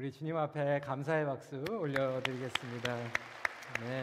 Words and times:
우리 0.00 0.10
주님 0.10 0.34
앞에 0.34 0.80
감사의 0.80 1.26
박수 1.26 1.62
올려드리겠습니다. 1.68 2.96
네. 3.80 4.02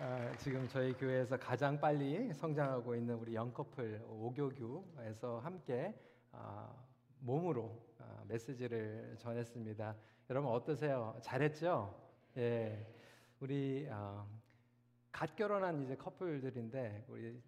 아, 0.00 0.36
지금 0.38 0.66
저희 0.66 0.92
교회에서 0.94 1.36
가장 1.36 1.80
빨리 1.80 2.34
성장하고 2.34 2.96
있는 2.96 3.14
우리 3.14 3.36
영커플 3.36 4.06
오교규에서 4.08 5.38
함께 5.38 5.94
아, 6.32 6.68
몸으로 7.20 7.80
아, 8.00 8.24
메시지를 8.26 9.14
전했습니다. 9.20 9.94
여러분 10.28 10.50
어떠세요? 10.50 11.16
잘했죠? 11.22 11.94
예, 12.38 12.92
우리 13.38 13.86
아, 13.88 14.26
갓 15.12 15.36
결혼한 15.36 15.84
이제 15.84 15.94
커플들인데 15.94 17.04
우리 17.06 17.40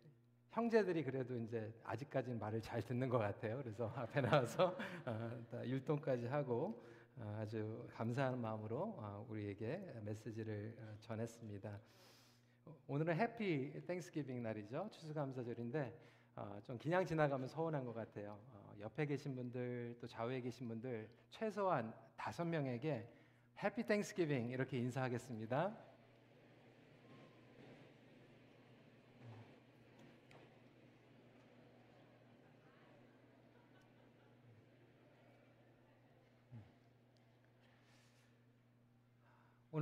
형제들이 0.53 1.03
그래도 1.03 1.35
이제 1.35 1.73
아직까지는 1.83 2.39
말을 2.39 2.61
잘 2.61 2.83
듣는 2.83 3.09
것 3.09 3.17
같아요. 3.17 3.57
그래서 3.57 3.91
앞에 3.97 4.21
나와서 4.21 4.77
어, 5.07 5.63
율동까지 5.65 6.27
하고 6.27 6.85
어, 7.17 7.39
아주 7.41 7.89
감사한 7.95 8.39
마음으로 8.39 8.95
어, 8.99 9.27
우리에게 9.31 10.01
메시지를 10.05 10.77
전했습니다. 11.01 11.81
오늘은 12.87 13.17
Happy 13.17 13.83
Thanksgiving 13.87 14.43
날이죠. 14.43 14.89
추수감사절인데 14.93 15.99
좀 16.65 16.79
그냥 16.79 17.05
지나가면 17.05 17.49
서운한 17.49 17.85
것 17.85 17.93
같아요. 17.93 18.39
옆에 18.79 19.07
계신 19.07 19.35
분들 19.35 19.97
또 20.01 20.07
좌우에 20.07 20.41
계신 20.41 20.69
분들 20.69 21.09
최소한 21.31 21.93
다섯 22.17 22.45
명에게 22.45 23.09
Happy 23.63 23.85
Thanksgiving 23.85 24.51
이렇게 24.51 24.79
인사하겠습니다. 24.79 25.77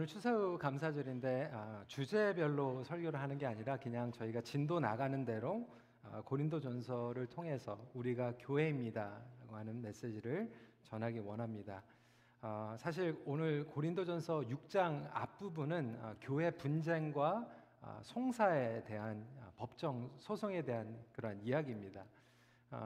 오늘 0.00 0.06
추석 0.06 0.58
감사절인데 0.58 1.50
아, 1.52 1.84
주제별로 1.86 2.82
설교를 2.84 3.20
하는 3.20 3.36
게 3.36 3.44
아니라 3.44 3.76
그냥 3.76 4.10
저희가 4.10 4.40
진도 4.40 4.80
나가는 4.80 5.26
대로 5.26 5.68
아, 6.02 6.22
고린도전서를 6.22 7.26
통해서 7.26 7.78
우리가 7.92 8.32
교회입니다라고 8.38 9.56
하는 9.56 9.82
메시지를 9.82 10.50
전하기 10.84 11.18
원합니다. 11.18 11.82
아, 12.40 12.74
사실 12.78 13.20
오늘 13.26 13.66
고린도전서 13.66 14.44
6장 14.48 15.06
앞부분은 15.12 15.98
아, 16.00 16.14
교회 16.22 16.50
분쟁과 16.50 17.46
아, 17.82 17.98
송사에 18.00 18.82
대한 18.84 19.22
아, 19.42 19.50
법정 19.58 20.10
소송에 20.16 20.62
대한 20.62 20.98
그러한 21.12 21.42
이야기입니다. 21.42 22.06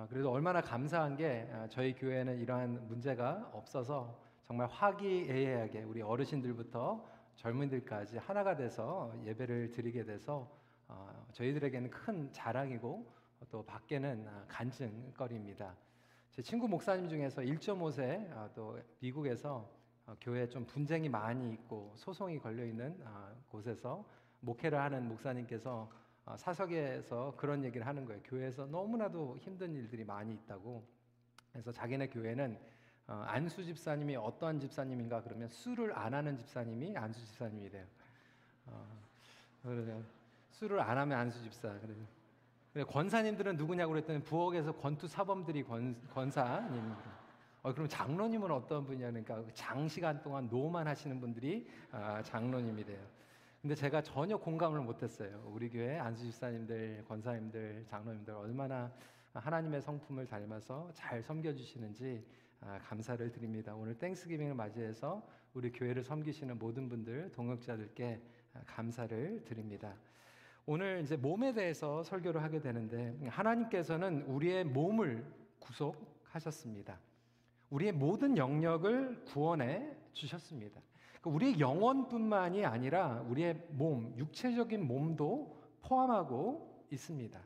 그래도 0.09 0.33
얼마나 0.33 0.61
감사한 0.61 1.17
게 1.17 1.49
저희 1.69 1.95
교회는 1.95 2.41
이러한 2.41 2.89
문제가 2.89 3.51
없어서 3.53 4.19
정말 4.47 4.69
화기애애하게 4.69 5.85
우리 5.85 6.03
어르신들부터 6.03 7.05
젊은이들까지 7.37 8.19
하나가 8.19 8.55
돼서 8.55 9.13
예배를 9.25 9.71
드리게 9.73 10.05
돼서 10.05 10.49
어, 10.87 11.27
저희들에게는 11.33 11.91
큰 11.91 12.31
자랑이고 12.31 13.11
또 13.51 13.65
밖에는 13.65 14.27
아, 14.29 14.45
간증거리입니다. 14.49 15.75
제 16.31 16.43
친구 16.43 16.69
목사님 16.69 17.09
중에서 17.09 17.41
1.5세 17.43 18.31
아, 18.33 18.51
또 18.55 18.79
미국에서 19.01 19.71
어, 20.07 20.15
교회에 20.21 20.49
좀 20.49 20.67
분쟁이 20.67 21.09
많이 21.09 21.51
있고 21.53 21.95
소송이 21.97 22.39
걸려 22.39 22.65
있는 22.65 23.01
아, 23.05 23.33
곳에서 23.49 24.05
목회를 24.41 24.79
하는 24.79 25.09
목사님께서 25.09 25.91
어, 26.27 26.37
사석에서 26.37 27.35
그런 27.37 27.65
얘기를 27.65 27.87
하는 27.87 28.05
거예요. 28.05 28.21
교회에서 28.25 28.67
너무나도 28.67 29.39
힘든 29.39 29.75
일들이 29.75 30.05
많이 30.05 30.35
있다고. 30.35 30.85
그래서 31.51 31.73
자기네 31.73 32.09
교회는 32.09 32.59
어, 32.59 32.74
안수 33.07 33.65
집사님이 33.65 34.17
어떠한 34.17 34.61
집사님인가 34.61 35.23
그러면 35.23 35.49
술을 35.49 35.97
안 35.97 36.15
하는 36.15 36.37
집사님이 36.37 36.97
안수 36.97 37.21
집사님이래요. 37.27 37.85
어, 38.67 38.87
술을 40.51 40.81
안 40.81 40.97
하면 40.99 41.19
안수 41.19 41.43
집사. 41.43 41.73
그래 42.73 42.85
권사님들은 42.85 43.57
누구냐고 43.57 43.93
그랬더니 43.93 44.23
부엌에서 44.23 44.73
권투 44.73 45.07
사범들이 45.07 45.63
권, 45.65 45.97
권사님. 46.13 46.95
어, 47.63 47.73
그럼 47.73 47.89
장로님은 47.89 48.51
어떤 48.51 48.85
분이냐 48.85 49.11
그러니까 49.11 49.43
장시간 49.55 50.23
동안 50.23 50.49
노만 50.49 50.87
하시는 50.87 51.19
분들이 51.21 51.67
아, 51.93 52.23
장로님이래요. 52.23 53.01
근데 53.63 53.75
제가 53.75 54.03
전혀 54.03 54.37
공감을 54.37 54.81
못했어요. 54.81 55.43
우리 55.47 55.71
교회 55.71 55.99
안수 55.99 56.25
집사님들, 56.25 57.05
권사님들, 57.09 57.87
장로님들 57.89 58.35
얼마나 58.35 58.93
하나님의 59.33 59.81
성품을 59.81 60.27
닮아서 60.27 60.91
잘 60.93 61.23
섬겨주시는지 61.23 62.23
아, 62.23 62.44
감사를 62.61 63.31
드립니다. 63.31 63.75
오늘 63.75 63.99
땡스기빙을 63.99 64.55
맞이해서 64.55 65.27
우리 65.55 65.71
교회를 65.71 66.03
섬기시는 66.03 66.59
모든 66.59 66.89
분들 66.89 67.33
동역자들께 67.33 68.21
아, 68.55 68.61
감사를 68.67 69.45
드립니다. 69.45 69.95
오늘 70.67 71.03
이제 71.03 71.17
몸에 71.17 71.53
대해서 71.53 72.03
설교를 72.03 72.43
하게 72.43 72.61
되는데 72.61 73.17
하나님께서는 73.29 74.23
우리의 74.23 74.65
몸을 74.65 75.25
구속하셨습니다. 75.59 76.99
우리의 77.71 77.93
모든 77.93 78.37
영역을 78.37 79.25
구원해 79.25 79.91
주셨습니다. 80.13 80.81
그러니까 81.21 81.31
우리의 81.31 81.61
영혼뿐만이 81.61 82.65
아니라 82.65 83.25
우리의 83.29 83.63
몸, 83.71 84.15
육체적인 84.17 84.87
몸도 84.87 85.61
포함하고 85.83 86.87
있습니다. 86.91 87.41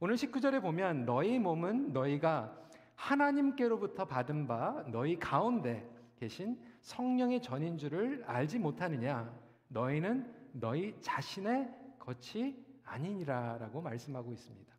오늘 0.00 0.16
19절에 0.16 0.60
보면 0.62 1.04
너희 1.04 1.38
몸은 1.38 1.92
너희가 1.92 2.56
하나님께로부터 3.00 4.04
받은 4.04 4.46
바 4.46 4.84
너희 4.88 5.18
가운데 5.18 5.88
계신 6.16 6.60
성령의 6.82 7.40
전인 7.40 7.78
줄을 7.78 8.22
알지 8.26 8.58
못하느냐 8.58 9.32
너희는 9.68 10.30
너희 10.52 10.94
자신의 11.00 11.68
것이 11.98 12.62
아니니라라고 12.84 13.80
말씀하고 13.80 14.32
있습니다. 14.32 14.74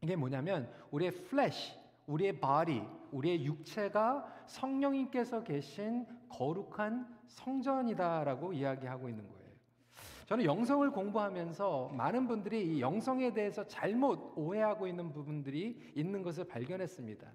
이게 0.00 0.16
뭐냐면 0.16 0.68
우리의 0.90 1.12
flesh, 1.24 1.74
우리의 2.06 2.40
body, 2.40 2.82
우리의 3.12 3.44
육체가 3.44 4.44
성령님께서 4.46 5.44
계신 5.44 6.06
거룩한 6.28 7.06
성전이다라고 7.28 8.52
이야기하고 8.54 9.08
있는 9.08 9.28
거예요. 9.28 9.42
저는 10.26 10.44
영성을 10.44 10.90
공부하면서 10.90 11.90
많은 11.90 12.26
분들이 12.26 12.76
이 12.76 12.80
영성에 12.80 13.34
대해서 13.34 13.66
잘못 13.66 14.32
오해하고 14.34 14.86
있는 14.86 15.12
부분들이 15.12 15.92
있는 15.94 16.22
것을 16.22 16.44
발견했습니다. 16.44 17.30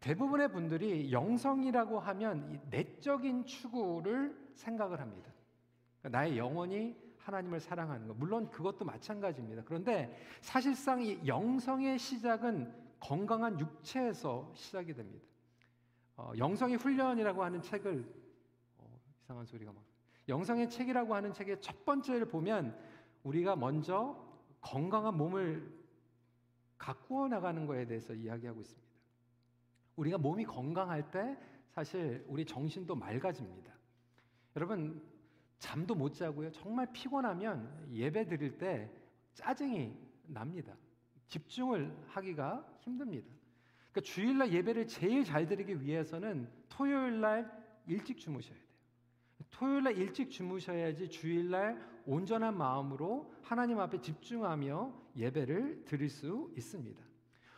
대부분의 0.00 0.50
분들이 0.50 1.12
영성이라고 1.12 2.00
하면 2.00 2.60
내적인 2.70 3.44
추구를 3.44 4.34
생각을 4.54 5.00
합니다. 5.00 5.30
그러니까 6.00 6.18
나의 6.18 6.38
영혼이 6.38 6.96
하나님을 7.18 7.60
사랑하는 7.60 8.08
것. 8.08 8.16
물론 8.16 8.50
그것도 8.50 8.84
마찬가지입니다. 8.84 9.62
그런데 9.64 10.16
사실상 10.40 11.02
이 11.02 11.20
영성의 11.26 11.98
시작은 11.98 12.72
건강한 12.98 13.60
육체에서 13.60 14.50
시작이 14.54 14.94
됩니다. 14.94 15.26
어, 16.16 16.32
영성의 16.36 16.76
훈련이라고 16.76 17.44
하는 17.44 17.60
책을 17.60 18.04
어, 18.78 19.00
이상한 19.22 19.44
소리가 19.44 19.72
막 19.72 19.82
영성의 20.28 20.70
책이라고 20.70 21.14
하는 21.14 21.32
책의 21.32 21.60
첫 21.60 21.84
번째를 21.84 22.26
보면 22.26 22.78
우리가 23.22 23.56
먼저 23.56 24.16
건강한 24.60 25.16
몸을 25.16 25.78
가꾸어 26.78 27.28
나가는 27.28 27.66
것에 27.66 27.86
대해서 27.86 28.14
이야기하고 28.14 28.60
있습니다. 28.60 28.89
우리가 30.00 30.16
몸이 30.16 30.44
건강할 30.44 31.10
때 31.10 31.36
사실 31.68 32.24
우리 32.26 32.44
정신도 32.44 32.94
맑아집니다. 32.94 33.70
여러분 34.56 35.02
잠도 35.58 35.94
못 35.94 36.14
자고요. 36.14 36.50
정말 36.52 36.90
피곤하면 36.92 37.88
예배 37.92 38.26
드릴 38.26 38.56
때 38.56 38.90
짜증이 39.34 39.94
납니다. 40.26 40.74
집중을 41.28 41.94
하기가 42.06 42.66
힘듭니다. 42.80 43.28
그러니까 43.92 44.00
주일날 44.00 44.52
예배를 44.52 44.86
제일 44.86 45.22
잘 45.22 45.46
드리기 45.46 45.82
위해서는 45.82 46.48
토요일날 46.70 47.50
일찍 47.86 48.18
주무셔야 48.18 48.56
돼요. 48.56 48.66
토요일날 49.50 49.98
일찍 49.98 50.30
주무셔야지 50.30 51.10
주일날 51.10 51.78
온전한 52.06 52.56
마음으로 52.56 53.34
하나님 53.42 53.78
앞에 53.80 54.00
집중하며 54.00 54.92
예배를 55.16 55.84
드릴 55.84 56.08
수 56.08 56.50
있습니다. 56.56 57.09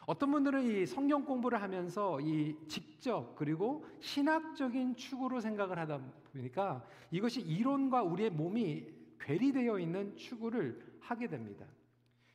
어떤 0.06 0.32
분들은 0.32 0.62
이 0.64 0.86
성경 0.86 1.24
공부를 1.24 1.62
하면서 1.62 2.20
이 2.20 2.56
직접 2.66 3.34
그리고 3.36 3.84
신학적인 4.00 4.96
축으로 4.96 5.40
생각을 5.40 5.78
하다 5.78 6.00
보니까 6.32 6.84
이것이 7.10 7.40
이론과 7.40 8.02
우리의 8.02 8.30
몸이 8.30 8.86
괴리되어 9.20 9.78
있는 9.78 10.16
추구를 10.16 10.98
하게 11.00 11.28
됩니다. 11.28 11.66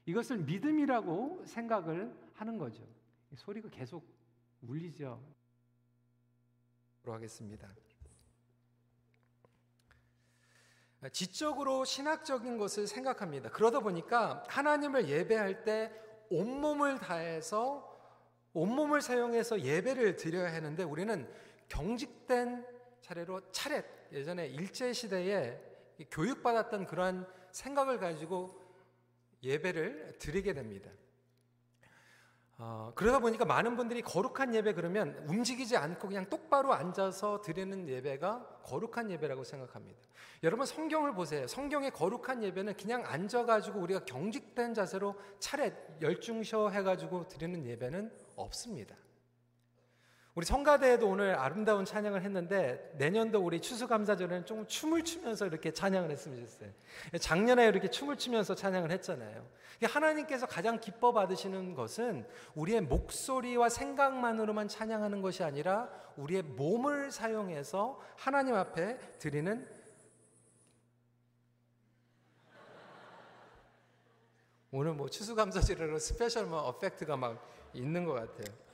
이것을 0.06 0.38
믿음이라고 0.40 1.44
생각을 1.46 2.16
하는 2.34 2.58
거죠. 2.58 2.84
소리가 3.36 3.70
계속 3.70 4.08
울리죠. 4.62 5.22
하겠습니다. 7.06 7.74
지적으로 11.14 11.86
신학적인 11.86 12.58
것을 12.58 12.88
생각합니다. 12.88 13.50
그러다 13.50 13.80
보니까 13.80 14.44
하나님을 14.48 15.08
예배할 15.08 15.64
때 15.64 16.07
온몸을 16.30 17.00
다해서 17.00 17.96
온몸을 18.54 19.02
사용해서 19.02 19.62
예배를 19.62 20.16
드려야 20.16 20.54
하는데 20.54 20.84
우리는 20.84 21.28
경직된 21.70 22.66
차례로 23.02 23.52
차례 23.52 23.84
예전에 24.12 24.48
일제 24.48 24.94
시대에 24.94 25.60
교육받았던 26.12 26.86
그러한 26.86 27.28
생각을 27.52 28.00
가지고 28.00 28.60
예배를 29.44 30.18
드리게 30.20 30.54
됩니다. 30.54 30.90
어, 32.60 32.92
그러다 32.96 33.20
보니까 33.20 33.46
많은 33.46 33.76
분들이 33.76 34.02
거룩한 34.02 34.56
예배 34.56 34.74
그러면 34.74 35.24
움직이지 35.28 35.78
않고 35.78 36.08
그냥 36.08 36.28
똑바로 36.28 36.74
앉아서 36.74 37.42
드리는 37.42 37.88
예배가 37.88 38.62
거룩한 38.64 39.12
예배라고 39.12 39.44
생각합니다. 39.44 40.00
여러분 40.44 40.66
성경을 40.66 41.14
보세요. 41.14 41.46
성경의 41.46 41.92
거룩한 41.92 42.44
예배는 42.44 42.76
그냥 42.76 43.04
앉아가지고 43.06 43.80
우리가 43.80 44.06
경직된 44.06 44.74
자세로 44.74 45.16
차례 45.40 45.76
열중셔 46.02 46.70
해가지고 46.70 47.28
드리는 47.28 47.64
예배는 47.64 48.12
없습니다. 48.36 48.96
우리 50.38 50.46
성가대에도 50.46 51.10
오늘 51.10 51.34
아름다운 51.34 51.84
찬양을 51.84 52.22
했는데 52.22 52.94
내년도 52.96 53.44
우리 53.44 53.60
추수감사절에는 53.60 54.46
좀 54.46 54.68
춤을 54.68 55.04
추면서 55.04 55.48
이렇게 55.48 55.72
찬양을 55.72 56.12
했으면 56.12 56.38
좋겠어요. 56.38 56.70
작년에 57.20 57.66
이렇게 57.66 57.90
춤을 57.90 58.18
추면서 58.18 58.54
찬양을 58.54 58.92
했잖아요. 58.92 59.48
하나님께서 59.82 60.46
가장 60.46 60.80
기뻐 60.80 61.12
받으시는 61.12 61.74
것은 61.74 62.28
우리의 62.54 62.82
목소리와 62.82 63.70
생각만으로만 63.70 64.68
찬양하는 64.68 65.24
것이 65.24 65.44
아니라 65.44 65.90
우리의 66.18 66.44
몸을 66.44 67.10
사용해서 67.10 68.00
하나님 68.16 68.54
앞에 68.54 69.00
드리는 69.18 69.68
오늘 74.70 74.94
뭐 74.94 75.10
추수감사절으로 75.10 75.98
special 75.98 76.46
뭐 76.46 76.60
effect가 76.60 77.18
막 77.18 77.44
있는 77.74 78.06
것 78.06 78.14
같아요. 78.14 78.67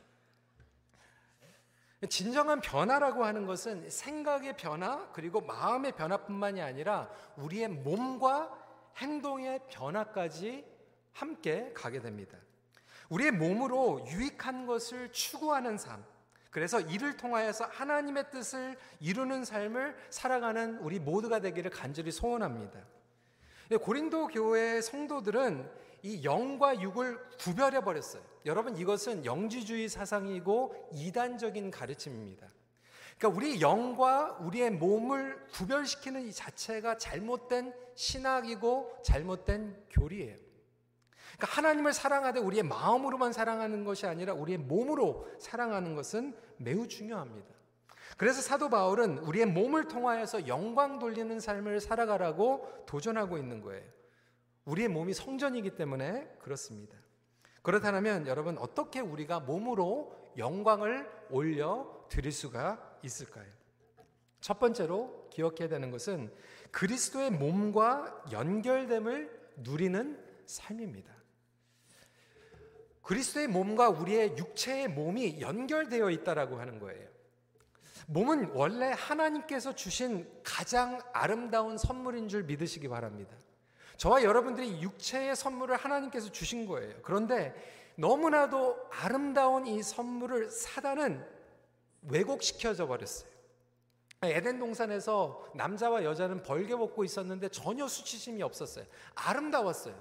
진정한 2.10 2.60
변화라고 2.62 3.24
하는 3.24 3.46
것은 3.46 3.90
생각의 3.90 4.58
변화 4.58 5.10
그리고 5.12 5.42
마음의 5.42 5.94
변화뿐만이 5.94 6.62
아니라 6.62 7.10
우리의 7.38 7.68
몸과 7.70 8.52
행동의 8.98 9.62
변화까지 9.70 10.66
함께 11.14 11.72
가게 11.74 12.00
됩니다. 12.00 12.38
우리의 13.10 13.32
몸으로 13.32 14.06
유익한 14.08 14.66
것을 14.66 15.12
추구하는 15.12 15.78
삶. 15.78 16.04
그래서 16.50 16.80
이를 16.80 17.18
통하여서 17.18 17.66
하나님의 17.66 18.30
뜻을 18.30 18.78
이루는 19.00 19.44
삶을 19.44 19.96
살아가는 20.10 20.78
우리 20.80 21.00
모두가 21.00 21.40
되기를 21.40 21.72
간절히 21.72 22.12
소원합니다. 22.12 22.80
고린도 23.82 24.28
교회 24.28 24.82
성도들은 24.82 25.83
이 26.04 26.24
영과 26.24 26.80
육을 26.80 27.18
구별해 27.40 27.82
버렸어요. 27.82 28.22
여러분 28.46 28.76
이것은 28.76 29.26
영지주의 29.26 29.88
사상이고 29.88 30.90
이단적인 30.92 31.72
가르침입니다. 31.72 32.48
그러니까 33.18 33.40
우리 33.40 33.62
영과 33.62 34.38
우리의 34.42 34.72
몸을 34.72 35.48
구별시키는 35.54 36.28
이 36.28 36.34
자체가 36.34 36.98
잘못된 36.98 37.74
신학이고 37.96 39.00
잘못된 39.04 39.86
교리예요. 39.90 40.36
그러니까 41.38 41.48
하나님을 41.48 41.94
사랑하되 41.94 42.40
우리의 42.42 42.64
마음으로만 42.64 43.32
사랑하는 43.32 43.86
것이 43.86 44.06
아니라 44.06 44.34
우리의 44.34 44.58
몸으로 44.58 45.28
사랑하는 45.40 45.96
것은 45.96 46.36
매우 46.58 46.86
중요합니다. 46.88 47.48
그래서 48.18 48.42
사도 48.42 48.70
바울은 48.70 49.20
우리의 49.20 49.46
몸을 49.46 49.88
통하여서 49.88 50.48
영광 50.48 51.00
돌리는 51.00 51.40
삶을 51.40 51.80
살아가라고 51.80 52.84
도전하고 52.86 53.38
있는 53.38 53.62
거예요. 53.62 54.03
우리의 54.66 54.88
몸이 54.88 55.14
성전이기 55.14 55.76
때문에 55.76 56.28
그렇습니다. 56.40 56.98
그렇다면 57.62 58.28
여러분 58.28 58.58
어떻게 58.58 59.00
우리가 59.00 59.40
몸으로 59.40 60.16
영광을 60.38 61.10
올려 61.30 62.06
드릴 62.10 62.32
수가 62.32 62.98
있을까요? 63.04 63.48
첫 64.42 64.60
번째로 64.60 65.30
기억해야 65.32 65.70
되는 65.70 65.90
것은 65.90 66.34
그리스도의 66.72 67.32
몸과 67.32 68.24
연결됨을 68.32 69.52
누리는 69.58 70.22
삶입니다. 70.46 71.14
그리스도의 73.04 73.48
몸과 73.48 73.90
우리의 73.90 74.38
육체의 74.38 74.88
몸이 74.90 75.42
연결되어 75.42 76.10
있다라고 76.10 76.58
하는 76.60 76.80
거예요. 76.80 77.10
몸은 78.08 78.52
원래 78.54 78.92
하나님께서 78.96 79.76
주신 79.76 80.30
가장 80.44 81.00
아름다운 81.14 81.78
선물인 81.78 82.28
줄 82.28 82.44
믿으시기 82.44 82.88
바랍니다. 82.88 83.36
저와 83.98 84.24
여러분들이 84.24 84.82
육체의 84.82 85.36
선물을 85.36 85.76
하나님께서 85.76 86.32
주신 86.32 86.66
거예요. 86.66 86.94
그런데 87.02 87.54
너무나도 87.96 88.90
아름다운 88.92 89.68
이 89.68 89.82
선물을 89.84 90.50
사단은 90.50 91.26
왜곡시켜져 92.10 92.88
버렸어요. 92.88 93.32
에덴 94.24 94.58
동산에서 94.58 95.46
남자와 95.54 96.04
여자는 96.04 96.44
벌게 96.44 96.76
벗고 96.76 97.04
있었는데 97.04 97.50
전혀 97.50 97.88
수치심이 97.88 98.42
없었어요. 98.42 98.86
아름다웠어요. 99.16 99.96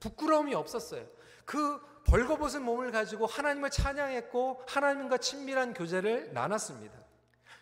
부끄러움이 0.00 0.54
없었어요. 0.54 1.04
그 1.44 1.80
벌거벗은 2.06 2.62
몸을 2.62 2.92
가지고 2.92 3.26
하나님을 3.26 3.70
찬양했고 3.70 4.62
하나님과 4.68 5.18
친밀한 5.18 5.74
교제를 5.74 6.32
나눴습니다. 6.32 6.94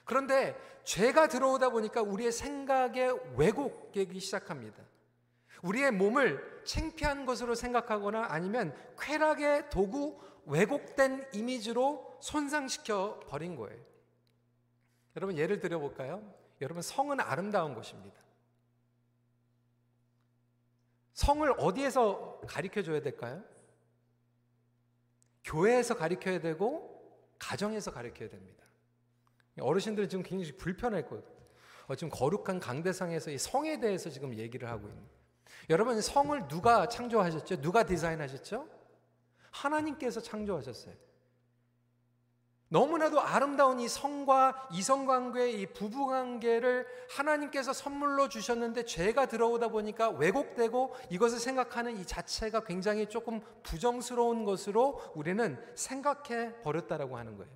그런데 0.05 0.57
죄가 0.85 1.29
들어오다 1.29 1.71
보니까 1.71 2.03
우리의 2.03 2.33
생각에 2.33 3.13
왜곡되기 3.37 4.19
시작합니다. 4.21 4.83
우리의 5.63 5.93
몸을 5.93 6.63
창피한 6.65 7.25
것으로 7.25 7.55
생각하거나 7.55 8.27
아니면 8.29 8.77
쾌락의 9.01 9.71
도구, 9.71 10.21
왜곡된 10.47 11.29
이미지로 11.33 12.19
손상시켜 12.21 13.21
버린 13.29 13.57
거예요. 13.57 13.81
여러분 15.17 15.37
예를 15.37 15.61
들어 15.61 15.79
볼까요? 15.79 16.23
여러분 16.61 16.83
성은 16.83 17.21
아름다운 17.21 17.75
것입니다. 17.75 18.21
성을 21.15 21.49
어디에서 21.59 22.41
가르쳐 22.47 22.83
줘야 22.83 23.01
될까요? 23.01 23.45
교회에서 25.45 25.97
가르쳐야 25.97 26.41
되고 26.41 26.93
가정에서 27.39 27.93
가르쳐야 27.93 28.29
됩니다. 28.29 28.65
어르신들은 29.61 30.09
지금 30.09 30.23
굉장히 30.23 30.57
불편할 30.57 31.07
거예요. 31.09 31.23
어, 31.89 31.95
지금 31.95 32.11
거룩한 32.11 32.61
강대상에서 32.61 33.31
이 33.31 33.39
성에 33.39 33.81
대해서 33.81 34.09
지금 34.09 34.35
얘기를 34.39 34.69
하고 34.69 34.89
있는. 34.89 35.03
여러분 35.71 36.01
성을 36.01 36.49
누가 36.49 36.89
창조하셨죠? 36.89 37.61
누가 37.61 37.85
디자인하셨죠? 37.85 38.69
하나님께서 39.51 40.21
창조하셨어요. 40.21 40.95
너무나도 42.73 43.21
아름다운 43.21 43.81
이 43.81 43.87
성과 43.87 44.67
이성 44.73 45.05
관계의 45.05 45.61
이 45.61 45.67
부부 45.67 46.07
관계를 46.07 46.87
하나님께서 47.11 47.75
선물로 47.75 48.31
주셨는데 48.31 48.87
죄가 48.87 49.27
들어오다 49.27 49.69
보니까 49.69 50.09
왜곡되고 50.09 50.97
이것을 51.11 51.39
생각하는 51.39 51.99
이 51.99 52.07
자체가 52.07 52.65
굉장히 52.65 53.07
조금 53.09 53.43
부정스러운 53.63 54.47
것으로 54.47 55.03
우리는 55.15 55.63
생각해 55.75 56.63
버렸다라고 56.63 57.19
하는 57.19 57.37
거예요. 57.37 57.53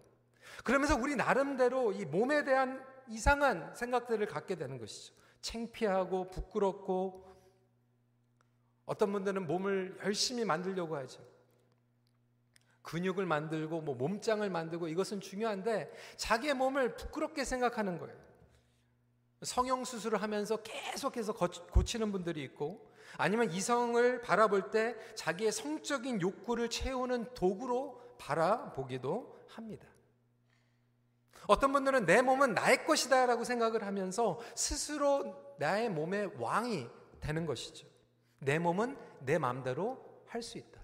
그러면서 0.65 0.97
우리 0.97 1.17
나름대로 1.17 1.93
이 1.93 2.05
몸에 2.05 2.45
대한 2.45 2.85
이상한 3.09 3.75
생각들을 3.75 4.27
갖게 4.27 4.55
되는 4.55 4.77
것이죠. 4.79 5.15
창피하고 5.41 6.29
부끄럽고 6.29 7.36
어떤 8.87 9.13
분들은 9.13 9.47
몸을 9.47 9.99
열심히 10.05 10.45
만들려고 10.45 10.97
하죠. 10.97 11.21
근육을 12.83 13.27
만들고 13.27 13.81
뭐 13.81 13.97
몸짱을 13.97 14.49
만들고 14.49 14.87
이것은 14.89 15.21
중요한데 15.21 15.93
자기의 16.17 16.55
몸을 16.55 16.95
부끄럽게 16.97 17.45
생각하는 17.45 17.99
거예요. 17.99 18.17
성형 19.43 19.85
수술을 19.85 20.23
하면서 20.23 20.57
계속해서 20.63 21.35
고치는 21.35 22.13
분들이 22.13 22.43
있고 22.45 22.91
아니면 23.19 23.51
이성을 23.51 24.23
바라볼 24.23 24.71
때 24.71 24.97
자기의 25.15 25.53
성적인 25.53 26.23
욕구를 26.23 26.71
채우는 26.71 27.35
도구로 27.35 28.17
바라보기도 28.19 29.45
합니다. 29.49 29.87
어떤 31.49 31.73
분들은 31.73 32.07
내 32.07 32.23
몸은 32.23 32.55
나의 32.55 32.85
것이다라고 32.85 33.45
생각을 33.45 33.85
하면서 33.85 34.39
스스로 34.55 35.55
나의 35.59 35.91
몸의 35.91 36.33
왕이 36.39 36.89
되는 37.21 37.47
것이죠. 37.47 37.87
내 38.39 38.59
몸은 38.59 38.97
내 39.21 39.39
마음대로 39.39 40.05
할 40.27 40.43
수 40.43 40.59
있다. 40.59 40.81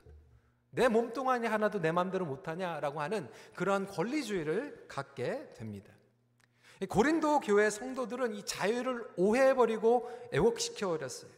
내 0.71 0.89
몸뚱아니 0.89 1.47
하나도 1.47 1.81
내 1.81 1.93
마음대로 1.93 2.25
못하냐라고 2.25 3.03
하는 3.03 3.31
그러한 3.55 3.87
권리주의를 3.87 4.87
갖게 4.89 5.53
됩니다. 5.53 5.93
고린도 6.89 7.41
교회 7.41 7.69
성도들은 7.69 8.35
이 8.35 8.45
자유를 8.45 9.07
오해해버리고 9.17 10.29
애곡시켜 10.33 10.89
버렸어요. 10.89 11.31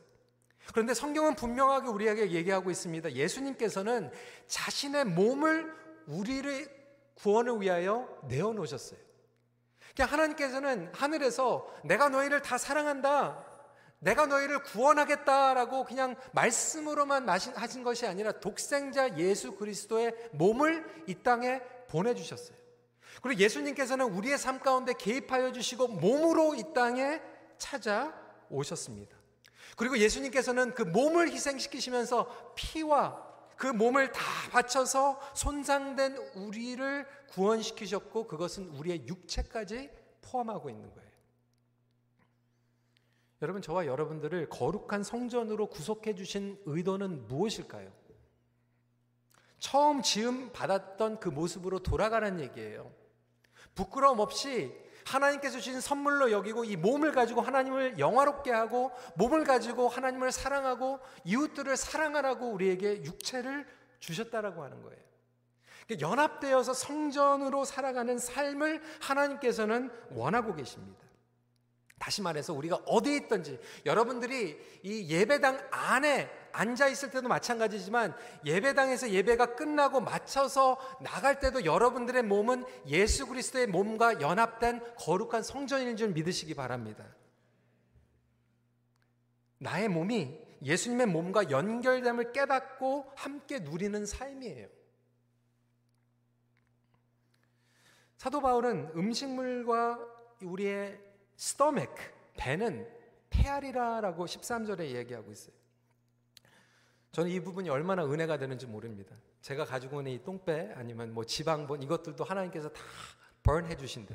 그런데 0.73 0.95
성경은 0.95 1.35
분명하게 1.35 1.89
우리에게 1.89 2.31
얘기하고 2.31 2.71
있습니다. 2.71 3.13
예수님께서는 3.13 4.11
자신의 4.47 5.05
몸을 5.07 5.75
우리를 6.07 6.69
구원을 7.17 7.61
위하여 7.61 8.09
내어놓으셨어요. 8.29 9.01
하나님께서는 9.99 10.93
하늘에서 10.95 11.67
내가 11.85 12.09
너희를 12.09 12.41
다 12.41 12.57
사랑한다. 12.57 13.45
내가 14.05 14.27
너희를 14.27 14.63
구원하겠다라고 14.63 15.85
그냥 15.85 16.15
말씀으로만 16.33 17.27
하신 17.29 17.83
것이 17.83 18.07
아니라 18.07 18.33
독생자 18.33 19.17
예수 19.17 19.53
그리스도의 19.53 20.15
몸을 20.33 21.05
이 21.07 21.15
땅에 21.15 21.61
보내주셨어요. 21.89 22.57
그리고 23.23 23.41
예수님께서는 23.41 24.07
우리의 24.07 24.37
삶 24.37 24.61
가운데 24.61 24.93
개입하여 24.93 25.53
주시고 25.53 25.89
몸으로 25.89 26.55
이 26.55 26.63
땅에 26.75 27.23
찾아오셨습니다. 27.57 29.17
그리고 29.77 29.97
예수님께서는 29.97 30.75
그 30.75 30.83
몸을 30.83 31.31
희생시키시면서 31.31 32.53
피와 32.55 33.25
그 33.57 33.69
몸을 33.69 34.13
다 34.13 34.21
바쳐서 34.51 35.19
손상된 35.35 36.17
우리를 36.35 37.07
구원시키셨고 37.31 38.27
그것은 38.27 38.69
우리의 38.69 39.07
육체까지 39.07 39.91
포함하고 40.21 40.69
있는 40.69 40.93
거예요. 40.93 41.04
여러분 43.45 43.61
저와 43.61 43.85
여러분들을 43.85 44.49
거룩한 44.49 45.05
성전으로 45.05 45.67
구속해 45.67 46.15
주신 46.15 46.59
의도는 46.65 47.29
무엇일까요? 47.29 47.93
처음 49.59 50.01
지음 50.01 50.51
받았던 50.51 51.21
그 51.21 51.29
모습으로 51.29 51.81
돌아가는 51.81 52.41
얘기예요. 52.41 52.91
부끄러움 53.75 54.21
없이 54.21 54.75
하나님께서 55.05 55.59
주신 55.59 55.83
선물로 55.83 56.31
여기고 56.31 56.65
이 56.65 56.77
몸을 56.77 57.13
가지고 57.13 57.43
하나님을 57.43 57.99
영화롭게 57.99 58.51
하고 58.51 58.93
몸을 59.17 59.45
가지고 59.45 59.89
하나님을 59.89 60.33
사랑하고 60.33 61.01
이웃들을 61.25 61.77
사랑하라고 61.77 62.49
우리에게 62.49 63.05
육체를 63.05 63.67
주셨다라고 63.99 64.63
하는 64.63 64.83
거예요. 64.83 65.05
그러니까 65.87 66.09
연합되어서 66.09 66.73
성전으로 66.73 67.67
살아가는 67.67 68.17
삶을 68.17 68.81
하나님께서는 69.03 69.91
원하고 70.13 70.55
계십니다. 70.55 71.05
다시 71.99 72.23
말해서 72.23 72.53
우리가 72.53 72.77
어디에 72.87 73.17
있든지 73.17 73.59
여러분들이 73.87 74.59
이 74.83 75.09
예배당 75.09 75.69
안에 75.71 76.31
앉아 76.53 76.89
있을 76.89 77.11
때도 77.11 77.29
마찬가지지만 77.29 78.15
예배당에서 78.45 79.11
예배가 79.11 79.57
끝나고 79.57 80.01
맞춰서 80.01 80.79
나갈 81.01 81.41
때도 81.41 81.65
여러분들의 81.65 82.23
몸은 82.23 82.65
예수 82.87 83.27
그리스도의 83.27 83.67
몸과 83.67 84.21
연합된 84.21 84.83
거룩한 84.97 85.43
성전인 85.43 85.97
줄 85.97 86.11
믿으시기 86.11 86.55
바랍니다. 86.55 87.05
나의 89.59 89.89
몸이 89.89 90.39
예수님의 90.63 91.07
몸과 91.07 91.51
연결됨을 91.51 92.33
깨닫고 92.33 93.13
함께 93.17 93.61
누리는 93.61 94.05
삶이에요. 94.07 94.69
사도 98.17 98.41
바울은 98.41 98.93
음식물과 98.95 99.99
우리의 100.43 101.04
스토맥, 101.37 101.91
배는 102.37 102.89
페아리라라고 103.31 104.27
13절에 104.27 104.91
얘기하고 104.95 105.33
있어요. 105.33 105.55
저는 107.13 107.31
이 107.31 107.41
부분이 107.41 107.71
얼마나 107.71 108.05
은혜가 108.05 108.39
되는지 108.39 108.67
모릅니다. 108.67 109.15
제가 109.41 109.65
가지고 109.65 110.01
있는 110.01 110.13
이 110.13 110.25
똥배 110.25 110.73
아니면 110.75 111.13
뭐 111.13 111.25
지방본 111.25 111.83
이것들도 111.83 112.25
하나님께서 112.25 112.69
다 112.71 112.83
번해 113.43 113.77
주신대. 113.77 114.15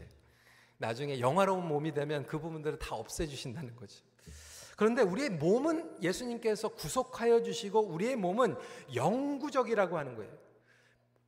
나중에 0.78 1.20
영화로운 1.20 1.68
몸이 1.68 1.94
되면 1.94 2.26
그 2.26 2.40
부분들을 2.40 2.80
다 2.80 2.96
없애 2.96 3.28
주신다는 3.28 3.76
거죠. 3.76 4.04
그런데 4.76 5.02
우리의 5.02 5.30
몸은 5.32 6.02
예수님께서 6.02 6.70
구속하여 6.70 7.44
주시고 7.44 7.82
우리의 7.82 8.16
몸은 8.16 8.56
영구적이라고 8.96 9.98
하는 9.98 10.16
거예요. 10.16 10.32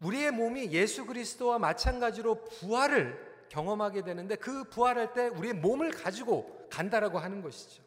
우리의 0.01 0.31
몸이 0.31 0.71
예수 0.71 1.05
그리스도와 1.05 1.59
마찬가지로 1.59 2.45
부활을 2.45 3.30
경험하게 3.51 4.03
되는데 4.03 4.37
그 4.37 4.63
부활할 4.63 5.13
때 5.13 5.27
우리의 5.27 5.53
몸을 5.55 5.91
가지고 5.91 6.67
간다라고 6.69 7.19
하는 7.19 7.41
것이죠. 7.41 7.83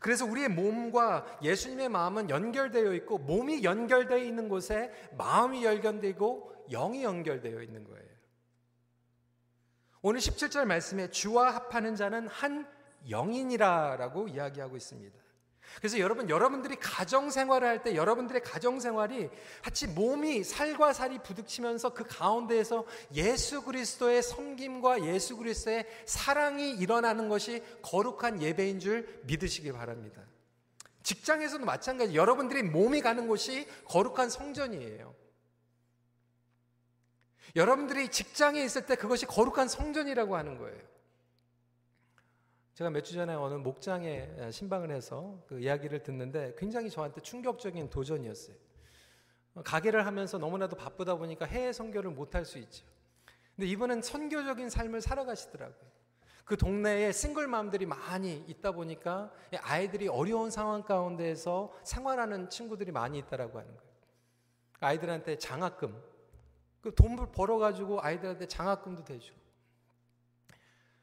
그래서 0.00 0.24
우리의 0.24 0.48
몸과 0.48 1.26
예수님의 1.42 1.88
마음은 1.88 2.30
연결되어 2.30 2.94
있고 2.94 3.18
몸이 3.18 3.64
연결되어 3.64 4.18
있는 4.18 4.48
곳에 4.48 4.92
마음이 5.18 5.64
연결되고 5.64 6.66
영이 6.70 7.02
연결되어 7.02 7.62
있는 7.62 7.82
거예요. 7.82 8.08
오늘 10.02 10.20
17절 10.20 10.66
말씀에 10.66 11.10
주와 11.10 11.50
합하는 11.56 11.96
자는 11.96 12.28
한 12.28 12.70
영인이라라고 13.08 14.28
이야기하고 14.28 14.76
있습니다. 14.76 15.18
그래서 15.78 15.98
여러분, 15.98 16.28
여러분들이 16.28 16.76
가정 16.76 17.30
생활을 17.30 17.66
할 17.66 17.80
때 17.82 17.94
여러분들의 17.94 18.42
가정 18.42 18.80
생활이 18.80 19.30
같이 19.62 19.86
몸이 19.86 20.44
살과 20.44 20.92
살이 20.92 21.18
부딪히면서 21.18 21.94
그 21.94 22.04
가운데에서 22.06 22.84
예수 23.14 23.62
그리스도의 23.62 24.22
섬김과 24.22 25.04
예수 25.06 25.36
그리스도의 25.36 25.86
사랑이 26.04 26.72
일어나는 26.72 27.28
것이 27.28 27.62
거룩한 27.82 28.42
예배인 28.42 28.80
줄 28.80 29.20
믿으시기 29.24 29.72
바랍니다. 29.72 30.22
직장에서도 31.02 31.64
마찬가지. 31.64 32.14
여러분들이 32.14 32.62
몸이 32.62 33.00
가는 33.00 33.26
곳이 33.26 33.66
거룩한 33.86 34.28
성전이에요. 34.28 35.14
여러분들이 37.56 38.10
직장에 38.10 38.62
있을 38.62 38.86
때 38.86 38.96
그것이 38.96 39.26
거룩한 39.26 39.68
성전이라고 39.68 40.36
하는 40.36 40.58
거예요. 40.58 40.89
제가 42.80 42.88
몇 42.88 43.02
주 43.04 43.12
전에 43.12 43.34
어느 43.34 43.56
목장에 43.56 44.50
신방을 44.50 44.90
해서 44.90 45.38
그 45.46 45.60
이야기를 45.60 46.02
듣는데 46.02 46.54
굉장히 46.56 46.88
저한테 46.88 47.20
충격적인 47.20 47.90
도전이었어요. 47.90 48.56
가게를 49.62 50.06
하면서 50.06 50.38
너무나도 50.38 50.76
바쁘다 50.76 51.16
보니까 51.16 51.44
해외 51.44 51.74
선교를 51.74 52.10
못 52.10 52.34
할 52.34 52.46
수 52.46 52.56
있죠. 52.56 52.86
근데 53.54 53.66
이분은 53.68 54.00
선교적인 54.00 54.70
삶을 54.70 55.02
살아가시더라고요. 55.02 55.90
그 56.46 56.56
동네에 56.56 57.12
싱글맘들이 57.12 57.84
많이 57.84 58.42
있다 58.48 58.72
보니까 58.72 59.30
아이들이 59.60 60.08
어려운 60.08 60.50
상황 60.50 60.82
가운데에서 60.82 61.74
생활하는 61.84 62.48
친구들이 62.48 62.92
많이 62.92 63.18
있다라고 63.18 63.58
하는 63.58 63.76
거예요. 63.76 63.90
아이들한테 64.80 65.36
장학금, 65.36 66.02
그 66.80 66.94
돈을 66.94 67.30
벌어가지고 67.30 68.00
아이들한테 68.00 68.48
장학금도 68.48 69.04
대주고, 69.04 69.38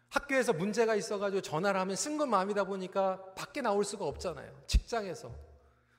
학교에서 0.10 0.54
문제가 0.54 0.96
있어가지고 0.96 1.42
전화를 1.42 1.80
하면 1.82 1.96
쓴건 1.96 2.30
마음이다 2.30 2.64
보니까 2.64 3.34
밖에 3.36 3.62
나올 3.62 3.84
수가 3.84 4.06
없잖아요. 4.06 4.52
직장에서. 4.68 5.32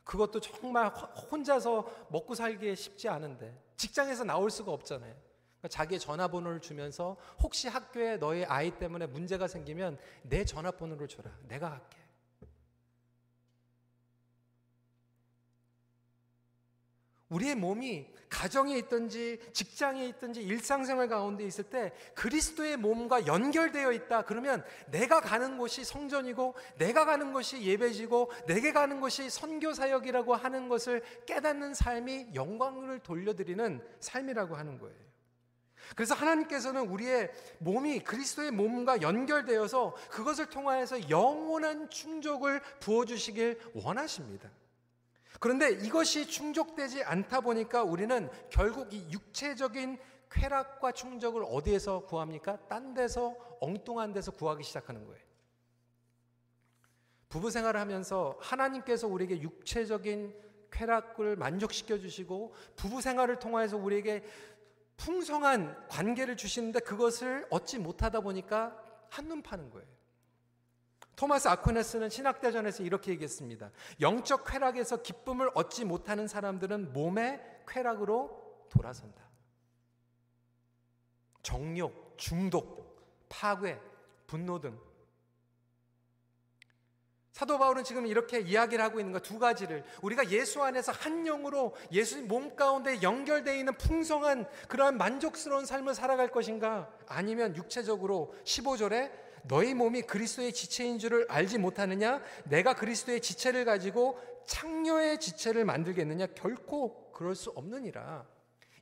그것도 0.05 0.41
정말 0.41 0.89
혼자서 1.31 2.07
먹고 2.09 2.35
살기 2.35 2.75
쉽지 2.75 3.09
않은데 3.09 3.55
직장에서 3.77 4.25
나올 4.25 4.51
수가 4.51 4.73
없잖아요. 4.73 5.15
그러니까 5.59 5.69
자기의 5.69 6.01
전화번호를 6.01 6.61
주면서 6.61 7.17
혹시 7.43 7.69
학교에 7.69 8.17
너의 8.17 8.47
아이 8.47 8.71
때문에 8.71 9.07
문제가 9.07 9.47
생기면 9.47 9.99
내 10.23 10.45
전화번호를 10.45 11.09
줘라. 11.09 11.31
내가 11.49 11.73
할게. 11.73 11.98
우리의 17.31 17.55
몸이 17.55 18.07
가정에 18.29 18.77
있든지 18.79 19.41
직장에 19.53 20.07
있든지 20.09 20.43
일상생활 20.43 21.09
가운데 21.09 21.45
있을 21.45 21.65
때 21.65 21.93
그리스도의 22.15 22.77
몸과 22.77 23.27
연결되어 23.27 23.93
있다. 23.93 24.23
그러면 24.23 24.65
내가 24.91 25.21
가는 25.21 25.59
곳이 25.59 25.85
성전이고 25.85 26.55
내가 26.79 27.05
가는 27.05 27.33
곳이 27.33 27.63
예배지고 27.63 28.31
내게 28.47 28.73
가는 28.73 29.01
곳이 29.01 29.31
선교 29.31 29.73
사역이라고 29.73 30.35
하는 30.35 30.69
것을 30.69 31.03
깨닫는 31.27 31.75
삶이 31.75 32.29
영광을 32.35 33.01
돌려드리는 33.01 33.83
삶이라고 34.01 34.57
하는 34.57 34.79
거예요. 34.79 35.09
그래서 35.97 36.15
하나님께서는 36.15 36.87
우리의 36.89 37.31
몸이 37.59 38.01
그리스도의 38.01 38.51
몸과 38.51 39.01
연결되어서 39.01 39.95
그것을 40.11 40.51
통하여서 40.51 41.09
영원한 41.09 41.89
충족을 41.89 42.61
부어주시길 42.81 43.59
원하십니다. 43.75 44.51
그런데 45.39 45.71
이것이 45.71 46.27
충족되지 46.27 47.05
않다 47.05 47.41
보니까 47.41 47.83
우리는 47.83 48.29
결국 48.51 48.93
이 48.93 49.11
육체적인 49.11 49.99
쾌락과 50.31 50.93
충족을 50.93 51.45
어디에서 51.47 52.01
구합니까? 52.01 52.59
딴 52.69 52.95
데서 52.95 53.35
엉뚱한 53.61 54.13
데서 54.13 54.31
구하기 54.33 54.63
시작하는 54.65 55.07
거예요. 55.07 55.23
부부 57.29 57.51
생활을 57.51 57.79
하면서 57.81 58.37
하나님께서 58.41 59.07
우리에게 59.07 59.41
육체적인 59.43 60.35
쾌락을 60.71 61.37
만족시켜 61.37 61.99
주시고 61.99 62.55
부부 62.77 63.01
생활을 63.01 63.39
통해서 63.39 63.77
우리에게 63.77 64.25
풍성한 64.97 65.89
관계를 65.89 66.37
주시는데 66.37 66.81
그것을 66.81 67.47
얻지 67.51 67.79
못하다 67.79 68.21
보니까 68.21 68.77
한눈 69.09 69.43
파는 69.43 69.71
거예요. 69.71 69.98
토마스 71.19 71.49
아퀴네스는 71.49 72.11
신학대전에서 72.11 72.85
이렇게 72.85 73.11
얘기했습니다. 73.11 73.73
영적 74.01 74.45
쾌락에서 74.47 75.03
기쁨을 75.03 75.51
얻지 75.53 75.85
못하는 75.85 76.29
사람들은 76.29 76.93
몸의 76.93 77.41
쾌락으로 77.67 78.67
돌아선다. 78.71 79.21
정욕, 81.43 82.15
중독, 82.17 83.27
파괴, 83.29 83.81
분노 84.29 84.61
등 84.61 84.79
사도 87.33 87.59
바울은 87.59 87.83
지금 87.83 88.07
이렇게 88.07 88.39
이야기를 88.39 88.85
하고 88.85 89.01
있는 89.01 89.13
거두 89.13 89.41
가지를 89.41 89.85
우리가 90.03 90.31
예수 90.31 90.63
안에서 90.63 90.93
한 90.93 91.25
영으로 91.25 91.75
예수 91.91 92.17
님 92.17 92.29
몸 92.29 92.55
가운데 92.55 93.03
연결되어 93.03 93.55
있는 93.55 93.77
풍성한 93.77 94.49
그러한 94.69 94.97
만족스러운 94.97 95.67
삶을 95.67 95.95
살아갈 95.95 96.31
것인가 96.31 96.89
아니면 97.09 97.57
육체적으로 97.57 98.33
15절에 98.45 99.28
너희 99.45 99.75
몸이 99.75 100.03
그리스도의 100.03 100.53
지체인 100.53 100.99
줄을 100.99 101.27
알지 101.29 101.59
못하느냐? 101.59 102.23
내가 102.45 102.75
그리스도의 102.75 103.21
지체를 103.21 103.65
가지고 103.65 104.19
창녀의 104.47 105.21
지체를 105.21 105.65
만들겠느냐? 105.65 106.29
결코 106.35 107.11
그럴 107.13 107.35
수 107.35 107.51
없느니라. 107.51 108.27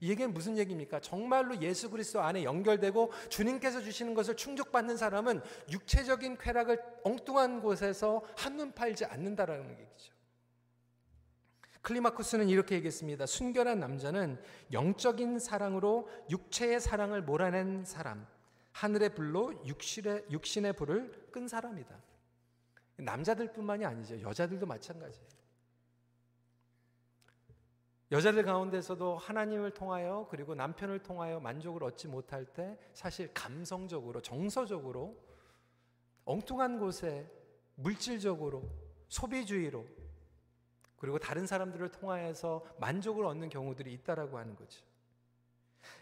이 0.00 0.10
얘기는 0.10 0.32
무슨 0.32 0.58
얘기입니까? 0.58 1.00
정말로 1.00 1.60
예수 1.62 1.90
그리스도 1.90 2.20
안에 2.20 2.44
연결되고 2.44 3.12
주님께서 3.28 3.80
주시는 3.80 4.14
것을 4.14 4.36
충족받는 4.36 4.96
사람은 4.96 5.40
육체적인 5.70 6.36
쾌락을 6.38 6.80
엉뚱한 7.02 7.60
곳에서 7.60 8.22
한눈 8.36 8.72
팔지 8.72 9.06
않는다라는 9.06 9.70
얘기죠. 9.70 10.14
클리마쿠스는 11.86 12.48
이렇게 12.48 12.74
얘기했습니다. 12.74 13.26
순결한 13.26 13.78
남자는 13.78 14.42
영적인 14.72 15.38
사랑으로 15.38 16.08
육체의 16.30 16.80
사랑을 16.80 17.22
몰아낸 17.22 17.84
사람, 17.84 18.26
하늘의 18.76 19.14
불로 19.14 19.54
육신의, 19.64 20.26
육신의 20.30 20.74
불을 20.74 21.28
끈 21.30 21.48
사람이다. 21.48 21.96
남자들뿐만이 22.96 23.86
아니죠. 23.86 24.20
여자들도 24.20 24.66
마찬가지예요. 24.66 25.26
여자들 28.12 28.44
가운데서도 28.44 29.16
하나님을 29.16 29.72
통하여 29.72 30.28
그리고 30.30 30.54
남편을 30.54 31.02
통하여 31.02 31.40
만족을 31.40 31.84
얻지 31.84 32.08
못할 32.08 32.44
때 32.44 32.78
사실 32.92 33.32
감성적으로 33.32 34.20
정서적으로 34.20 35.16
엉뚱한 36.26 36.78
곳에 36.78 37.30
물질적으로 37.76 38.70
소비주의로 39.08 39.86
그리고 40.98 41.18
다른 41.18 41.46
사람들을 41.46 41.90
통하여서 41.92 42.64
만족을 42.78 43.24
얻는 43.24 43.48
경우들이 43.48 43.92
있다라고 43.94 44.36
하는 44.36 44.54
거죠. 44.54 44.84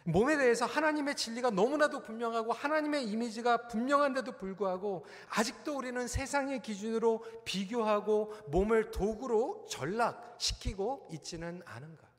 몸에 0.05 0.37
대해서 0.37 0.67
하나님의 0.67 1.17
진리가 1.17 1.51
너무나도 1.51 2.03
분명하고 2.03 2.53
하나님의 2.53 3.09
이미지가 3.09 3.69
분명한데도 3.69 4.33
불구하고 4.33 5.07
아직도 5.31 5.77
우리는 5.77 6.07
세상의 6.07 6.61
기준으로 6.61 7.25
비교하고 7.45 8.35
몸을 8.49 8.91
도구로 8.91 9.67
전락시키고 9.69 11.09
있지는 11.13 11.63
않은가? 11.65 12.15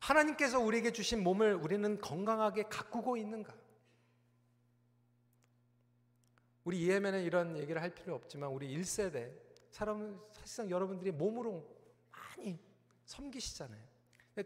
하나님께서 0.00 0.58
우리에게 0.58 0.92
주신 0.92 1.22
몸을 1.22 1.54
우리는 1.54 2.00
건강하게 2.00 2.64
가꾸고 2.64 3.16
있는가? 3.16 3.54
우리 6.64 6.80
이해면은 6.80 7.22
이런 7.22 7.56
얘기를 7.56 7.80
할 7.80 7.90
필요 7.90 8.14
없지만 8.14 8.50
우리 8.50 8.76
1세대 8.76 9.32
사람은 9.70 10.20
사실상 10.32 10.70
여러분들이 10.70 11.12
몸으로 11.12 11.64
많이 12.10 12.58
섬기시잖아요. 13.04 13.90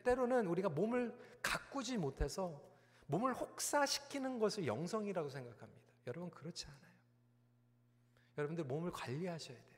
때로는 0.03 0.47
우리가 0.47 0.69
몸을 0.69 1.15
가꾸지 1.45 1.97
못해서 1.99 2.61
몸을 3.07 3.35
혹사시키는 3.35 4.39
것을 4.41 4.67
영성이라고 4.67 5.29
생각합니다. 5.29 5.93
여러분 6.07 6.31
그렇지 6.31 6.67
않아요. 6.67 6.95
여러분들 8.39 8.65
몸을 8.65 8.91
관리하셔야 8.91 9.57
돼요. 9.57 9.75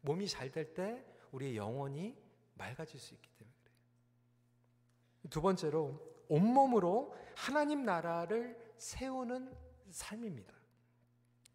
몸이 0.00 0.26
잘 0.26 0.50
될 0.50 0.74
때 0.74 1.04
우리의 1.32 1.56
영혼이 1.56 2.16
맑아질 2.54 2.98
수 2.98 3.14
있기 3.14 3.30
때문에 3.38 3.56
그래요. 3.62 5.30
두 5.30 5.40
번째로 5.42 6.00
온몸으로 6.28 7.14
하나님 7.36 7.84
나라를 7.84 8.74
세우는 8.78 9.54
삶입니다. 9.90 10.54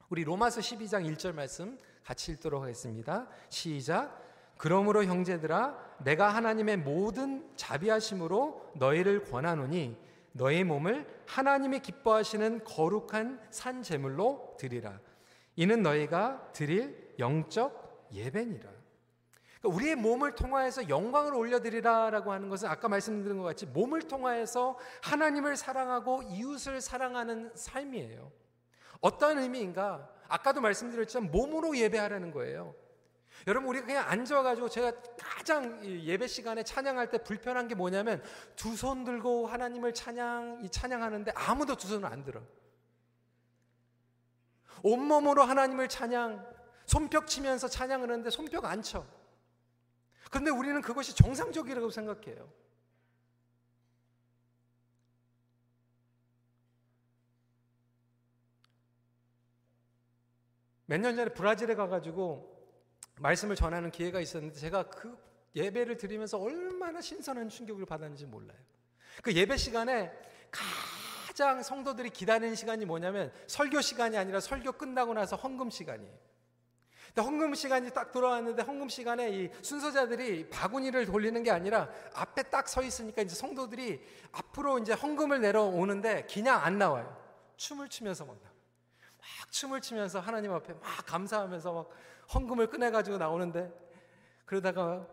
우리 0.10 0.24
로마서 0.24 0.62
12장 0.62 1.12
1절 1.16 1.34
말씀 1.34 1.80
같이 2.04 2.32
읽도록 2.34 2.62
하겠습니다. 2.62 3.28
시작. 3.50 4.23
그러므로 4.58 5.04
형제들아 5.04 5.78
내가 6.00 6.30
하나님의 6.30 6.78
모든 6.78 7.50
자비하심으로 7.56 8.72
너희를 8.76 9.24
권하노니 9.24 9.98
너희 10.32 10.64
몸을 10.64 11.06
하나님이 11.28 11.80
기뻐하시는 11.80 12.64
거룩한 12.64 13.40
산 13.50 13.84
제물로 13.84 14.56
드리라. 14.60 15.00
이는 15.56 15.84
너희가 15.84 16.52
드릴 16.54 17.16
영적 17.20 18.10
예배니라. 18.12 18.70
그러니까 19.62 19.78
우리의 19.78 19.96
몸을 19.96 20.36
통하여서 20.36 20.90
영광을 20.90 21.34
올려드리라라고 21.36 22.32
하는 22.32 22.50
것은 22.50 22.68
아까 22.68 22.90
말씀드린 22.90 23.38
것 23.38 23.44
같이 23.44 23.66
몸을 23.66 24.02
통하여서 24.02 24.78
하나님을 25.02 25.56
사랑하고 25.56 26.24
이웃을 26.24 26.82
사랑하는 26.82 27.52
삶이에요. 27.56 28.32
어떤 29.00 29.38
의미인가? 29.38 30.10
아까도 30.28 30.62
말씀드렸지만 30.62 31.32
몸으로 31.32 31.78
예배하라는 31.78 32.32
거예요. 32.32 32.76
여러분 33.48 33.70
우리가 33.70 33.86
그냥 33.86 34.10
앉아가지고 34.10 34.70
제가 34.70 34.94
가장 35.18 35.84
예배 35.86 36.28
시간에 36.28 36.64
찬양할 36.64 37.10
때 37.10 37.18
불편한 37.24 37.68
게 37.68 37.76
뭐냐면 37.76 38.24
두 38.56 38.76
손 38.76 39.04
들고 39.04 39.48
하나님을 39.48 39.94
찬양 39.94 40.62
이 40.64 40.70
찬양하는데 40.70 41.32
아무도 41.36 41.76
두 41.76 41.88
손을 41.88 42.08
안 42.08 42.24
들어. 42.24 42.42
온 44.84 45.02
몸으로 45.02 45.44
하나님을 45.44 45.88
찬양 45.90 46.46
손뼉 46.86 47.28
치면서 47.28 47.68
찬양을 47.68 48.10
하는데 48.10 48.30
손뼉 48.30 48.66
안 48.66 48.82
쳐. 48.82 49.06
그런데 50.30 50.50
우리는 50.52 50.82
그것이 50.82 51.16
정상적이라고 51.16 51.90
생각해요. 51.90 52.50
몇 60.86 60.98
년 61.00 61.16
전에 61.16 61.34
브라질에 61.34 61.76
가가지고 61.76 62.53
말씀을 63.20 63.56
전하는 63.56 63.92
기회가 63.92 64.20
있었는데 64.20 64.60
제가 64.60 64.84
그 64.84 65.18
예배를 65.56 65.98
드리면서 65.98 66.38
얼마나 66.40 67.00
신선한 67.02 67.50
충격을 67.50 67.86
받았는지 67.86 68.26
몰라요. 68.26 68.58
그 69.22 69.34
예배 69.34 69.58
시간에 69.58 70.12
가장 70.50 71.62
성도들이 71.62 72.10
기다리는 72.10 72.56
시간이 72.56 72.86
뭐냐면 72.86 73.32
설교 73.48 73.82
시간이 73.82 74.18
아니라 74.18 74.40
설교 74.40 74.74
끝나고 74.74 75.14
나서 75.14 75.36
헌금 75.36 75.70
시간이에요. 75.70 76.34
근데 77.08 77.22
헌금 77.22 77.54
시간이 77.54 77.92
딱 77.92 78.12
들어왔는데 78.12 78.64
헌금 78.64 78.90
시간에 78.90 79.30
이 79.30 79.50
순서자들이 79.62 80.50
바구니를 80.50 81.06
돌리는 81.06 81.44
게 81.44 81.52
아니라 81.52 81.90
앞에 82.16 82.44
딱 82.44 82.68
서 82.68 82.82
있으니까 82.82 83.22
이제 83.22 83.36
성도들이 83.36 84.02
앞으로 84.32 84.80
이제 84.80 84.94
헌금을 84.94 85.40
내려오는데 85.42 86.26
그냥 86.26 86.64
안 86.64 86.80
나와요. 86.80 87.16
춤을 87.58 87.90
추면서 87.90 88.26
막, 88.26 88.36
막 89.40 89.52
춤을 89.52 89.82
추면서 89.82 90.20
하나님 90.20 90.54
앞에 90.54 90.74
막 90.74 90.82
감사하면서 91.06 91.74
막 91.74 91.90
헌금을 92.34 92.68
꺼내가지고 92.68 93.18
나오는데 93.18 93.72
그러다가 94.46 95.08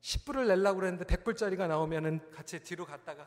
10불을 0.00 0.46
내려고 0.46 0.80
그랬는데 0.80 1.04
100불짜리가 1.04 1.68
나오면은 1.68 2.20
같이 2.32 2.62
뒤로 2.62 2.86
갔다가 2.86 3.26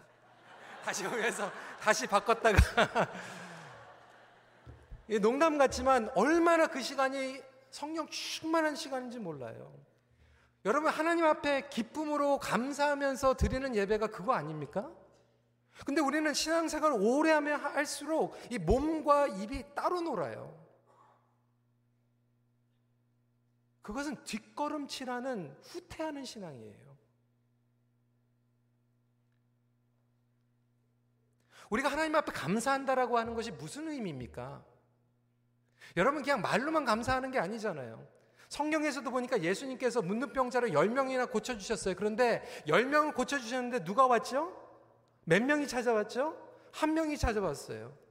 다시 0.84 1.06
오면서 1.06 1.52
다시 1.80 2.08
바꿨다가 2.08 2.58
농담 5.22 5.58
같지만 5.58 6.10
얼마나 6.16 6.68
그 6.68 6.82
시간이 6.82 7.42
성령 7.70 8.08
충만한 8.08 8.76
시간인지 8.76 9.20
몰라요. 9.20 9.74
여러분 10.66 10.90
하나님 10.90 11.26
앞에 11.26 11.70
기쁨으로 11.70 12.40
감사하면서 12.40 13.36
드리는 13.36 13.76
예배가 13.76 14.08
그거 14.08 14.34
아닙니까? 14.34 14.90
근데 15.86 16.02
우리는 16.02 16.34
신앙생활을 16.34 16.98
오래 17.00 17.32
하면 17.32 17.60
할수록 17.60 18.36
이 18.50 18.58
몸과 18.58 19.28
입이 19.28 19.76
따로 19.76 20.02
놀아요. 20.02 20.64
그것은 23.82 24.24
뒷걸음치라는 24.24 25.58
후퇴하는 25.62 26.24
신앙이에요. 26.24 26.94
우리가 31.70 31.90
하나님 31.90 32.16
앞에 32.16 32.32
감사한다라고 32.32 33.18
하는 33.18 33.34
것이 33.34 33.52
무슨 33.52 33.90
의미입니까? 33.90 34.64
여러분 35.98 36.22
그냥 36.22 36.42
말로만 36.42 36.86
감사하는 36.86 37.32
게 37.32 37.40
아니잖아요. 37.40 38.08
성경에서도 38.48 39.10
보니까 39.10 39.42
예수님께서 39.42 40.02
문둥병자를 40.02 40.70
10명이나 40.70 41.30
고쳐주셨어요. 41.30 41.96
그런데 41.96 42.44
10명을 42.68 43.16
고쳐주셨는데 43.16 43.84
누가 43.84 44.06
왔죠? 44.06 44.63
몇 45.26 45.42
명이 45.44 45.68
찾아왔죠? 45.68 46.38
한 46.72 46.94
명이 46.94 47.18
찾아왔어요. 47.18 48.04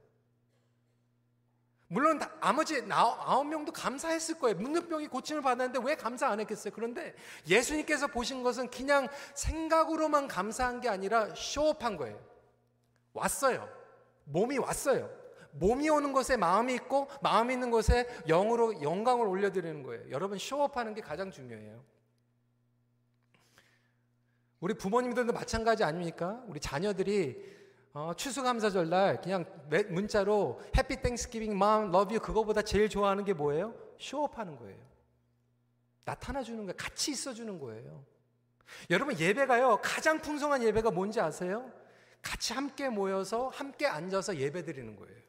물론 1.87 2.19
나머지 2.41 2.83
아홉 2.89 3.45
명도 3.45 3.71
감사했을 3.71 4.39
거예요. 4.39 4.57
문둥병이 4.57 5.07
고침을 5.09 5.43
받았는데 5.43 5.79
왜 5.87 5.95
감사 5.95 6.27
안 6.27 6.39
했겠어요? 6.39 6.73
그런데 6.73 7.13
예수님께서 7.47 8.07
보신 8.07 8.41
것은 8.41 8.71
그냥 8.71 9.07
생각으로만 9.35 10.27
감사한 10.27 10.81
게 10.81 10.89
아니라 10.89 11.33
쇼업한 11.35 11.97
거예요. 11.97 12.19
왔어요. 13.13 13.69
몸이 14.25 14.57
왔어요. 14.57 15.07
몸이 15.51 15.87
오는 15.89 16.13
것에 16.13 16.35
마음이 16.35 16.73
있고 16.73 17.07
마음이 17.21 17.53
있는 17.53 17.69
것에 17.69 18.07
영으로 18.27 18.81
영광을 18.81 19.27
올려드리는 19.27 19.83
거예요. 19.83 20.09
여러분 20.09 20.39
쇼업하는 20.39 20.95
게 20.95 21.01
가장 21.01 21.29
중요해요. 21.29 21.83
우리 24.63 24.73
부모님들도 24.75 25.33
마찬가지 25.33 25.83
아닙니까? 25.83 26.41
우리 26.47 26.57
자녀들이 26.57 27.35
어, 27.91 28.13
추수감사절 28.15 28.89
날 28.89 29.19
그냥 29.19 29.43
문자로 29.89 30.61
Happy 30.77 31.01
Thanksgiving 31.01 31.57
Mom 31.57 31.91
love 31.91 32.15
you 32.15 32.21
그거보다 32.21 32.61
제일 32.61 32.87
좋아하는 32.87 33.25
게 33.25 33.33
뭐예요? 33.33 33.75
show 33.99 34.24
up 34.24 34.37
하는 34.37 34.55
거예요. 34.55 34.77
나타나 36.05 36.41
주는 36.41 36.59
거예요. 36.59 36.77
같이 36.77 37.11
있어 37.11 37.33
주는 37.33 37.59
거예요. 37.59 38.05
여러분 38.89 39.19
예배가요. 39.19 39.81
가장 39.83 40.21
풍성한 40.21 40.63
예배가 40.63 40.91
뭔지 40.91 41.19
아세요? 41.19 41.69
같이 42.21 42.53
함께 42.53 42.87
모여서 42.87 43.49
함께 43.49 43.85
앉아서 43.85 44.37
예배 44.37 44.63
드리는 44.63 44.95
거예요. 44.95 45.21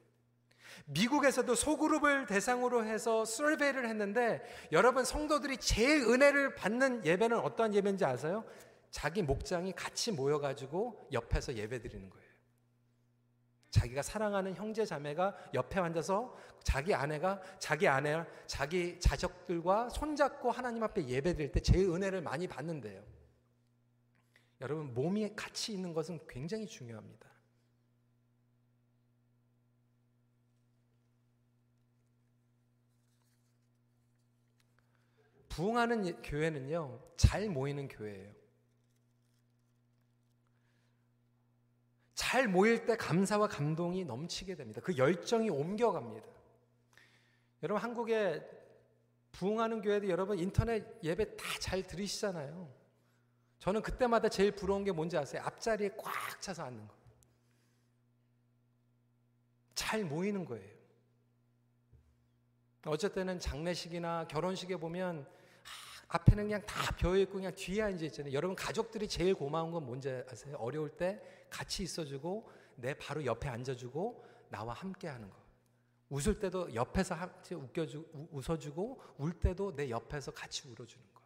미국에서도 0.84 1.52
소그룹을 1.52 2.26
대상으로 2.26 2.84
해서 2.84 3.24
survey를 3.24 3.88
했는데 3.88 4.44
여러분 4.70 5.04
성도들이 5.04 5.56
제일 5.56 6.02
은혜를 6.02 6.54
받는 6.54 7.04
예배는 7.04 7.36
어떤 7.40 7.74
예배인지 7.74 8.04
아세요? 8.04 8.44
자기 8.94 9.22
목장이 9.22 9.72
같이 9.72 10.12
모여가지고 10.12 11.08
옆에서 11.10 11.56
예배 11.56 11.80
드리는 11.80 12.08
거예요. 12.08 12.28
자기가 13.70 14.02
사랑하는 14.02 14.54
형제 14.54 14.86
자매가 14.86 15.50
옆에 15.52 15.80
앉아서 15.80 16.38
자기 16.62 16.94
아내가 16.94 17.42
자기 17.58 17.88
아내, 17.88 18.24
자기 18.46 19.00
자식들과 19.00 19.88
손잡고 19.88 20.52
하나님 20.52 20.84
앞에 20.84 21.08
예배 21.08 21.34
드릴 21.34 21.50
때 21.50 21.58
제일 21.58 21.88
은혜를 21.88 22.22
많이 22.22 22.46
받는데요. 22.46 23.04
여러분 24.60 24.94
몸이 24.94 25.34
같이 25.34 25.72
있는 25.72 25.92
것은 25.92 26.20
굉장히 26.28 26.64
중요합니다. 26.64 27.28
부흥하는 35.48 36.22
교회는요, 36.22 37.00
잘 37.16 37.48
모이는 37.48 37.88
교회예요. 37.88 38.43
잘 42.14 42.48
모일 42.48 42.86
때 42.86 42.96
감사와 42.96 43.48
감동이 43.48 44.04
넘치게 44.04 44.54
됩니다. 44.54 44.80
그 44.82 44.96
열정이 44.96 45.50
옮겨갑니다. 45.50 46.26
여러분, 47.62 47.82
한국에 47.82 48.42
부흥하는 49.32 49.82
교회도 49.82 50.08
여러분 50.08 50.38
인터넷 50.38 50.84
예배 51.02 51.36
다 51.36 51.44
잘 51.58 51.82
들으시잖아요. 51.82 52.72
저는 53.58 53.80
그때마다 53.82 54.28
제일 54.28 54.52
부러운 54.52 54.84
게 54.84 54.92
뭔지 54.92 55.16
아세요? 55.16 55.42
앞자리에 55.44 55.90
꽉 55.96 56.40
차서 56.40 56.62
앉는 56.64 56.86
거. 56.86 56.94
잘 59.74 60.04
모이는 60.04 60.44
거예요. 60.44 60.74
어쨌든 62.86 63.40
장례식이나 63.40 64.26
결혼식에 64.28 64.76
보면 64.76 65.26
앞에는 66.08 66.44
그냥 66.44 66.66
다 66.66 66.94
비어 66.94 67.16
있고 67.16 67.34
그냥 67.34 67.54
뒤에 67.54 67.82
앉아 67.82 68.04
있잖아요. 68.06 68.32
여러분 68.32 68.54
가족들이 68.54 69.08
제일 69.08 69.34
고마운 69.34 69.70
건 69.70 69.84
뭔지 69.86 70.10
아세요? 70.30 70.56
어려울 70.58 70.90
때 70.90 71.20
같이 71.50 71.82
있어주고 71.82 72.50
내 72.76 72.94
바로 72.94 73.24
옆에 73.24 73.48
앉아주고 73.48 74.24
나와 74.48 74.74
함께 74.74 75.08
하는 75.08 75.28
거. 75.30 75.36
웃을 76.10 76.38
때도 76.38 76.74
옆에서 76.74 77.16
웃겨주 77.50 78.28
웃어주고 78.30 79.00
울 79.18 79.32
때도 79.32 79.74
내 79.74 79.90
옆에서 79.90 80.32
같이 80.32 80.68
울어주는 80.68 81.04
거. 81.12 81.20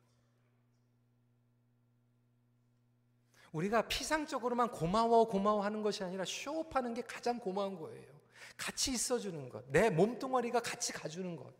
우리가 3.53 3.89
피상적으로만 3.89 4.71
고마워 4.71 5.27
고마워 5.27 5.63
하는 5.63 5.83
것이 5.83 6.05
아니라 6.05 6.25
쇼업하는 6.25 6.95
게 6.95 7.03
가장 7.03 7.39
고마운 7.39 7.79
거예요. 7.79 8.19
같이 8.57 8.93
있어주는 8.93 9.49
것, 9.49 9.65
내 9.71 9.91
몸뚱아리가 9.91 10.61
같이 10.61 10.93
가주는 10.93 11.37
것. 11.37 11.53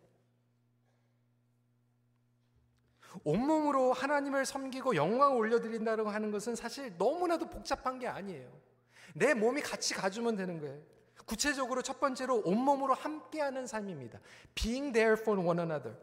온몸으로 3.25 3.93
하나님을 3.93 4.45
섬기고 4.45 4.97
영광을 4.97 5.37
올려드린다고 5.37 6.09
하는 6.09 6.31
것은 6.31 6.55
사실 6.55 6.95
너무나도 6.97 7.49
복잡한 7.51 7.99
게 7.99 8.07
아니에요. 8.07 8.51
내 9.15 9.35
몸이 9.35 9.63
같이 9.63 9.95
가주면 9.95 10.37
되는 10.37 10.61
거예요. 10.61 10.81
구체적으로 11.25 11.83
첫 11.83 12.01
번째로 12.01 12.43
온몸으로 12.45 12.95
함께하는 12.95 13.67
삶입니다. 13.67 14.19
Being 14.55 14.93
there 14.93 15.21
for 15.21 15.39
one 15.41 15.59
another. 15.61 15.97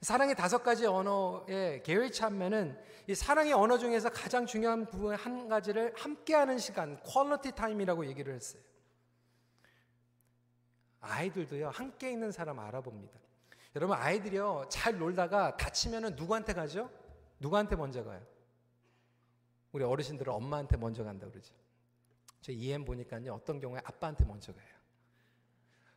사랑의 0.00 0.34
다섯 0.34 0.62
가지 0.62 0.86
언어의 0.86 1.82
게리 1.82 2.10
채프먼은 2.10 2.78
이 3.06 3.14
사랑의 3.14 3.52
언어 3.52 3.76
중에서 3.76 4.08
가장 4.10 4.46
중요한 4.46 4.86
부분 4.86 5.14
한 5.14 5.48
가지를 5.48 5.92
함께하는 5.96 6.58
시간, 6.58 6.98
quality 7.02 7.52
time이라고 7.52 8.06
얘기를 8.06 8.34
했어요. 8.34 8.62
아이들도요 11.00 11.70
함께 11.70 12.10
있는 12.10 12.32
사람 12.32 12.58
알아봅니다. 12.58 13.18
여러분 13.76 13.96
아이들이요 13.96 14.66
잘 14.68 14.98
놀다가 14.98 15.56
다치면은 15.56 16.16
누구한테 16.16 16.52
가죠? 16.52 16.90
누구한테 17.38 17.76
먼저 17.76 18.02
가요? 18.02 18.20
우리 19.72 19.84
어르신들은 19.84 20.32
엄마한테 20.32 20.76
먼저 20.76 21.04
간다 21.04 21.28
그러죠. 21.28 21.54
저 22.40 22.52
EM 22.52 22.84
보니까요 22.84 23.34
어떤 23.34 23.60
경우에 23.60 23.80
아빠한테 23.84 24.24
먼저 24.24 24.52
가요. 24.52 24.66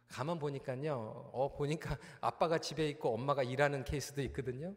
가만 0.07 0.37
보니까요 0.37 1.31
어 1.33 1.51
보니까 1.55 1.97
아빠가 2.21 2.59
집에 2.59 2.87
있고 2.89 3.13
엄마가 3.13 3.41
일하는 3.41 3.83
케이스도 3.83 4.21
있거든요. 4.23 4.75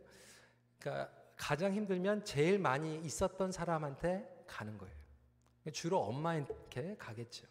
그러니까 0.78 1.12
가장 1.37 1.74
힘들면 1.74 2.24
제일 2.24 2.59
많이 2.59 2.98
있었던 3.00 3.52
사람한테 3.52 4.44
가는 4.46 4.78
거예요. 4.78 4.94
주로 5.72 6.00
엄마한테 6.00 6.96
가겠죠. 6.96 7.46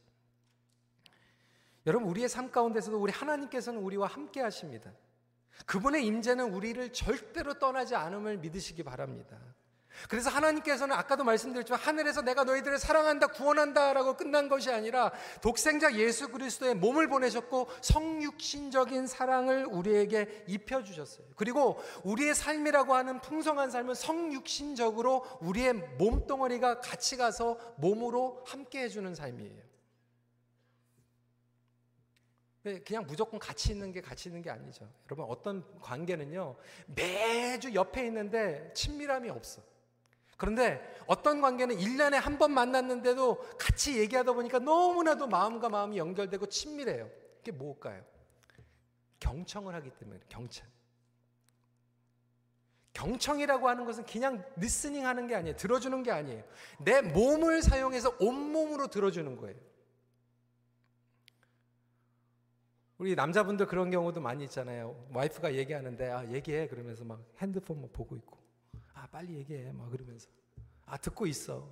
여러분 1.86 2.10
우리의 2.10 2.28
삶 2.28 2.50
가운데서도 2.50 3.00
우리 3.00 3.12
하나님께서는 3.12 3.80
우리와 3.80 4.08
함께 4.08 4.42
하십니다. 4.42 4.92
그분의 5.66 6.06
임재는 6.06 6.54
우리를 6.54 6.92
절대로 6.94 7.56
떠나지 7.56 7.96
않음을 7.96 8.38
믿으시기 8.38 8.84
바랍니다. 8.84 9.38
그래서 10.10 10.30
하나님께서는 10.30 10.96
아까도 10.96 11.24
말씀드렸지만 11.24 11.80
하늘에서 11.80 12.22
내가 12.22 12.44
너희들을 12.44 12.78
사랑한다, 12.78 13.28
구원한다라고 13.28 14.18
끝난 14.18 14.50
것이 14.50 14.70
아니라 14.70 15.12
독생자 15.42 15.96
예수 15.96 16.30
그리스도의 16.30 16.76
몸을 16.76 17.08
보내셨고 17.08 17.70
성육신적인 17.82 19.08
사랑을 19.08 19.66
우리에게 19.66 20.46
입혀 20.48 20.84
주셨어요. 20.84 21.28
그리고 21.36 21.82
우리의 22.04 22.36
삶이라고 22.36 22.94
하는 22.94 23.22
풍성한 23.22 23.72
삶은 23.72 23.96
성육신적으로 23.96 25.26
우리의 25.42 25.74
몸덩어리가 25.98 26.82
같이 26.82 27.18
가서 27.18 27.58
몸으로 27.78 28.44
함께 28.46 28.84
해 28.84 28.90
주는 28.90 29.16
삶이에요. 29.16 29.56
네, 29.56 29.66
그냥 32.86 33.06
무조건 33.06 33.40
같이 33.40 33.72
있는 33.72 33.92
게 33.92 34.02
같이 34.02 34.30
있는 34.30 34.42
게 34.42 34.50
아니죠. 34.50 34.90
여러분 35.06 35.26
어떤 35.30 35.64
관계는요 35.82 36.56
매주 36.88 37.74
옆에 37.76 38.06
있는데 38.08 38.72
친밀함이 38.74 39.30
없어. 39.30 39.62
그런데 40.38 40.82
어떤 41.08 41.42
관계는 41.42 41.78
1년에 41.78 42.14
한 42.16 42.38
번 42.38 42.52
만났는데도 42.54 43.38
같이 43.58 43.98
얘기하다 44.00 44.34
보니까 44.34 44.60
너무나도 44.60 45.28
마음과 45.28 45.70
마음이 45.70 45.98
연결되고 45.98 46.48
친밀해요. 46.48 47.10
그게 47.38 47.52
뭘까요? 47.52 48.04
경청을 49.20 49.74
하기 49.76 49.92
때문에 49.92 50.20
경청. 50.28 50.68
경청이라고 52.94 53.68
하는 53.70 53.86
것은 53.86 54.06
그냥 54.06 54.44
리스닝 54.56 55.06
하는 55.06 55.28
게 55.28 55.36
아니에요. 55.36 55.56
들어주는 55.58 56.02
게 56.04 56.12
아니에요. 56.12 56.44
내 56.80 57.02
몸을 57.02 57.62
사용해서 57.62 58.16
온몸으로 58.20 58.88
들어주는 58.88 59.38
거예요. 59.38 59.56
우리 62.98 63.14
남자분들 63.14 63.66
그런 63.68 63.92
경우도 63.92 64.22
많이 64.22 64.46
있잖아요. 64.46 64.96
와이프가 65.14 65.56
얘기하는데 65.56 66.10
아 66.10 66.26
얘기해 66.32 66.68
그러면서 66.68 67.04
막 67.04 67.22
핸드폰 67.40 67.82
막 67.82 67.92
보고 67.92 68.16
있고 68.16 68.38
아 68.94 69.08
빨리 69.08 69.36
얘기해 69.36 69.74
막 69.74 69.90
그러면서 69.90 70.30
아 70.86 70.98
듣고 70.98 71.28
있어. 71.28 71.68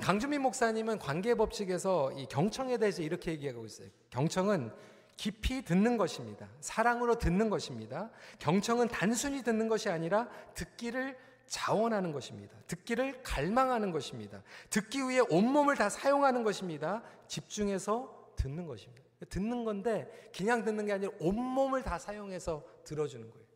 강주민 0.00 0.42
목사님은 0.42 0.98
관계 0.98 1.36
법칙에서 1.36 2.12
이 2.12 2.26
경청에 2.26 2.78
대해서 2.78 3.00
이렇게 3.02 3.30
얘기하고 3.30 3.64
있어요. 3.64 3.88
경청은 4.10 4.72
깊이 5.16 5.64
듣는 5.64 5.96
것입니다. 5.96 6.48
사랑으로 6.60 7.18
듣는 7.18 7.48
것입니다. 7.48 8.10
경청은 8.40 8.88
단순히 8.88 9.44
듣는 9.44 9.68
것이 9.68 9.88
아니라 9.88 10.28
듣기를 10.54 11.16
자원하는 11.46 12.12
것입니다. 12.12 12.56
듣기를 12.66 13.22
갈망하는 13.22 13.90
것입니다. 13.90 14.42
듣기 14.70 15.08
위해 15.08 15.20
온몸을 15.28 15.76
다 15.76 15.88
사용하는 15.88 16.42
것입니다. 16.42 17.02
집중해서 17.28 18.32
듣는 18.36 18.66
것입니다. 18.66 19.02
듣는 19.28 19.64
건데 19.64 20.30
그냥 20.36 20.64
듣는 20.64 20.86
게 20.86 20.92
아니라 20.92 21.12
온몸을 21.20 21.82
다 21.82 21.98
사용해서 21.98 22.64
들어주는 22.84 23.30
거예요. 23.30 23.46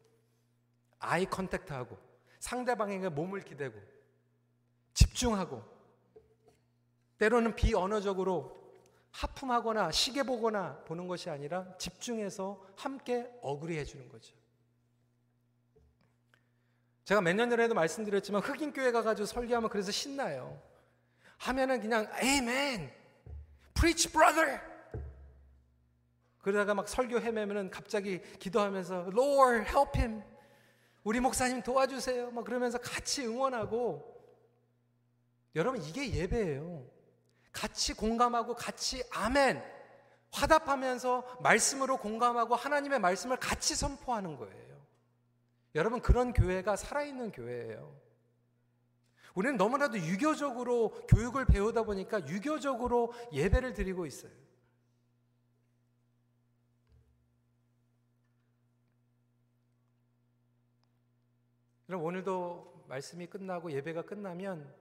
아이 0.99 1.27
컨택트하고 1.27 1.99
상대방에게 2.41 3.09
몸을 3.09 3.43
기대고 3.43 3.79
집중하고 4.95 5.63
때로는 7.19 7.55
비언어적으로 7.57 8.57
하품하거나 9.11 9.91
시계 9.91 10.23
보거나 10.23 10.79
보는 10.85 11.09
것이 11.09 11.31
아니라 11.31 11.77
집중해서 11.79 12.65
함께 12.77 13.29
어그리 13.43 13.77
해 13.77 13.85
주는 13.85 14.09
거죠. 14.09 14.38
제가 17.09 17.23
몇 17.23 17.35
년 17.35 17.49
전에도 17.49 17.73
말씀드렸지만 17.73 18.43
흑인 18.43 18.71
교회 18.71 18.93
가가지고 18.93 19.25
설교하면 19.25 19.71
그래서 19.71 19.91
신나요. 19.91 20.61
하면은 21.39 21.81
그냥 21.81 22.07
아멘, 22.13 22.93
preach 23.73 24.13
brother. 24.13 24.61
그러다가 26.43 26.75
막 26.75 26.87
설교 26.87 27.19
헤매면은 27.21 27.71
갑자기 27.71 28.21
기도하면서 28.39 29.07
Lord 29.15 29.71
help 29.71 29.99
him. 29.99 30.23
우리 31.03 31.19
목사님 31.21 31.63
도와주세요. 31.63 32.31
막 32.33 32.45
그러면서 32.45 32.77
같이 32.77 33.27
응원하고 33.27 34.05
여러분 35.57 35.81
이게 35.81 36.13
예배예요. 36.13 36.85
같이 37.53 37.95
공감하고 37.95 38.55
같이 38.55 39.03
아멘 39.13 39.63
화답하면서 40.31 41.39
말씀으로 41.41 41.97
공감하고 41.97 42.55
하나님의 42.55 42.99
말씀을 42.99 43.39
같이 43.39 43.75
선포하는 43.75 44.37
거예요. 44.37 44.68
여러분 45.75 46.01
그런 46.01 46.33
교회가 46.33 46.77
살아있는 46.77 47.33
교회예요. 47.33 48.09
우리는 49.35 49.57
너무나도 49.57 49.99
유교적으로 49.99 50.91
교육을 51.07 51.45
배우다 51.45 51.85
보니까 51.85 52.27
유교적으로 52.27 53.13
예배를 53.33 53.75
드리고 53.75 54.07
있어요. 54.07 54.33
여러분 61.89 62.07
오늘도 62.09 62.85
말씀이 62.89 63.27
끝나고 63.27 63.73
예배가 63.73 64.03
끝나면 64.03 64.75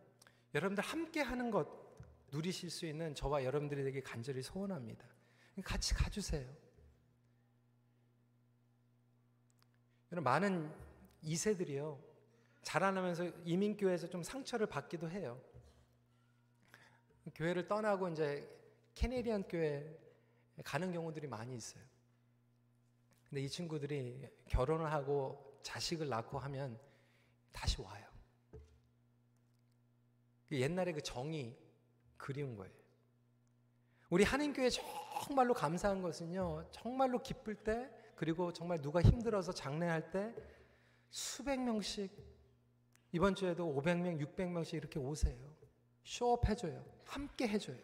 여러분들 0.55 0.83
함께 0.83 1.21
하는 1.21 1.51
것 1.51 1.67
누리실 2.31 2.69
수 2.69 2.85
있는 2.85 3.15
저와 3.15 3.43
여러분들에게 3.43 4.01
간절히 4.01 4.41
소원합니다. 4.41 5.05
같이 5.63 5.93
가주세요. 5.93 6.66
여러분 10.11 10.23
많은 10.23 10.71
이세들이요 11.21 11.99
자라나면서 12.61 13.25
이민교회에서 13.45 14.09
좀 14.09 14.23
상처를 14.23 14.67
받기도 14.67 15.09
해요. 15.09 15.41
교회를 17.35 17.67
떠나고 17.67 18.09
이제 18.09 18.47
캐네디안 18.95 19.47
교회 19.47 19.97
가는 20.63 20.91
경우들이 20.91 21.27
많이 21.27 21.55
있어요. 21.55 21.83
근데 23.29 23.41
이 23.41 23.49
친구들이 23.49 24.27
결혼을 24.47 24.91
하고 24.91 25.59
자식을 25.61 26.07
낳고 26.07 26.39
하면 26.39 26.79
다시 27.51 27.81
와요. 27.81 28.05
그 30.47 30.59
옛날에 30.59 30.93
그 30.93 31.01
정이 31.01 31.55
그리운 32.15 32.55
거예요. 32.55 32.73
우리 34.09 34.23
한인교회 34.23 34.69
정말로 34.69 35.53
감사한 35.53 36.01
것은요, 36.01 36.69
정말로 36.71 37.21
기쁠 37.21 37.55
때, 37.55 37.89
그리고 38.17 38.51
정말 38.51 38.81
누가 38.81 38.99
힘들어서 39.01 39.53
장례할 39.53 40.09
때 40.09 40.33
수백 41.09 41.61
명씩, 41.61 42.11
이번 43.11 43.35
주에도 43.35 43.73
500명, 43.73 44.19
600명씩 44.19 44.73
이렇게 44.73 44.99
오세요. 44.99 45.37
쇼업 46.03 46.49
해줘요. 46.49 46.83
함께 47.05 47.47
해줘요. 47.47 47.77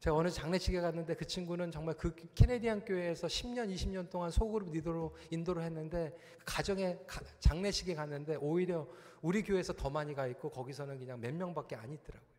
제가 0.00 0.16
어느 0.16 0.30
장례식에 0.30 0.80
갔는데 0.80 1.14
그 1.14 1.26
친구는 1.26 1.70
정말 1.70 1.96
그 1.96 2.14
캐네디안 2.34 2.86
교회에서 2.86 3.28
10년, 3.28 3.72
20년 3.72 4.10
동안 4.10 4.30
소그룹 4.30 4.72
리더로 4.72 5.14
인도를 5.30 5.62
했는데 5.62 6.16
그 6.38 6.44
가정에 6.46 6.98
장례식에 7.38 7.94
갔는데 7.94 8.36
오히려 8.36 8.88
우리 9.20 9.44
교회에서 9.44 9.74
더 9.74 9.90
많이 9.90 10.14
가 10.14 10.26
있고 10.26 10.50
거기서는 10.50 10.98
그냥 10.98 11.20
몇 11.20 11.32
명밖에 11.34 11.76
안 11.76 11.92
있더라고요. 11.92 12.31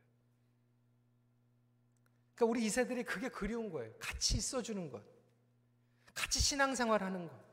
그러니까 2.35 2.51
우리 2.51 2.65
이세들이 2.65 3.03
그게 3.03 3.29
그리운 3.29 3.69
거예요. 3.69 3.93
같이 3.99 4.37
있어주는 4.37 4.89
것. 4.89 5.03
같이 6.13 6.39
신앙생활 6.39 7.03
하는 7.03 7.27
것. 7.27 7.43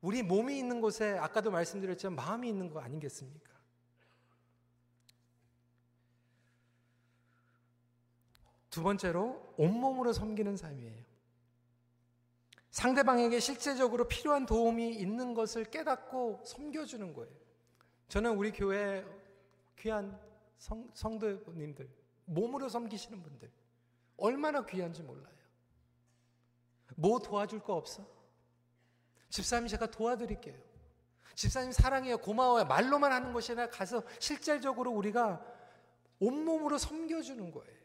우리 0.00 0.22
몸이 0.22 0.58
있는 0.58 0.80
곳에 0.80 1.18
아까도 1.18 1.50
말씀드렸지만 1.50 2.16
마음이 2.16 2.48
있는 2.48 2.70
거 2.70 2.80
아니겠습니까? 2.80 3.50
두 8.70 8.82
번째로 8.82 9.54
온몸으로 9.56 10.12
섬기는 10.12 10.56
삶이에요. 10.56 11.10
상대방에게 12.70 13.40
실제적으로 13.40 14.06
필요한 14.06 14.46
도움이 14.46 14.94
있는 14.94 15.34
것을 15.34 15.64
깨닫고 15.64 16.44
섬겨주는 16.46 17.12
거예요. 17.12 17.34
저는 18.08 18.36
우리 18.36 18.52
교회 18.52 19.04
귀한 19.76 20.18
성, 20.56 20.88
성도님들, 20.94 21.90
몸으로 22.30 22.68
섬기시는 22.68 23.22
분들, 23.22 23.50
얼마나 24.16 24.64
귀한지 24.64 25.02
몰라요. 25.02 25.34
뭐 26.96 27.18
도와줄 27.18 27.60
거 27.60 27.74
없어? 27.74 28.06
집사님 29.30 29.68
제가 29.68 29.90
도와드릴게요. 29.90 30.58
집사님 31.34 31.72
사랑해요. 31.72 32.18
고마워요. 32.18 32.64
말로만 32.64 33.12
하는 33.12 33.32
것이 33.32 33.52
아니라 33.52 33.70
가서 33.70 34.02
실질적으로 34.18 34.90
우리가 34.90 35.44
온몸으로 36.18 36.78
섬겨주는 36.78 37.50
거예요. 37.50 37.80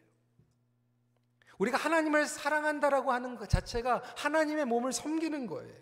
우리가 1.58 1.78
하나님을 1.78 2.28
사랑한다라고 2.28 3.14
하는 3.14 3.38
것 3.38 3.50
자체가 3.50 4.04
하나님의 4.18 4.66
몸을 4.66 4.92
섬기는 4.92 5.48
거예요. 5.48 5.74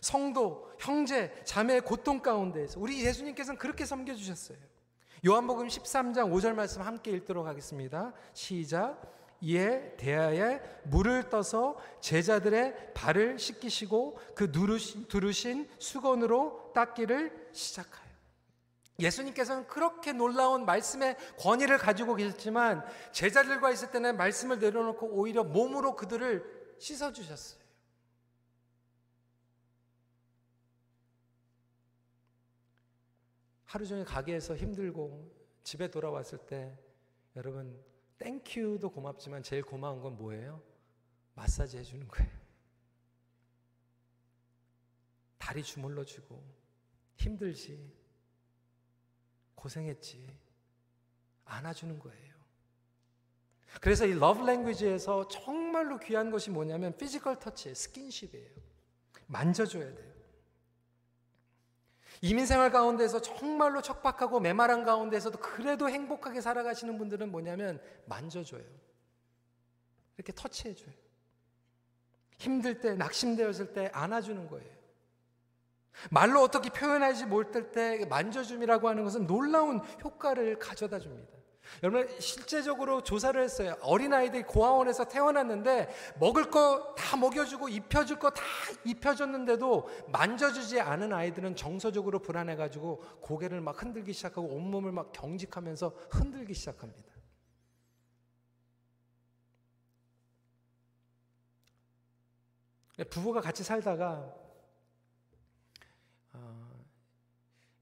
성도, 0.00 0.72
형제, 0.78 1.42
자매의 1.44 1.82
고통 1.82 2.20
가운데에서 2.20 2.80
우리 2.80 3.04
예수님께서는 3.04 3.58
그렇게 3.58 3.84
섬겨 3.84 4.14
주셨어요. 4.14 4.58
요한복음 5.26 5.68
13장 5.68 6.32
5절 6.32 6.54
말씀 6.54 6.80
함께 6.80 7.10
읽도록 7.10 7.46
하겠습니다. 7.46 8.12
시작. 8.32 8.98
이에 9.42 9.94
대하에 9.96 10.60
물을 10.84 11.28
떠서 11.28 11.76
제자들의 12.00 12.92
발을 12.94 13.38
씻기시고 13.38 14.18
그 14.34 14.50
누르신, 14.52 15.08
두르신 15.08 15.68
수건으로 15.78 16.72
닦기를 16.74 17.50
시작하여. 17.52 18.08
예수님께서는 18.98 19.66
그렇게 19.66 20.12
놀라운 20.12 20.64
말씀의 20.66 21.16
권위를 21.38 21.78
가지고 21.78 22.14
계셨지만 22.14 22.84
제자들과 23.12 23.70
있을 23.70 23.90
때는 23.90 24.16
말씀을 24.16 24.58
내려놓고 24.58 25.06
오히려 25.06 25.42
몸으로 25.42 25.96
그들을 25.96 26.76
씻어 26.78 27.12
주셨어요. 27.12 27.59
하루 33.70 33.86
종일 33.86 34.04
가게에서 34.04 34.56
힘들고 34.56 35.32
집에 35.62 35.88
돌아왔을 35.88 36.38
때 36.38 36.76
여러분 37.36 37.80
thank 38.18 38.54
you도 38.54 38.90
고맙지만 38.90 39.44
제일 39.44 39.62
고마운 39.62 40.00
건 40.00 40.16
뭐예요? 40.16 40.60
마사지 41.36 41.78
해주는 41.78 42.08
거예요. 42.08 42.32
다리 45.38 45.62
주물러 45.62 46.04
주고 46.04 46.42
힘들지 47.14 47.94
고생했지. 49.54 50.36
안아주는 51.44 51.96
거예요. 52.00 52.34
그래서 53.80 54.04
이 54.04 54.14
love 54.14 54.44
language에서 54.44 55.28
정말로 55.28 56.00
귀한 56.00 56.32
것이 56.32 56.50
뭐냐면 56.50 56.96
physical 56.96 57.38
touch, 57.38 57.72
스킨십이에요. 57.76 58.50
만져줘야 59.28 59.94
돼요. 59.94 60.09
이민 62.22 62.44
생활 62.44 62.70
가운데서 62.70 63.22
정말로 63.22 63.80
척박하고 63.80 64.40
메마른 64.40 64.84
가운데서도 64.84 65.38
그래도 65.38 65.88
행복하게 65.88 66.40
살아가시는 66.40 66.98
분들은 66.98 67.30
뭐냐면 67.30 67.80
만져줘요. 68.06 68.64
이렇게 70.16 70.32
터치해줘요. 70.34 70.92
힘들 72.36 72.80
때, 72.80 72.94
낙심되었을 72.94 73.72
때 73.72 73.90
안아주는 73.92 74.48
거예요. 74.48 74.80
말로 76.10 76.40
어떻게 76.42 76.70
표현하지 76.70 77.26
못할 77.26 77.72
때 77.72 78.04
만져줌이라고 78.06 78.88
하는 78.88 79.04
것은 79.04 79.26
놀라운 79.26 79.80
효과를 80.02 80.58
가져다 80.58 80.98
줍니다. 80.98 81.39
여러분 81.82 82.08
실제적으로 82.20 83.02
조사를 83.02 83.40
했어요. 83.42 83.76
어린 83.82 84.12
아이들이 84.12 84.42
고아원에서 84.42 85.04
태어났는데 85.04 85.88
먹을 86.18 86.50
거 86.50 86.94
다 86.94 87.16
먹여주고 87.16 87.68
입혀줄 87.68 88.18
거 88.18 88.30
다 88.30 88.42
입혀줬는데도 88.84 89.88
만져주지 90.08 90.80
않은 90.80 91.12
아이들은 91.12 91.56
정서적으로 91.56 92.18
불안해가지고 92.20 93.20
고개를 93.20 93.60
막 93.60 93.80
흔들기 93.82 94.12
시작하고 94.12 94.48
온몸을 94.48 94.92
막 94.92 95.12
경직하면서 95.12 95.92
흔들기 96.10 96.54
시작합니다. 96.54 97.10
부부가 103.10 103.40
같이 103.40 103.64
살다가 103.64 104.39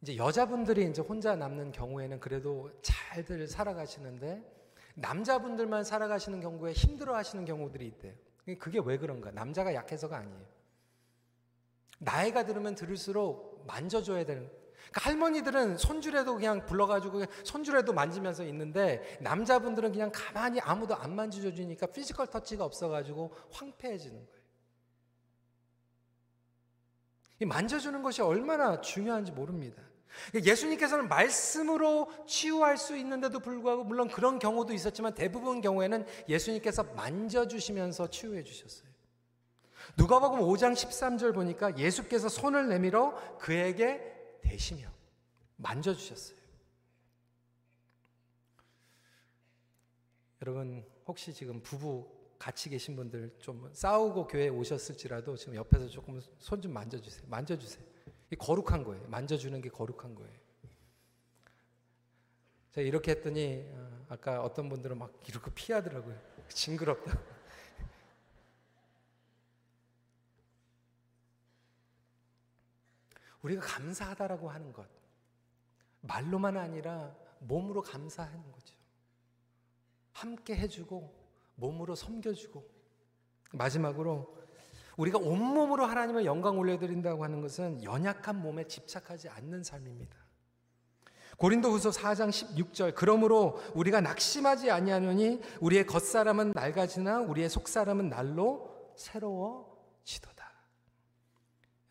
이제 0.00 0.16
여자분들이 0.16 0.88
이제 0.88 1.02
혼자 1.02 1.34
남는 1.34 1.72
경우에는 1.72 2.20
그래도 2.20 2.70
잘들 2.82 3.48
살아가시는데 3.48 4.42
남자분들만 4.94 5.84
살아가시는 5.84 6.40
경우에 6.40 6.72
힘들어 6.72 7.14
하시는 7.16 7.44
경우들이 7.44 7.86
있대요. 7.86 8.14
그게 8.58 8.80
왜 8.84 8.96
그런가? 8.96 9.30
남자가 9.30 9.74
약해서가 9.74 10.16
아니에요. 10.16 10.46
나이가 11.98 12.44
들으면 12.44 12.74
들을수록 12.74 13.64
만져줘야 13.66 14.24
되는. 14.24 14.48
그러니까 14.90 15.00
할머니들은 15.00 15.76
손주래도 15.76 16.34
그냥 16.36 16.64
불러가지고 16.64 17.24
손주래도 17.44 17.92
만지면서 17.92 18.44
있는데 18.44 19.18
남자분들은 19.20 19.92
그냥 19.92 20.10
가만히 20.14 20.60
아무도 20.60 20.94
안 20.94 21.14
만져주니까 21.14 21.86
physical 21.86 22.28
touch가 22.28 22.64
없어가지고 22.64 23.34
황폐해지는 23.50 24.16
거예요. 24.16 24.38
이 27.40 27.44
만져주는 27.44 28.02
것이 28.02 28.22
얼마나 28.22 28.80
중요한지 28.80 29.32
모릅니다. 29.32 29.87
예수님께서는 30.34 31.08
말씀으로 31.08 32.10
치유할 32.26 32.76
수 32.76 32.96
있는데도 32.96 33.38
불구하고 33.40 33.84
물론 33.84 34.08
그런 34.08 34.38
경우도 34.38 34.72
있었지만 34.72 35.14
대부분 35.14 35.60
경우에는 35.60 36.06
예수님께서 36.28 36.82
만져주시면서 36.82 38.10
치유해 38.10 38.42
주셨어요. 38.42 38.88
누가복음 39.96 40.40
5장 40.40 40.74
13절 40.74 41.34
보니까 41.34 41.76
예수께서 41.78 42.28
손을 42.28 42.68
내밀어 42.68 43.38
그에게 43.38 44.00
대시며 44.42 44.88
만져주셨어요. 45.56 46.38
여러분 50.42 50.84
혹시 51.06 51.32
지금 51.32 51.60
부부 51.62 52.06
같이 52.38 52.68
계신 52.68 52.94
분들 52.94 53.36
좀 53.40 53.68
싸우고 53.72 54.28
교회에 54.28 54.48
오셨을지라도 54.48 55.36
지금 55.36 55.56
옆에서 55.56 55.88
조금 55.88 56.20
손 56.38 56.60
좀 56.60 56.72
만져주세요. 56.72 57.24
만져주세요. 57.28 57.87
이 58.30 58.36
거룩한 58.36 58.84
거예요. 58.84 59.08
만져주는 59.08 59.60
게 59.60 59.68
거룩한 59.68 60.14
거예요. 60.14 60.38
제가 62.70 62.86
이렇게 62.86 63.12
했더니 63.12 63.66
어, 63.72 64.06
아까 64.08 64.42
어떤 64.42 64.68
분들은 64.68 64.98
막 64.98 65.12
이렇게 65.26 65.50
피하더라고요. 65.54 66.16
징그럽다. 66.48 67.18
우리가 73.42 73.62
감사하다라고 73.62 74.50
하는 74.50 74.72
것 74.72 74.86
말로만 76.00 76.56
아니라 76.56 77.16
몸으로 77.40 77.82
감사하는 77.82 78.52
거죠. 78.52 78.76
함께 80.12 80.56
해주고 80.56 81.16
몸으로 81.54 81.94
섬겨주고 81.94 82.68
마지막으로 83.52 84.37
우리가 84.98 85.18
온몸으로 85.18 85.86
하나님을 85.86 86.24
영광 86.24 86.58
올려드린다고 86.58 87.22
하는 87.22 87.40
것은 87.40 87.82
연약한 87.84 88.42
몸에 88.42 88.64
집착하지 88.64 89.28
않는 89.28 89.62
삶입니다. 89.62 90.16
고린도후서 91.36 91.90
4장 91.90 92.30
16절 92.30 92.94
그러므로 92.96 93.60
우리가 93.74 94.00
낙심하지 94.00 94.72
아니하노니 94.72 95.40
우리의 95.60 95.86
겉사람은 95.86 96.50
낡아지나 96.52 97.20
우리의 97.20 97.48
속사람은 97.48 98.08
날로 98.08 98.92
새로워지도다. 98.96 100.52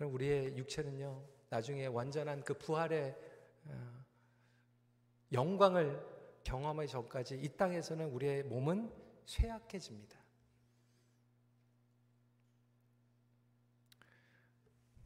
우리의 0.01 0.57
육체는요 0.57 1.23
나중에 1.49 1.85
완전한 1.85 2.43
그 2.43 2.55
부활의 2.55 3.15
어, 3.67 4.03
영광을 5.31 6.05
경험하기 6.43 6.89
전까지 6.89 7.39
이 7.41 7.47
땅에서는 7.55 8.09
우리의 8.11 8.43
몸은 8.43 8.91
쇠약해집니다. 9.25 10.16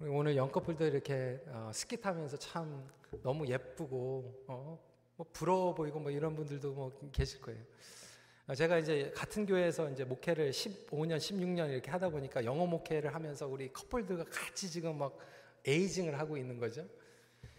오늘 0.08 0.36
영커플도 0.36 0.86
이렇게 0.88 1.40
어, 1.48 1.70
스키 1.74 1.96
타면서 1.96 2.36
참 2.38 2.90
너무 3.22 3.46
예쁘고 3.46 4.46
어, 4.48 4.80
뭐 5.16 5.26
부러워 5.32 5.76
보이고 5.76 6.00
뭐 6.00 6.10
이런 6.10 6.36
분들도 6.36 6.74
뭐 6.74 6.92
계실 7.12 7.40
거예요. 7.40 7.62
어, 8.48 8.56
제가 8.56 8.80
이제 8.80 9.12
같은 9.16 9.46
교회에서 9.46 9.92
이제 9.92 10.04
목회를 10.04 10.50
15년, 10.50 11.18
16년 11.18 11.70
이렇게 11.70 11.92
하다 11.92 12.10
보니까 12.10 12.44
영어 12.46 12.66
목회를 12.66 13.14
하면서 13.14 13.48
우리 13.48 13.72
커플들과 13.72 14.24
같이 14.24 14.72
지금 14.72 14.98
막 14.98 15.16
에이징을 15.68 16.18
하고 16.18 16.36
있는 16.36 16.58
거죠. 16.58 16.84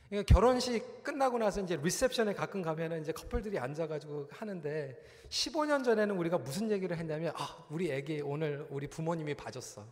그러니까 0.09 0.35
결혼식 0.35 1.05
끝나고 1.05 1.39
나서 1.39 1.61
이제 1.61 1.77
리셉션에 1.77 2.35
가끔 2.35 2.61
가면은 2.61 3.03
이제 3.03 3.13
커플들이 3.13 3.59
앉아가지고 3.61 4.29
하는데 4.33 5.01
15년 5.29 5.85
전에는 5.85 6.17
우리가 6.17 6.39
무슨 6.39 6.73
얘기를 6.73 6.97
했냐면 6.99 7.33
아 7.37 7.65
우리 7.71 7.93
애기 7.93 8.21
오늘 8.21 8.67
우리 8.69 8.89
부모님이 8.89 9.35
봐줬어. 9.35 9.87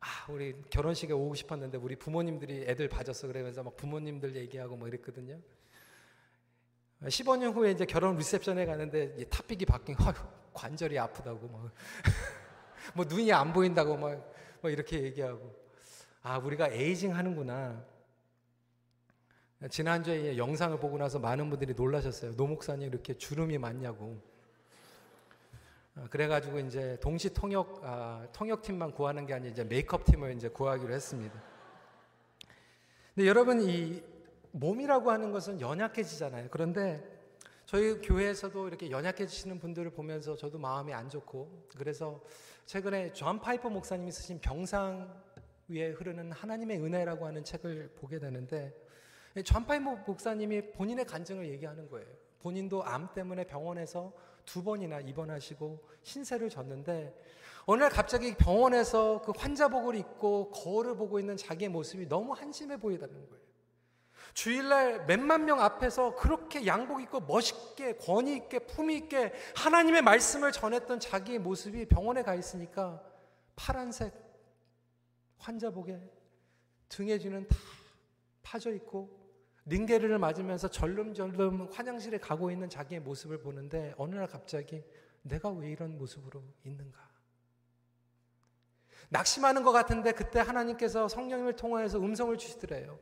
아, 0.00 0.30
우리 0.30 0.54
결혼식에 0.70 1.12
오고 1.12 1.34
싶었는데 1.34 1.78
우리 1.78 1.96
부모님들이 1.96 2.64
애들 2.68 2.88
봐줬어 2.88 3.26
그러면서 3.26 3.62
막 3.62 3.76
부모님들 3.76 4.36
얘기하고 4.36 4.76
뭐 4.76 4.88
이랬거든요. 4.88 5.38
15년 7.02 7.54
후에 7.54 7.72
이제 7.72 7.84
결혼 7.84 8.16
리셉션에 8.16 8.66
가는데 8.66 9.24
topic이 9.28 9.66
바뀐 9.66 9.94
거 9.94 10.12
관절이 10.52 10.98
아프다고 10.98 11.46
뭐, 11.46 11.70
뭐 12.94 13.04
눈이 13.04 13.32
안 13.32 13.52
보인다고 13.52 13.96
막, 13.96 14.34
뭐 14.60 14.70
이렇게 14.70 15.02
얘기하고 15.02 15.54
아 16.22 16.38
우리가 16.38 16.68
aging 16.68 17.14
하는구나. 17.14 17.84
지난주에 19.70 20.36
영상을 20.36 20.78
보고 20.78 20.98
나서 20.98 21.18
많은 21.18 21.50
분들이 21.50 21.74
놀라셨어요. 21.74 22.36
노 22.36 22.46
목사님 22.46 22.88
이렇게 22.88 23.14
주름이 23.14 23.58
많냐고. 23.58 24.20
어, 25.98 26.06
그래가지고 26.10 26.60
이제 26.60 26.96
동시 27.00 27.32
통역 27.32 27.80
아, 27.82 28.26
통역팀만 28.32 28.92
구하는 28.92 29.26
게 29.26 29.34
아니라 29.34 29.50
이제 29.50 29.64
메이크업 29.64 30.04
팀을 30.04 30.36
이제 30.36 30.48
구하기로 30.48 30.92
했습니다. 30.94 31.42
근데 33.14 33.28
여러분 33.28 33.60
이 33.60 34.02
몸이라고 34.52 35.10
하는 35.10 35.32
것은 35.32 35.60
연약해지잖아요. 35.60 36.48
그런데 36.50 37.02
저희 37.66 38.00
교회에서도 38.00 38.68
이렇게 38.68 38.90
연약해지시는 38.90 39.58
분들을 39.58 39.90
보면서 39.90 40.36
저도 40.36 40.58
마음이 40.58 40.94
안 40.94 41.10
좋고 41.10 41.66
그래서 41.76 42.22
최근에 42.64 43.12
존 43.12 43.40
파이퍼 43.40 43.68
목사님이 43.68 44.12
쓰신 44.12 44.40
병상 44.40 45.22
위에 45.68 45.90
흐르는 45.90 46.32
하나님의 46.32 46.78
은혜라고 46.78 47.26
하는 47.26 47.42
책을 47.42 47.90
보게 47.96 48.18
되는데 48.20 48.72
존 49.44 49.66
파이퍼 49.66 49.96
목사님이 50.06 50.70
본인의 50.72 51.06
간증을 51.06 51.48
얘기하는 51.48 51.90
거예요. 51.90 52.06
본인도 52.38 52.84
암 52.84 53.12
때문에 53.12 53.44
병원에서 53.44 54.12
두 54.48 54.64
번이나 54.64 55.00
입원하시고 55.00 55.86
신세를 56.02 56.48
졌는데 56.48 57.14
어느 57.66 57.82
날 57.82 57.90
갑자기 57.90 58.34
병원에서 58.34 59.20
그 59.20 59.32
환자복을 59.36 59.94
입고 59.94 60.50
거울을 60.52 60.96
보고 60.96 61.20
있는 61.20 61.36
자기의 61.36 61.68
모습이 61.68 62.08
너무 62.08 62.32
한심해 62.32 62.78
보인다는 62.78 63.14
거예요. 63.28 63.44
주일날 64.32 65.04
몇만 65.04 65.44
명 65.44 65.60
앞에서 65.60 66.14
그렇게 66.14 66.64
양복 66.64 67.02
입고 67.02 67.20
멋있게 67.20 67.96
권위 67.96 68.36
있게 68.36 68.60
품위 68.60 68.96
있게 68.96 69.34
하나님의 69.54 70.00
말씀을 70.00 70.50
전했던 70.50 70.98
자기의 71.00 71.40
모습이 71.40 71.84
병원에 71.86 72.22
가 72.22 72.34
있으니까 72.34 73.02
파란색 73.54 74.14
환자복에 75.36 76.00
등에 76.88 77.18
쥐는 77.18 77.46
다 77.48 77.56
파져 78.42 78.72
있고 78.72 79.17
링게르를 79.68 80.18
맞으면서 80.18 80.68
절름절름 80.68 81.68
화장실에 81.70 82.18
가고 82.18 82.50
있는 82.50 82.70
자기의 82.70 83.00
모습을 83.02 83.40
보는데 83.40 83.94
어느 83.98 84.14
날 84.14 84.26
갑자기 84.26 84.82
내가 85.22 85.50
왜 85.50 85.70
이런 85.70 85.98
모습으로 85.98 86.42
있는가? 86.64 87.06
낙심하는 89.10 89.62
것 89.62 89.72
같은데 89.72 90.12
그때 90.12 90.40
하나님께서 90.40 91.08
성령님을 91.08 91.56
통하여서 91.56 91.98
음성을 91.98 92.36
주시더래요. 92.36 92.98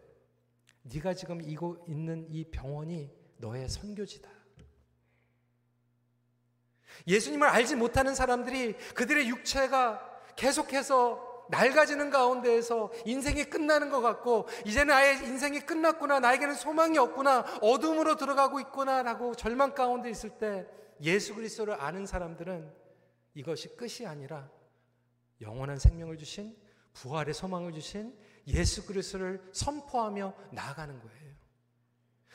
네가 0.82 1.14
지금 1.14 1.40
이고 1.40 1.84
있는 1.88 2.26
이 2.30 2.44
병원이 2.44 3.10
너의 3.38 3.68
선교지다. 3.68 4.28
예수님을 7.06 7.46
알지 7.48 7.76
못하는 7.76 8.14
사람들이 8.14 8.76
그들의 8.94 9.28
육체가 9.28 10.34
계속해서 10.36 11.25
낡아지는 11.48 12.10
가운데에서 12.10 12.90
인생이 13.04 13.44
끝나는 13.44 13.90
것 13.90 14.00
같고 14.00 14.48
이제는 14.64 14.94
아예 14.94 15.12
인생이 15.14 15.60
끝났구나 15.60 16.20
나에게는 16.20 16.54
소망이 16.54 16.98
없구나 16.98 17.58
어둠으로 17.62 18.16
들어가고 18.16 18.60
있구나라고 18.60 19.34
절망 19.34 19.74
가운데 19.74 20.10
있을 20.10 20.30
때 20.30 20.66
예수 21.02 21.34
그리스도를 21.34 21.80
아는 21.80 22.06
사람들은 22.06 22.72
이것이 23.34 23.76
끝이 23.76 24.06
아니라 24.06 24.50
영원한 25.40 25.78
생명을 25.78 26.16
주신 26.16 26.56
부활의 26.94 27.34
소망을 27.34 27.72
주신 27.72 28.16
예수 28.46 28.86
그리스도를 28.86 29.42
선포하며 29.52 30.34
나아가는 30.52 30.98
거예요. 31.00 31.25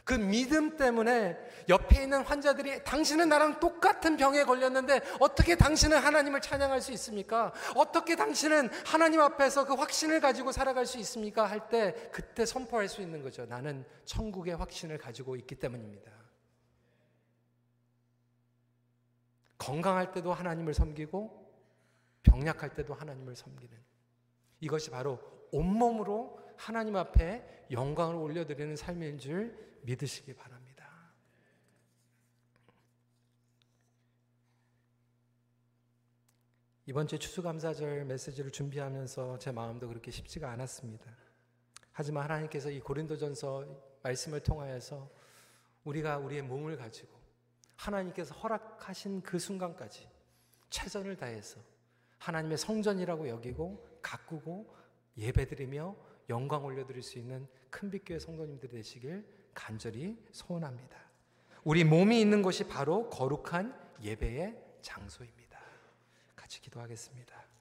그 0.03 0.13
믿음 0.13 0.77
때문에 0.77 1.37
옆에 1.69 2.03
있는 2.03 2.23
환자들이 2.23 2.83
당신은 2.83 3.29
나랑 3.29 3.59
똑같은 3.59 4.17
병에 4.17 4.43
걸렸는데 4.43 5.01
어떻게 5.19 5.55
당신은 5.55 5.97
하나님을 5.97 6.41
찬양할 6.41 6.81
수 6.81 6.91
있습니까? 6.93 7.53
어떻게 7.75 8.15
당신은 8.15 8.69
하나님 8.85 9.21
앞에서 9.21 9.65
그 9.65 9.73
확신을 9.73 10.19
가지고 10.19 10.51
살아갈 10.51 10.85
수 10.85 10.97
있습니까? 10.99 11.45
할 11.45 11.69
때 11.69 12.09
그때 12.11 12.45
선포할 12.45 12.89
수 12.89 13.01
있는 13.01 13.21
거죠. 13.21 13.45
나는 13.45 13.85
천국의 14.05 14.55
확신을 14.55 14.97
가지고 14.97 15.35
있기 15.35 15.55
때문입니다. 15.55 16.11
건강할 19.57 20.11
때도 20.11 20.33
하나님을 20.33 20.73
섬기고 20.73 21.39
병약할 22.23 22.73
때도 22.73 22.95
하나님을 22.95 23.35
섬기는 23.35 23.77
이것이 24.59 24.89
바로 24.89 25.19
온몸으로 25.51 26.39
하나님 26.57 26.95
앞에 26.95 27.65
영광을 27.71 28.15
올려드리는 28.15 28.75
삶인 28.75 29.19
줄 29.19 29.70
믿으시기 29.83 30.33
바랍니다. 30.33 30.71
이번 36.87 37.07
주 37.07 37.17
추수감사절 37.19 38.05
메시지를 38.05 38.51
준비하면서 38.51 39.39
제 39.39 39.51
마음도 39.51 39.87
그렇게 39.87 40.11
쉽지가 40.11 40.49
않았습니다. 40.51 41.15
하지만 41.91 42.23
하나님께서 42.23 42.69
이 42.69 42.79
고린도전서 42.79 43.99
말씀을 44.03 44.41
통하여서 44.41 45.09
우리가 45.83 46.17
우리의 46.17 46.41
몸을 46.41 46.77
가지고 46.77 47.19
하나님께서 47.75 48.35
허락하신 48.35 49.21
그 49.21 49.39
순간까지 49.39 50.07
최선을 50.69 51.15
다해서 51.17 51.59
하나님의 52.17 52.57
성전이라고 52.57 53.29
여기고 53.29 53.99
가꾸고 54.01 54.75
예배드리며 55.17 55.95
영광 56.29 56.65
올려드릴 56.65 57.01
수 57.01 57.19
있는 57.19 57.47
큰빛교회 57.69 58.19
성도님들이 58.19 58.71
되시길 58.71 59.40
간절히 59.53 60.17
소원합니다. 60.31 60.97
우리 61.63 61.83
몸이 61.83 62.19
있는 62.19 62.41
곳이 62.41 62.67
바로 62.67 63.09
거룩한 63.09 63.73
예배의 64.01 64.57
장소입니다. 64.81 65.59
같이 66.35 66.59
기도하겠습니다. 66.61 67.51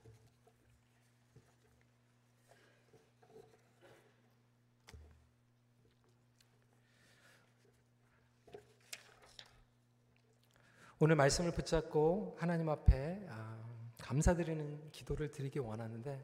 오늘 11.03 11.17
말씀을 11.17 11.53
붙잡고 11.53 12.37
하나님 12.39 12.69
앞에 12.69 13.27
아, 13.31 13.59
감사드리는 14.03 14.91
기도를 14.93 15.31
드리기 15.31 15.59
원하는데 15.59 16.23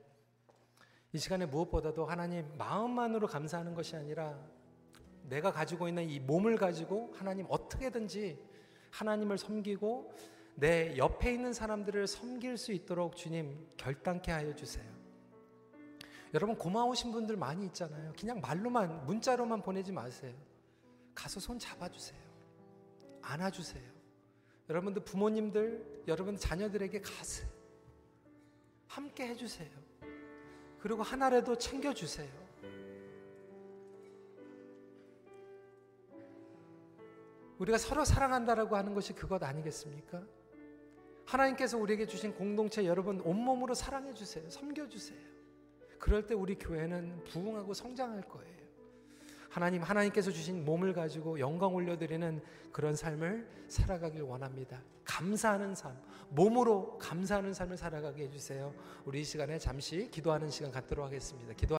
이 1.14 1.18
시간에 1.18 1.46
무엇보다도 1.46 2.04
하나님 2.04 2.46
마음만으로 2.58 3.26
감사하는 3.26 3.74
것이 3.74 3.96
아니라 3.96 4.38
내가 5.28 5.52
가지고 5.52 5.88
있는 5.88 6.08
이 6.08 6.20
몸을 6.20 6.56
가지고 6.56 7.12
하나님 7.14 7.46
어떻게든지 7.48 8.38
하나님을 8.90 9.38
섬기고 9.38 10.12
내 10.54 10.96
옆에 10.96 11.32
있는 11.32 11.52
사람들을 11.52 12.06
섬길 12.06 12.56
수 12.56 12.72
있도록 12.72 13.16
주님 13.16 13.68
결단케 13.76 14.32
하여 14.32 14.54
주세요. 14.54 14.84
여러분 16.34 16.56
고마우신 16.56 17.12
분들 17.12 17.36
많이 17.36 17.66
있잖아요. 17.66 18.12
그냥 18.18 18.40
말로만 18.40 19.06
문자로만 19.06 19.62
보내지 19.62 19.92
마세요. 19.92 20.34
가서 21.14 21.40
손 21.40 21.58
잡아주세요. 21.58 22.20
안아주세요. 23.22 23.96
여러분들 24.68 25.04
부모님들, 25.04 26.04
여러분 26.08 26.36
자녀들에게 26.36 27.00
가세요. 27.00 27.48
함께 28.86 29.28
해주세요. 29.28 29.70
그리고 30.80 31.02
하나라도 31.02 31.56
챙겨주세요. 31.56 32.45
우리가 37.58 37.78
서로 37.78 38.04
사랑한다라고 38.04 38.76
하는 38.76 38.94
것이 38.94 39.12
그것 39.12 39.42
아니겠습니까? 39.42 40.22
하나님께서 41.24 41.76
우리에게 41.78 42.06
주신 42.06 42.34
공동체 42.34 42.86
여러분 42.86 43.20
온몸으로 43.20 43.74
사랑해 43.74 44.14
주세요. 44.14 44.48
섬겨 44.48 44.88
주세요. 44.88 45.18
그럴 45.98 46.26
때 46.26 46.34
우리 46.34 46.56
교회는 46.56 47.24
부흥하고 47.24 47.74
성장할 47.74 48.22
거예요. 48.22 48.56
하나님 49.50 49.82
하나님께서 49.82 50.30
주신 50.30 50.64
몸을 50.66 50.92
가지고 50.92 51.40
영광 51.40 51.74
올려드리는 51.74 52.42
그런 52.72 52.94
삶을 52.94 53.48
살아가길 53.68 54.20
원합니다. 54.20 54.82
감사하는 55.04 55.74
삶, 55.74 55.96
몸으로 56.28 56.98
감사하는 56.98 57.54
삶을 57.54 57.78
살아가게 57.78 58.24
해주세요. 58.24 58.74
우리 59.06 59.22
이 59.22 59.24
시간에 59.24 59.58
잠시 59.58 60.10
기도하는 60.10 60.50
시간 60.50 60.70
갖도록 60.70 61.06
하겠습니다. 61.06 61.54
기도. 61.54 61.78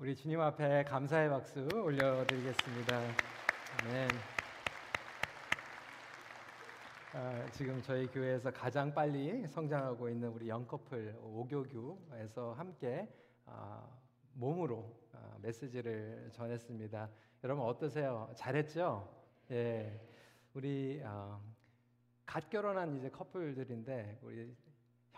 우리 0.00 0.14
주님 0.14 0.40
앞에 0.40 0.84
감사의 0.84 1.28
박수 1.28 1.68
올려드리겠습니다. 1.74 2.98
아멘. 2.98 4.08
아, 7.14 7.50
지금 7.50 7.82
저희 7.82 8.06
교회에서 8.06 8.52
가장 8.52 8.94
빨리 8.94 9.44
성장하고 9.48 10.08
있는 10.08 10.28
우리 10.28 10.48
영커플 10.48 11.16
오교규에서 11.20 12.52
함께 12.52 13.12
아, 13.44 13.84
몸으로 14.34 14.88
아, 15.14 15.36
메시지를 15.42 16.30
전했습니다. 16.30 17.10
여러분 17.42 17.64
어떠세요? 17.66 18.30
잘했죠? 18.36 19.12
예, 19.50 20.00
우리 20.54 21.02
아, 21.04 21.40
갓 22.24 22.48
결혼한 22.48 22.96
이제 22.96 23.10
커플들인데 23.10 24.20
우리 24.22 24.54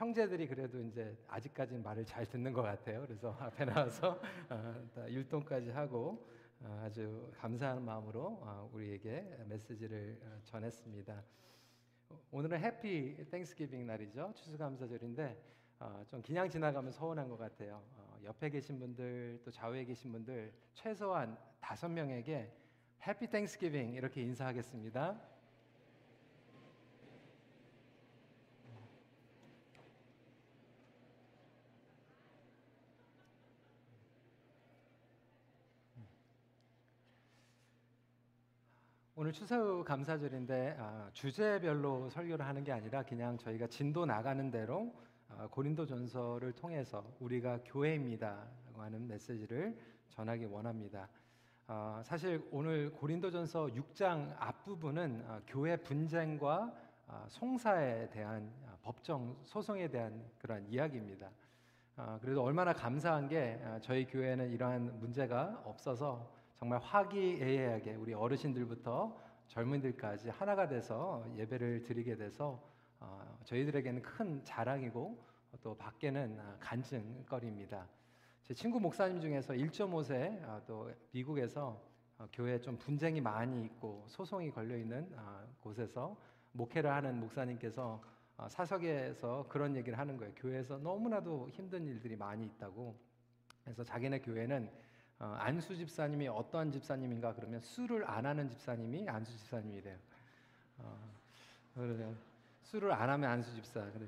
형제들이 0.00 0.48
그래도 0.48 0.80
이제 0.80 1.14
아직까지는 1.28 1.82
말을 1.82 2.06
잘 2.06 2.24
듣는 2.24 2.54
것 2.54 2.62
같아요. 2.62 3.02
그래서 3.02 3.36
앞에 3.38 3.66
나와서 3.66 4.18
어, 4.48 5.06
율동까지 5.06 5.72
하고 5.72 6.26
어, 6.62 6.82
아주 6.86 7.30
감사한 7.36 7.84
마음으로 7.84 8.38
어, 8.40 8.70
우리에게 8.72 9.44
메시지를 9.46 10.18
어, 10.22 10.38
전했습니다. 10.44 11.22
오늘은 12.30 12.60
Happy 12.60 13.26
Thanksgiving 13.30 13.86
날이죠. 13.86 14.32
추수감사절인데 14.36 15.36
어, 15.80 16.02
좀 16.08 16.22
그냥 16.22 16.48
지나가면 16.48 16.92
서운한 16.92 17.28
것 17.28 17.36
같아요. 17.36 17.82
어, 17.96 18.18
옆에 18.24 18.48
계신 18.48 18.78
분들 18.78 19.42
또 19.44 19.50
좌우에 19.50 19.84
계신 19.84 20.12
분들 20.12 20.50
최소한 20.72 21.36
다섯 21.60 21.90
명에게 21.90 22.50
Happy 23.06 23.26
Thanksgiving 23.26 23.92
이렇게 23.92 24.22
인사하겠습니다. 24.22 25.20
오늘 39.20 39.32
추석 39.32 39.84
감사절인데 39.84 40.76
아, 40.78 41.10
주제별로 41.12 42.08
설교를 42.08 42.46
하는 42.46 42.64
게 42.64 42.72
아니라 42.72 43.02
그냥 43.02 43.36
저희가 43.36 43.66
진도 43.66 44.06
나가는 44.06 44.50
대로 44.50 44.94
아, 45.28 45.46
고린도전서를 45.46 46.52
통해서 46.52 47.04
우리가 47.20 47.58
교회입니다라고 47.66 48.80
하는 48.80 49.06
메시지를 49.06 49.76
전하기 50.08 50.46
원합니다. 50.46 51.06
아, 51.66 52.00
사실 52.02 52.42
오늘 52.50 52.90
고린도전서 52.92 53.66
6장 53.66 54.34
앞부분은 54.38 55.24
아, 55.28 55.42
교회 55.46 55.76
분쟁과 55.76 56.72
아, 57.06 57.26
송사에 57.28 58.08
대한 58.08 58.50
아, 58.66 58.78
법정 58.80 59.36
소송에 59.44 59.88
대한 59.88 60.24
그러한 60.38 60.64
이야기입니다. 60.66 61.28
아, 61.96 62.18
그래도 62.22 62.42
얼마나 62.42 62.72
감사한 62.72 63.28
게 63.28 63.60
아, 63.66 63.78
저희 63.82 64.06
교회는 64.06 64.50
이러한 64.50 64.98
문제가 64.98 65.60
없어서 65.66 66.39
정말 66.60 66.78
화기애애하게 66.80 67.94
우리 67.94 68.12
어르신들부터 68.12 69.18
젊은이들까지 69.46 70.28
하나가 70.28 70.68
돼서 70.68 71.24
예배를 71.34 71.84
드리게 71.84 72.16
돼서 72.16 72.62
어, 72.98 73.38
저희들에게는 73.44 74.02
큰 74.02 74.44
자랑이고 74.44 75.24
또 75.62 75.74
밖에는 75.78 76.38
아, 76.38 76.56
간증거리입니다. 76.60 77.88
제 78.42 78.52
친구 78.52 78.78
목사님 78.78 79.22
중에서 79.22 79.54
1.5세 79.54 80.44
아, 80.44 80.60
또 80.66 80.92
미국에서 81.12 81.82
어, 82.18 82.28
교회에 82.30 82.60
좀 82.60 82.76
분쟁이 82.76 83.22
많이 83.22 83.64
있고 83.64 84.04
소송이 84.08 84.50
걸려 84.50 84.76
있는 84.76 85.10
아, 85.16 85.42
곳에서 85.62 86.14
목회를 86.52 86.92
하는 86.92 87.18
목사님께서 87.20 88.02
어, 88.36 88.48
사석에서 88.50 89.46
그런 89.48 89.74
얘기를 89.76 89.98
하는 89.98 90.18
거예요. 90.18 90.34
교회에서 90.36 90.76
너무나도 90.76 91.48
힘든 91.48 91.86
일들이 91.86 92.16
많이 92.16 92.44
있다고. 92.44 92.94
그래서 93.64 93.82
자기네 93.82 94.20
교회는 94.20 94.68
어, 94.68 94.89
안수 95.20 95.76
집사님이 95.76 96.28
어떠한 96.28 96.72
집사님인가 96.72 97.34
그러면 97.34 97.60
술을 97.60 98.08
안 98.08 98.24
하는 98.24 98.48
집사님이 98.48 99.08
안수 99.08 99.36
집사님이래요. 99.36 99.96
어, 100.78 100.98
그래서 101.74 102.10
술을 102.62 102.90
안 102.92 103.10
하면 103.10 103.30
안수 103.30 103.54
집사. 103.54 103.80
그래. 103.92 104.06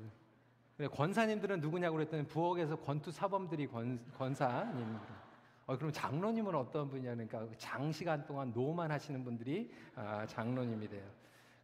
그래 0.76 0.88
권사님들은 0.88 1.60
누구냐고 1.60 1.96
그랬더니 1.96 2.26
부엌에서 2.26 2.76
권투 2.76 3.10
사범들이 3.10 3.66
권, 3.66 4.00
권사님. 4.16 4.98
어, 5.66 5.76
그럼 5.76 5.92
장로님은 5.92 6.54
어떤 6.54 6.88
분이냐니까 6.88 7.46
장시간 7.58 8.24
동안 8.26 8.50
노만 8.52 8.90
하시는 8.90 9.22
분들이 9.22 9.70
아, 9.94 10.26
장로님이래요. 10.26 11.04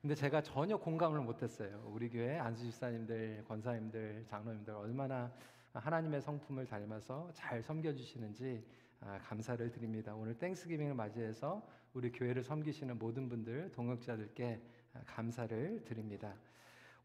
근데 0.03 0.15
제가 0.15 0.43
전혀 0.43 0.77
공감을 0.77 1.21
못했어요. 1.21 1.83
우리 1.87 2.09
교회 2.09 2.39
안수 2.39 2.65
집사님들, 2.65 3.45
권사님들, 3.49 4.27
장로님들 4.29 4.75
얼마나 4.75 5.33
하나님의 5.73 6.21
성품을 6.21 6.67
닮아서 6.67 7.31
잘 7.33 7.63
섬겨주시는지 7.63 8.63
아, 8.63 8.88
감사를 9.01 9.71
드립니다. 9.71 10.15
오늘 10.15 10.35
땡스기빙을 10.35 10.95
맞이해서 10.95 11.67
우리 11.95 12.11
교회를 12.13 12.43
섬기시는 12.43 12.99
모든 12.99 13.29
분들 13.29 13.73
동역자들께 13.73 14.61
아, 14.95 15.01
감사를 15.07 15.85
드립니다. 15.85 16.35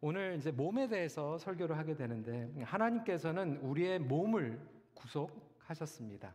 오늘 0.02 0.36
이제 0.38 0.52
몸에 0.52 0.88
대해서 0.88 1.38
설교를 1.38 1.78
하게 1.78 1.96
되는데 1.96 2.52
하나님께서는 2.64 3.58
우리의 3.58 4.00
몸을 4.00 4.60
구속하셨습니다. 4.94 6.34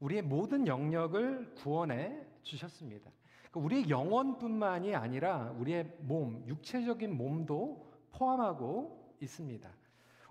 우리의 0.00 0.22
모든 0.22 0.66
영역을 0.66 1.54
구원해 1.54 2.26
주셨습니다. 2.42 3.10
그러니까 3.50 3.60
우리의 3.60 3.90
영혼뿐만이 3.90 4.94
아니라 4.94 5.50
우리의 5.58 5.96
몸, 6.00 6.44
육체적인 6.46 7.16
몸도 7.16 7.86
포함하고 8.12 9.14
있습니다. 9.20 9.68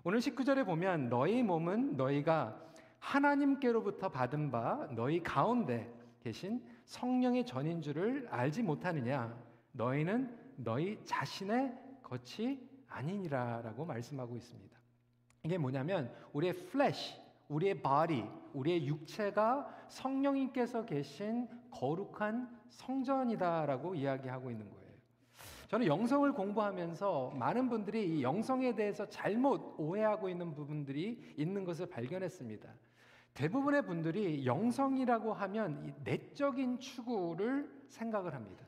오늘 0.04 0.20
19절에 0.20 0.64
보면 0.64 1.08
너희 1.08 1.42
몸은 1.42 1.96
너희가 1.96 2.67
하나님께로부터 2.98 4.08
받은 4.08 4.50
바 4.50 4.88
너희 4.94 5.22
가운데 5.22 5.92
계신 6.20 6.62
성령의 6.84 7.46
전인 7.46 7.80
줄을 7.80 8.26
알지 8.30 8.62
못하느냐 8.62 9.36
너희는 9.72 10.36
너희 10.56 10.98
자신의 11.04 11.76
것이 12.02 12.66
아니니라라고 12.88 13.84
말씀하고 13.84 14.34
있습니다. 14.36 14.76
이게 15.44 15.58
뭐냐면 15.58 16.12
우리의 16.32 16.54
flesh, 16.54 17.20
우리의 17.48 17.74
body, 17.74 18.28
우리의 18.54 18.86
육체가 18.86 19.84
성령님께서 19.88 20.84
계신 20.84 21.48
거룩한 21.70 22.58
성전이다라고 22.68 23.94
이야기하고 23.94 24.50
있는 24.50 24.68
거예요. 24.68 24.78
저는 25.68 25.86
영성을 25.86 26.32
공부하면서 26.32 27.34
많은 27.36 27.68
분들이 27.68 28.18
이 28.18 28.22
영성에 28.22 28.74
대해서 28.74 29.06
잘못 29.08 29.74
오해하고 29.78 30.28
있는 30.28 30.54
부분들이 30.54 31.34
있는 31.36 31.64
것을 31.64 31.86
발견했습니다. 31.86 32.68
대부분의 33.38 33.86
분들이 33.86 34.44
영성이라고 34.44 35.32
하면 35.32 35.94
내적인 36.02 36.80
추구를 36.80 37.70
생각을 37.86 38.34
합니다. 38.34 38.66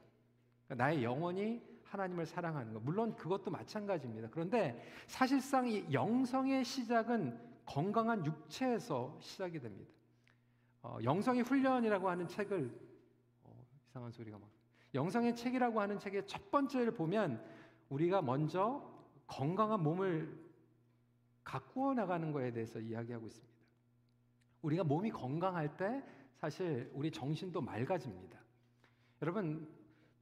그러니까 0.64 0.84
나의 0.84 1.02
영혼이 1.02 1.60
하나님을 1.82 2.24
사랑하는 2.24 2.74
것. 2.74 2.82
물론 2.84 3.16
그것도 3.16 3.50
마찬가지입니다. 3.50 4.28
그런데 4.30 4.80
사실상 5.08 5.66
이 5.66 5.84
영성의 5.92 6.64
시작은 6.64 7.36
건강한 7.66 8.24
육체에서 8.24 9.18
시작이 9.18 9.58
됩니다. 9.58 9.90
어, 10.82 10.98
영성의 11.02 11.42
훈련이라고 11.42 12.08
하는 12.08 12.28
책을 12.28 12.72
어, 13.42 13.66
이상한 13.88 14.12
소리가 14.12 14.38
막 14.38 14.48
영성의 14.94 15.34
책이라고 15.34 15.80
하는 15.80 15.98
책의 15.98 16.28
첫 16.28 16.48
번째를 16.52 16.92
보면 16.92 17.44
우리가 17.88 18.22
먼저 18.22 18.88
건강한 19.26 19.82
몸을 19.82 20.32
가꾸어 21.42 21.92
나가는 21.92 22.30
것에 22.30 22.52
대해서 22.52 22.78
이야기하고 22.78 23.26
있습니다. 23.26 23.49
우리가 24.62 24.84
몸이 24.84 25.10
건강할 25.10 25.76
때 25.76 26.02
사실 26.36 26.90
우리 26.94 27.10
정신도 27.10 27.60
맑아집니다. 27.60 28.38
여러분 29.22 29.68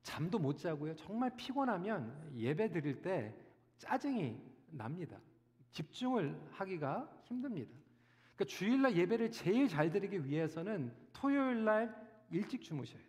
잠도 0.02 0.38
못 0.38 0.58
자고요. 0.58 0.94
정말 0.96 1.36
피곤하면 1.36 2.32
예배 2.36 2.70
드릴 2.70 3.02
때 3.02 3.34
짜증이 3.78 4.40
납니다. 4.70 5.18
집중을 5.70 6.38
하기가 6.50 7.22
힘듭니다. 7.24 7.70
그러니까 8.34 8.44
주일날 8.44 8.96
예배를 8.96 9.30
제일 9.30 9.68
잘 9.68 9.90
드리기 9.90 10.24
위해서는 10.24 10.92
토요일날 11.12 11.94
일찍 12.30 12.62
주무셔야 12.62 12.98
돼요. 12.98 13.08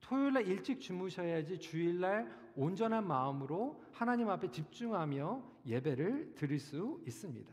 토요일날 0.00 0.46
일찍 0.46 0.80
주무셔야지 0.80 1.58
주일날 1.58 2.30
온전한 2.56 3.06
마음으로 3.06 3.82
하나님 3.92 4.28
앞에 4.28 4.50
집중하며 4.50 5.42
예배를 5.66 6.34
드릴 6.34 6.58
수 6.58 7.02
있습니다. 7.06 7.52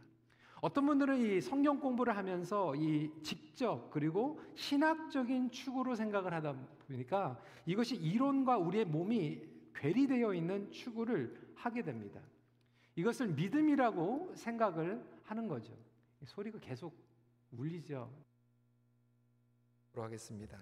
어떤 0.62 0.86
분들은 0.86 1.18
이 1.18 1.42
성경 1.42 1.80
공부를 1.80 2.16
하면서 2.16 2.76
이 2.76 3.12
직접 3.24 3.90
그리고 3.90 4.40
신학적인 4.56 5.50
추구로 5.50 5.96
생각을 5.96 6.34
하다 6.36 6.56
보니까 6.88 7.42
이것이 7.66 7.96
이론과 7.96 8.60
우리의 8.60 8.86
몸이 8.86 9.42
괴리되어 9.74 10.36
있는 10.36 10.72
추구를 10.72 11.54
하게 11.56 11.82
됩니다. 11.82 12.22
이것을 12.96 13.30
믿음이라고 13.30 14.34
생각을 14.36 15.04
하는 15.24 15.48
거죠. 15.48 15.74
소리가 16.26 16.60
계속 16.60 16.96
울리죠. 17.52 18.08
하겠습니다. 19.96 20.58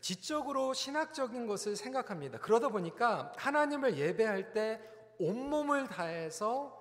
지적으로 0.00 0.72
신학적인 0.72 1.46
것을 1.46 1.74
생각합니다. 1.74 2.38
그러다 2.38 2.68
보니까 2.68 3.32
하나님을 3.36 3.96
예배할 3.96 4.52
때 4.52 4.80
온몸을 5.20 5.86
다해서 5.86 6.76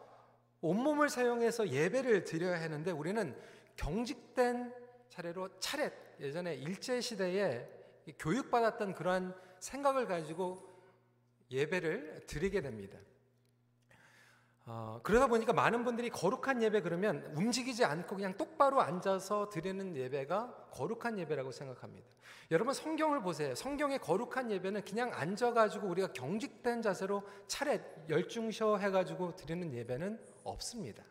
온몸을 0.61 1.09
사용해서 1.09 1.69
예배를 1.69 2.23
드려야 2.23 2.59
하는데 2.61 2.89
우리는 2.91 3.35
경직된 3.75 4.73
차례로 5.09 5.59
차례 5.59 5.91
예전에 6.19 6.55
일제 6.55 6.99
시대에 6.99 7.67
교육받았던 8.17 8.95
그러한 8.95 9.35
생각을 9.59 10.07
가지고 10.07 10.67
예배를 11.51 12.25
드리게 12.27 12.61
됩니다. 12.61 12.97
어, 14.71 14.99
그러다 15.01 15.25
보니까 15.25 15.51
많은 15.51 15.83
분들이 15.83 16.11
거룩한 16.11 16.61
예배 16.61 16.81
그러면 16.81 17.33
움직이지 17.35 17.83
않고 17.83 18.15
그냥 18.15 18.37
똑바로 18.37 18.81
앉아서 18.81 19.49
드리는 19.49 19.95
예배가 19.95 20.67
거룩한 20.69 21.17
예배라고 21.17 21.51
생각합니다. 21.51 22.07
여러분 22.51 22.75
성경을 22.75 23.23
보세요. 23.23 23.55
성경의 23.55 23.97
거룩한 23.97 24.51
예배는 24.51 24.83
그냥 24.85 25.11
앉아가지고 25.11 25.87
우리가 25.87 26.13
경직된 26.13 26.83
자세로 26.83 27.23
차례 27.47 27.83
열중셔 28.09 28.77
해가지고 28.77 29.35
드리는 29.35 29.73
예배는 29.73 30.19
없습니다. 30.43 31.03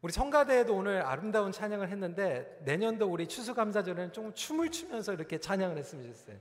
우리 0.00 0.12
성가대에도 0.12 0.76
오늘 0.76 1.02
아름다운 1.02 1.50
찬양을 1.50 1.88
했는데 1.88 2.60
내년도 2.64 3.10
우리 3.10 3.26
추수감사절에는 3.26 4.12
좀 4.12 4.32
춤을 4.32 4.70
추면서 4.70 5.12
이렇게 5.12 5.38
찬양을 5.38 5.76
했으면 5.76 6.04
좋겠어요. 6.04 6.36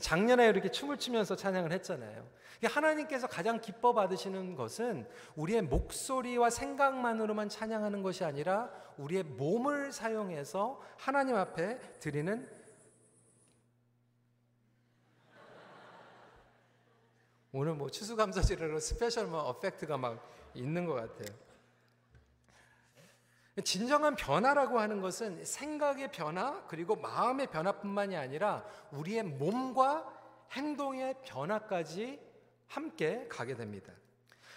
작년에 0.00 0.48
이렇게 0.48 0.70
춤을 0.70 0.96
추면서 0.96 1.36
찬양을 1.36 1.72
했잖아요. 1.72 2.26
하나님께서 2.64 3.26
가장 3.26 3.60
기뻐 3.60 3.92
받으시는 3.92 4.54
것은 4.54 5.06
우리의 5.36 5.62
목소리와 5.62 6.48
생각만으로만 6.48 7.50
찬양하는 7.50 8.02
것이 8.02 8.24
아니라 8.24 8.70
우리의 8.96 9.24
몸을 9.24 9.92
사용해서 9.92 10.80
하나님 10.96 11.36
앞에 11.36 11.78
드리는 12.00 12.48
오늘 17.52 17.74
뭐 17.74 17.90
추수감사절으로 17.90 18.80
special 18.80 19.26
뭐 19.26 19.40
effect가 19.40 19.98
막 19.98 20.26
있는 20.54 20.86
것 20.86 20.94
같아요. 20.94 21.51
진정한 23.60 24.16
변화라고 24.16 24.80
하는 24.80 25.02
것은 25.02 25.44
생각의 25.44 26.10
변화 26.10 26.64
그리고 26.66 26.96
마음의 26.96 27.48
변화뿐만이 27.48 28.16
아니라 28.16 28.64
우리의 28.92 29.24
몸과 29.24 30.10
행동의 30.52 31.16
변화까지 31.22 32.18
함께 32.66 33.26
가게 33.28 33.54
됩니다. 33.54 33.92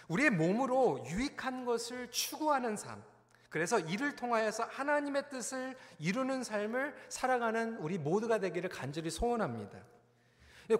우리의 0.08 0.30
몸으로 0.30 1.04
유익한 1.06 1.66
것을 1.66 2.10
추구하는 2.10 2.76
삶. 2.76 3.02
그래서 3.50 3.78
이를 3.78 4.16
통하여서 4.16 4.64
하나님의 4.64 5.28
뜻을 5.28 5.76
이루는 5.98 6.42
삶을 6.42 6.94
살아가는 7.08 7.76
우리 7.78 7.98
모두가 7.98 8.38
되기를 8.38 8.70
간절히 8.70 9.10
소원합니다. 9.10 9.78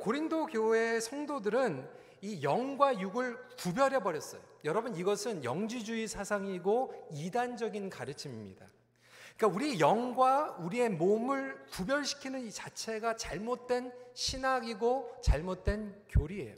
고린도 0.01 0.47
교회의 0.47 1.01
성도들은 1.01 1.89
이 2.27 2.43
영과 2.43 2.99
육을 2.99 3.39
구별해 3.57 4.01
버렸어요. 4.01 4.41
여러분 4.65 4.97
이것은 4.97 5.45
영지주의 5.45 6.09
사상이고 6.09 7.09
이단적인 7.13 7.89
가르침입니다. 7.89 8.67
그러니까 9.37 9.57
우리 9.57 9.79
영과 9.79 10.57
우리의 10.59 10.91
몸을 10.91 11.67
구별시키는 11.71 12.41
이 12.41 12.51
자체가 12.51 13.17
잘못된 13.17 13.93
신학이고 14.15 15.21
잘못된 15.23 15.95
교리예요. 16.09 16.57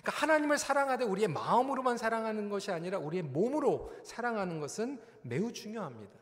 그러니까 0.00 0.22
하나님을 0.22 0.56
사랑하되 0.56 1.04
우리의 1.04 1.28
마음으로만 1.28 1.98
사랑하는 1.98 2.48
것이 2.48 2.70
아니라 2.70 2.98
우리의 2.98 3.24
몸으로 3.24 3.92
사랑하는 4.04 4.58
것은 4.58 4.98
매우 5.20 5.52
중요합니다. 5.52 6.14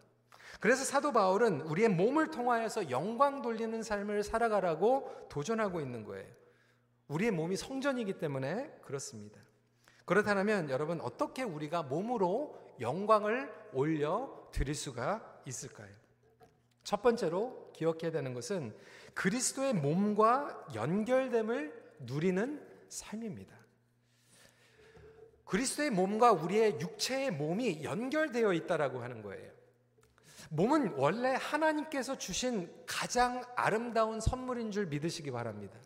그래서 0.58 0.84
사도 0.84 1.12
바울은 1.12 1.60
우리의 1.60 1.88
몸을 1.90 2.32
통하여서 2.32 2.90
영광 2.90 3.42
돌리는 3.42 3.80
삶을 3.80 4.24
살아가라고 4.24 5.28
도전하고 5.28 5.80
있는 5.80 6.04
거예요. 6.04 6.39
우리의 7.10 7.32
몸이 7.32 7.56
성전이기 7.56 8.18
때문에 8.18 8.70
그렇습니다. 8.82 9.40
그렇다면 10.04 10.70
여러분 10.70 11.00
어떻게 11.00 11.42
우리가 11.42 11.82
몸으로 11.82 12.56
영광을 12.80 13.52
올려 13.72 14.48
드릴 14.52 14.74
수가 14.74 15.42
있을까요? 15.44 15.88
첫 16.84 17.02
번째로 17.02 17.70
기억해야 17.74 18.10
되는 18.10 18.32
것은 18.32 18.74
그리스도의 19.14 19.74
몸과 19.74 20.66
연결됨을 20.74 21.94
누리는 22.00 22.66
삶입니다. 22.88 23.56
그리스도의 25.44 25.90
몸과 25.90 26.32
우리의 26.32 26.80
육체의 26.80 27.32
몸이 27.32 27.82
연결되어 27.82 28.52
있다라고 28.52 29.00
하는 29.00 29.20
거예요. 29.22 29.50
몸은 30.50 30.94
원래 30.96 31.34
하나님께서 31.38 32.16
주신 32.18 32.72
가장 32.86 33.42
아름다운 33.56 34.20
선물인 34.20 34.70
줄 34.70 34.86
믿으시기 34.86 35.32
바랍니다. 35.32 35.76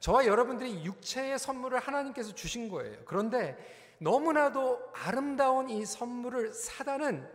저와 0.00 0.26
여러분들이 0.26 0.84
육체의 0.84 1.38
선물을 1.38 1.78
하나님께서 1.78 2.34
주신 2.34 2.68
거예요. 2.68 2.96
그런데 3.04 3.56
너무나도 3.98 4.80
아름다운 4.94 5.68
이 5.68 5.84
선물을 5.84 6.54
사단은 6.54 7.28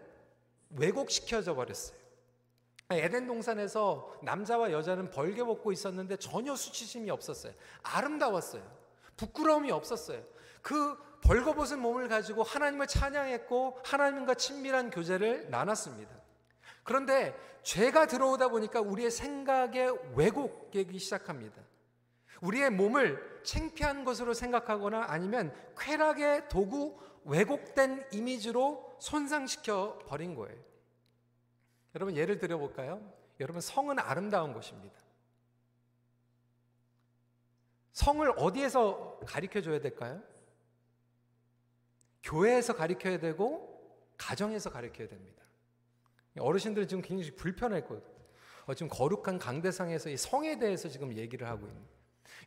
왜곡시켜져 0.72 1.56
버렸어요. 1.56 1.98
에덴 2.90 3.28
동산에서 3.28 4.16
남자와 4.22 4.72
여자는 4.72 5.10
벌게 5.10 5.44
벗고 5.44 5.72
있었는데 5.72 6.18
전혀 6.18 6.56
수치심이 6.56 7.10
없었어요. 7.10 7.54
아름다웠어요. 7.84 8.64
부끄러움이 9.18 9.72
없었어요. 9.72 10.22
그 10.62 10.98
벌거벗은 11.22 11.80
몸을 11.80 12.08
가지고 12.08 12.44
하나님을 12.44 12.88
찬양했고 12.88 13.80
하나님과 13.84 14.36
친밀한 14.36 14.92
교제를 14.92 15.50
나눴습니다. 15.50 16.12
그런데 16.84 17.36
죄가 17.64 18.06
들어오다 18.06 18.50
보니까 18.50 18.82
우리의 18.82 19.10
생각에 19.10 19.90
왜곡되기 20.16 21.00
시작합니다. 21.00 21.62
우리의 22.42 22.70
몸을 22.70 23.42
창피한 23.44 24.04
것으로 24.06 24.34
생각하거나 24.34 25.06
아니면 25.08 25.54
쾌락의 25.78 26.50
도구, 26.50 27.00
왜곡된 27.24 28.08
이미지로 28.12 28.98
손상시켜 29.00 30.00
버린 30.06 30.36
거예요. 30.36 30.58
여러분 31.96 32.16
예를 32.16 32.40
들어 32.40 32.58
볼까요? 32.58 33.02
여러분 33.40 33.62
성은 33.62 34.00
아름다운 34.00 34.54
것입니다. 34.54 34.96
성을 37.94 38.30
어디에서 38.38 39.20
가르쳐 39.26 39.62
줘야 39.62 39.80
될까요? 39.80 40.22
교회에서 42.24 42.76
가르쳐야 42.76 43.20
되고 43.20 43.76
가정에서 44.18 44.70
가르쳐야 44.70 45.08
됩니다. 45.08 45.44
어르신들은 46.38 46.88
지금 46.88 47.02
굉장히 47.02 47.36
불편할 47.36 47.86
거예요. 47.86 48.04
어, 48.66 48.74
지금 48.74 48.90
거룩한 48.90 49.38
강대상에서 49.38 50.10
이 50.10 50.18
성에 50.18 50.58
대해서 50.58 50.90
지금 50.90 51.14
얘기를 51.14 51.48
하고 51.48 51.68
있는. 51.68 51.95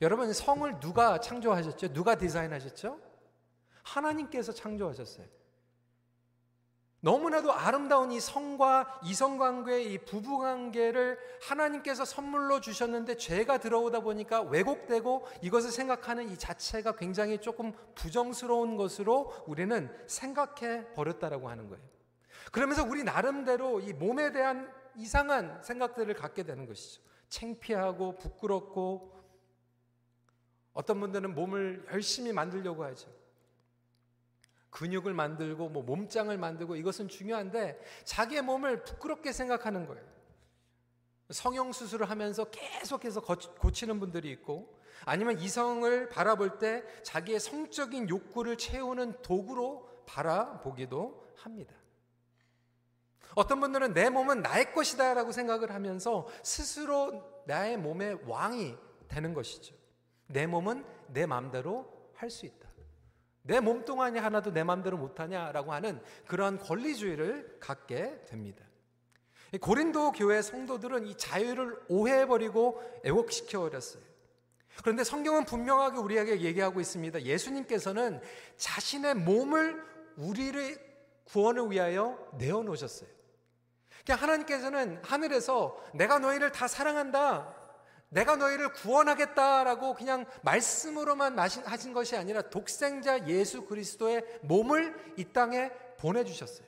여러분 0.00 0.32
성을 0.32 0.80
누가 0.80 1.20
창조하셨죠? 1.20 1.92
누가 1.92 2.16
디자인하셨죠? 2.16 3.00
하나님께서 3.82 4.52
창조하셨어요. 4.52 5.26
너무나도 7.00 7.52
아름다운 7.52 8.10
이 8.10 8.18
성과 8.18 9.00
이성관계의 9.04 9.92
이 9.92 9.98
부부관계를 9.98 11.18
하나님께서 11.42 12.04
선물로 12.04 12.60
주셨는데 12.60 13.16
죄가 13.16 13.58
들어오다 13.58 14.00
보니까 14.00 14.42
왜곡되고 14.42 15.26
이것을 15.42 15.70
생각하는 15.70 16.28
이 16.28 16.36
자체가 16.36 16.96
굉장히 16.96 17.38
조금 17.38 17.72
부정스러운 17.94 18.76
것으로 18.76 19.32
우리는 19.46 19.94
생각해 20.08 20.92
버렸다라고 20.94 21.48
하는 21.48 21.68
거예요. 21.68 21.84
그러면서 22.50 22.82
우리 22.82 23.04
나름대로 23.04 23.78
이 23.78 23.92
몸에 23.92 24.32
대한 24.32 24.72
이상한 24.96 25.62
생각들을 25.62 26.12
갖게 26.14 26.42
되는 26.42 26.66
것이죠. 26.66 27.00
창피하고 27.28 28.18
부끄럽고 28.18 29.12
어떤 30.78 31.00
분들은 31.00 31.34
몸을 31.34 31.88
열심히 31.90 32.32
만들려고 32.32 32.84
하죠. 32.84 33.08
근육을 34.70 35.12
만들고 35.12 35.70
뭐 35.70 35.82
몸짱을 35.82 36.38
만들고 36.38 36.76
이것은 36.76 37.08
중요한데 37.08 37.80
자기의 38.04 38.42
몸을 38.42 38.84
부끄럽게 38.84 39.32
생각하는 39.32 39.88
거예요. 39.88 40.06
성형 41.30 41.72
수술을 41.72 42.08
하면서 42.08 42.44
계속해서 42.44 43.22
고치는 43.22 43.98
분들이 43.98 44.30
있고 44.30 44.78
아니면 45.04 45.40
이성을 45.40 46.10
바라볼 46.10 46.60
때 46.60 46.84
자기의 47.02 47.40
성적인 47.40 48.08
욕구를 48.08 48.56
채우는 48.56 49.20
도구로 49.22 50.04
바라보기도 50.06 51.26
합니다. 51.38 51.74
어떤 53.34 53.58
분들은 53.58 53.94
내 53.94 54.10
몸은 54.10 54.42
나의 54.42 54.72
것이다라고 54.72 55.32
생각을 55.32 55.74
하면서 55.74 56.28
스스로 56.44 57.42
나의 57.48 57.78
몸의 57.78 58.20
왕이 58.28 58.76
되는 59.08 59.34
것이죠. 59.34 59.74
내 60.28 60.46
몸은 60.46 60.84
내 61.08 61.26
마음대로 61.26 61.92
할 62.14 62.30
수 62.30 62.46
있다. 62.46 62.68
내 63.42 63.60
몸뚱아니 63.60 64.18
하나도 64.18 64.52
내 64.52 64.62
마음대로 64.62 64.98
못하냐라고 64.98 65.72
하는 65.72 66.02
그러한 66.26 66.58
권리주의를 66.58 67.58
갖게 67.60 68.20
됩니다. 68.26 68.64
고린도 69.60 70.12
교회 70.12 70.42
성도들은 70.42 71.06
이 71.06 71.16
자유를 71.16 71.80
오해해버리고 71.88 73.00
애곡시켜 73.04 73.60
버렸어요. 73.60 74.02
그런데 74.82 75.02
성경은 75.02 75.46
분명하게 75.46 75.96
우리에게 75.96 76.40
얘기하고 76.42 76.80
있습니다. 76.80 77.22
예수님께서는 77.22 78.20
자신의 78.58 79.14
몸을 79.14 79.82
우리를 80.16 80.76
구원을 81.24 81.70
위하여 81.70 82.18
내어놓으셨어요. 82.34 83.08
그러니까 84.04 84.26
하나님께서는 84.26 85.00
하늘에서 85.02 85.82
내가 85.94 86.18
너희를 86.18 86.52
다 86.52 86.68
사랑한다. 86.68 87.54
내가 88.10 88.36
너희를 88.36 88.72
구원하겠다라고 88.72 89.94
그냥 89.94 90.24
말씀으로만 90.42 91.38
하신 91.38 91.92
것이 91.92 92.16
아니라 92.16 92.42
독생자 92.42 93.26
예수 93.26 93.62
그리스도의 93.66 94.24
몸을 94.42 95.14
이 95.16 95.24
땅에 95.24 95.70
보내주셨어요. 95.98 96.66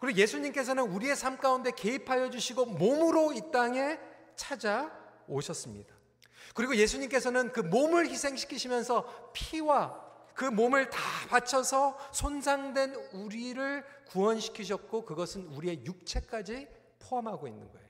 그리고 0.00 0.18
예수님께서는 0.18 0.84
우리의 0.84 1.16
삶 1.16 1.38
가운데 1.38 1.70
개입하여 1.70 2.30
주시고 2.30 2.66
몸으로 2.66 3.32
이 3.32 3.40
땅에 3.50 3.98
찾아오셨습니다. 4.36 5.94
그리고 6.54 6.76
예수님께서는 6.76 7.52
그 7.52 7.60
몸을 7.60 8.08
희생시키시면서 8.08 9.30
피와 9.32 10.04
그 10.34 10.44
몸을 10.44 10.90
다 10.90 10.98
바쳐서 11.30 11.98
손상된 12.12 12.94
우리를 13.12 13.84
구원시키셨고 14.08 15.06
그것은 15.06 15.46
우리의 15.46 15.84
육체까지 15.86 16.68
포함하고 16.98 17.48
있는 17.48 17.70
거예요. 17.72 17.85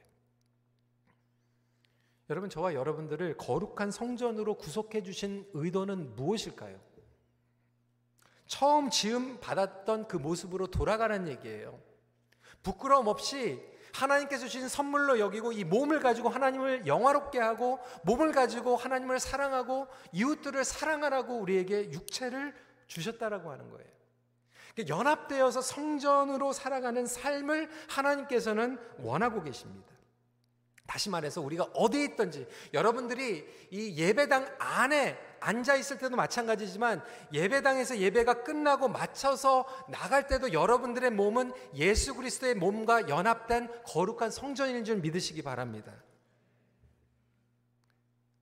여러분 2.29 2.51
저와 2.51 2.74
여러분들을 2.74 3.37
거룩한 3.37 3.91
성전으로 3.91 4.55
구속해 4.55 5.03
주신 5.03 5.49
의도는 5.55 6.16
무엇일까요? 6.16 6.81
처음 8.47 8.91
지음 8.91 9.39
받았던 9.41 10.09
그 10.09 10.16
모습으로 10.16 10.68
돌아가는 10.68 11.29
얘기예요. 11.29 11.81
부끄러움 12.62 13.07
없이 13.07 13.62
하나님께서 13.93 14.47
주신 14.47 14.68
선물로 14.68 15.18
여기고 15.18 15.53
이 15.53 15.64
몸을 15.64 16.01
가지고 16.01 16.29
하나님을 16.29 16.87
영화롭게 16.87 17.39
하고 17.39 17.79
몸을 18.05 18.33
가지고 18.33 18.77
하나님을 18.77 19.20
사랑하고 19.20 19.87
이웃들을 20.12 20.64
사랑하라고 20.64 21.39
우리에게 21.39 21.93
육체를 21.93 22.55
주셨다라고 22.89 23.51
하는 23.51 23.70
거예요. 23.70 23.87
그러니까 24.74 24.97
연합되어서 24.97 25.62
성전으로 25.62 26.53
살아가는 26.53 27.07
삶을 27.07 27.70
하나님께서는 27.89 28.79
원하고 28.99 29.43
계십니다. 29.43 29.95
다시 30.87 31.11
말해서 31.11 31.41
우리가 31.41 31.64
어디에 31.74 32.05
있든지 32.05 32.47
여러분들이 32.72 33.45
이 33.70 33.97
예배당 33.97 34.57
안에 34.59 35.18
앉아 35.41 35.74
있을 35.76 35.99
때도 35.99 36.16
마찬가지지만 36.16 37.03
예배당에서 37.32 37.99
예배가 37.99 38.45
끝나고 38.45 38.89
맞춰서 38.89 39.66
나갈 39.89 40.26
때도 40.26 40.53
여러분들의 40.53 41.11
몸은 41.11 41.53
예수 41.74 42.14
그리스도의 42.14 42.55
몸과 42.55 43.09
연합된 43.09 43.68
거룩한 43.84 44.30
성전인 44.30 44.84
줄 44.84 44.99
믿으시기 44.99 45.43
바랍니다. 45.43 45.93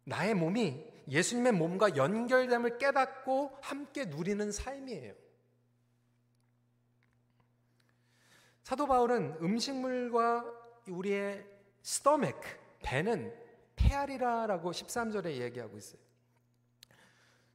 나의 0.04 0.34
몸이 0.34 0.84
예수님의 1.08 1.52
몸과 1.52 1.96
연결됨을 1.96 2.78
깨닫고 2.78 3.58
함께 3.62 4.04
누리는 4.04 4.52
삶이에요. 4.52 5.14
사도 8.62 8.86
바울은 8.86 9.38
음식물과 9.42 10.44
우리의 10.88 11.53
스토맥, 11.84 12.34
배는 12.82 13.30
폐알이라라고 13.76 14.72
13절에 14.72 15.36
얘기하고 15.42 15.76
있어요. 15.76 16.00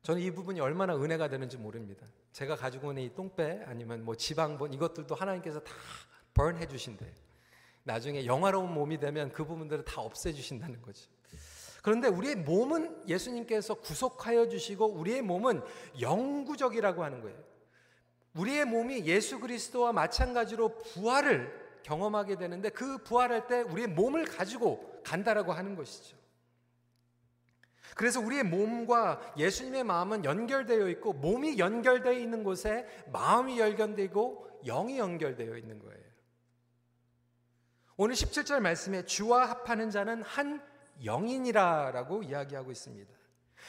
저는 0.03 0.21
이 0.21 0.31
부분이 0.31 0.59
얼마나 0.59 0.95
은혜가 0.95 1.29
되는지 1.29 1.57
모릅니다. 1.57 2.05
제가 2.31 2.55
가지고 2.55 2.91
있는 2.91 3.03
이 3.03 3.15
똥배 3.15 3.63
아니면 3.65 4.05
뭐 4.05 4.15
지방본 4.15 4.73
이것들도 4.73 5.13
하나님께서 5.15 5.59
다 5.61 5.73
버해 6.35 6.67
주신대. 6.67 7.11
나중에 7.83 8.27
영화로운 8.27 8.71
몸이 8.71 8.99
되면 8.99 9.31
그 9.31 9.45
부분들을 9.45 9.83
다 9.83 10.01
없애 10.01 10.31
주신다는 10.31 10.79
거죠. 10.83 11.09
그런데 11.81 12.07
우리의 12.07 12.35
몸은 12.35 13.09
예수님께서 13.09 13.75
구속하여 13.75 14.47
주시고 14.47 14.93
우리의 14.93 15.23
몸은 15.23 15.63
영구적이라고 15.99 17.03
하는 17.03 17.21
거예요. 17.21 17.37
우리의 18.35 18.65
몸이 18.65 19.07
예수 19.07 19.39
그리스도와 19.39 19.91
마찬가지로 19.91 20.77
부활을 20.77 21.68
경험하게 21.89 22.35
되는데 22.35 22.69
그 22.69 22.99
부활할 22.99 23.47
때 23.47 23.61
우리의 23.61 23.87
몸을 23.87 24.25
가지고 24.25 25.01
간다라고 25.03 25.53
하는 25.53 25.75
것이죠. 25.75 26.15
그래서 27.95 28.19
우리의 28.19 28.43
몸과 28.43 29.19
예수님의 29.37 29.83
마음은 29.83 30.23
연결되어 30.23 30.87
있고 30.89 31.13
몸이 31.13 31.57
연결되어 31.57 32.13
있는 32.13 32.43
곳에 32.43 32.85
마음이 33.11 33.59
연결되고 33.59 34.61
영이 34.65 34.99
연결되어 34.99 35.57
있는 35.57 35.79
거예요. 35.79 36.09
오늘 37.97 38.13
17절 38.13 38.59
말씀에 38.59 39.05
주와 39.05 39.49
합하는 39.49 39.89
자는 39.89 40.21
한 40.21 40.63
영인이라라고 41.03 42.21
이야기하고 42.21 42.71
있습니다. 42.71 43.18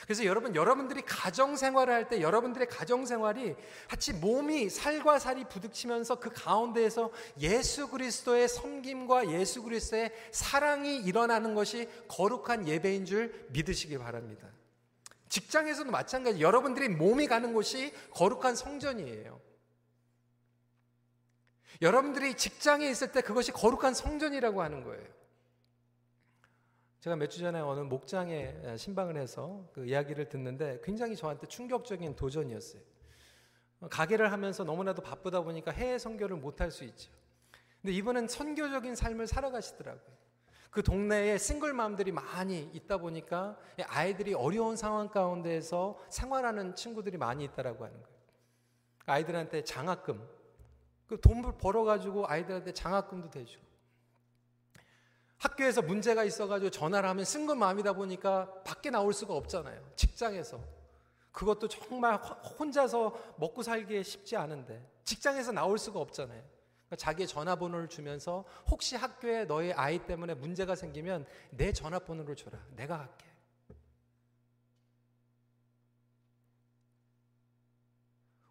그래서 0.04 0.24
여러분, 0.24 0.54
여러분들이 0.54 1.02
가정 1.02 1.56
생활을 1.56 1.92
할 1.92 2.08
때 2.08 2.20
여러분들의 2.20 2.66
가정 2.68 3.06
생활이 3.06 3.54
같이 3.88 4.12
몸이 4.12 4.70
살과 4.70 5.18
살이 5.18 5.44
부딪히면서 5.44 6.18
그 6.18 6.30
가운데에서 6.32 7.12
예수 7.40 7.88
그리스도의 7.88 8.48
섬김과 8.48 9.30
예수 9.30 9.62
그리스도의 9.62 10.10
사랑이 10.32 10.96
일어나는 10.96 11.54
것이 11.54 11.88
거룩한 12.08 12.66
예배인 12.66 13.04
줄 13.04 13.46
믿으시기 13.50 13.98
바랍니다. 13.98 14.48
직장에서도 15.28 15.90
마찬가지. 15.90 16.40
여러분들이 16.40 16.88
몸이 16.88 17.26
가는 17.28 17.52
곳이 17.52 17.92
거룩한 18.10 18.56
성전이에요. 18.56 19.40
여러분들이 21.82 22.34
직장에 22.34 22.88
있을 22.90 23.12
때 23.12 23.20
그것이 23.20 23.52
거룩한 23.52 23.94
성전이라고 23.94 24.60
하는 24.62 24.82
거예요. 24.84 25.19
제가 27.00 27.16
몇 27.16 27.28
주 27.30 27.38
전에 27.40 27.60
어느 27.60 27.80
목장에 27.80 28.76
신방을 28.76 29.16
해서 29.16 29.64
그 29.72 29.86
이야기를 29.86 30.28
듣는데 30.28 30.80
굉장히 30.84 31.16
저한테 31.16 31.46
충격적인 31.46 32.14
도전이었어요. 32.14 32.82
가게를 33.88 34.30
하면서 34.30 34.64
너무나도 34.64 35.00
바쁘다 35.02 35.40
보니까 35.40 35.70
해외 35.70 35.98
선교를 35.98 36.36
못 36.36 36.60
할 36.60 36.70
수 36.70 36.84
있죠. 36.84 37.10
근데 37.80 37.94
이분은 37.94 38.28
선교적인 38.28 38.94
삶을 38.94 39.26
살아가시더라고요. 39.26 40.20
그 40.70 40.82
동네에 40.82 41.38
싱글맘들이 41.38 42.12
많이 42.12 42.70
있다 42.74 42.98
보니까 42.98 43.58
아이들이 43.86 44.34
어려운 44.34 44.76
상황 44.76 45.08
가운데에서 45.08 45.98
생활하는 46.10 46.74
친구들이 46.74 47.16
많이 47.16 47.44
있다라고 47.44 47.84
하는 47.86 47.96
거예요. 48.02 48.16
아이들한테 49.06 49.64
장학금, 49.64 50.22
그 51.06 51.18
돈을 51.18 51.56
벌어가지고 51.56 52.28
아이들한테 52.28 52.72
장학금도 52.72 53.30
대주고, 53.30 53.64
학교에서 55.40 55.80
문제가 55.82 56.22
있어가지고 56.24 56.70
전화를 56.70 57.08
하면 57.08 57.24
쓴 57.24 57.46
건 57.46 57.58
마음이다 57.58 57.94
보니까 57.94 58.52
밖에 58.62 58.90
나올 58.90 59.12
수가 59.12 59.34
없잖아요. 59.34 59.80
직장에서. 59.96 60.60
그것도 61.32 61.68
정말 61.68 62.16
혼자서 62.16 63.34
먹고 63.36 63.62
살기 63.62 64.04
쉽지 64.04 64.36
않은데 64.36 64.84
직장에서 65.04 65.52
나올 65.52 65.78
수가 65.78 65.98
없잖아요. 66.00 66.42
그러니까 66.86 66.96
자기의 66.96 67.26
전화번호를 67.28 67.88
주면서 67.88 68.44
혹시 68.70 68.96
학교에 68.96 69.44
너의 69.44 69.72
아이 69.72 69.98
때문에 70.06 70.34
문제가 70.34 70.74
생기면 70.74 71.24
내 71.50 71.72
전화번호를 71.72 72.36
줘라. 72.36 72.58
내가 72.76 72.98
할게. 72.98 73.29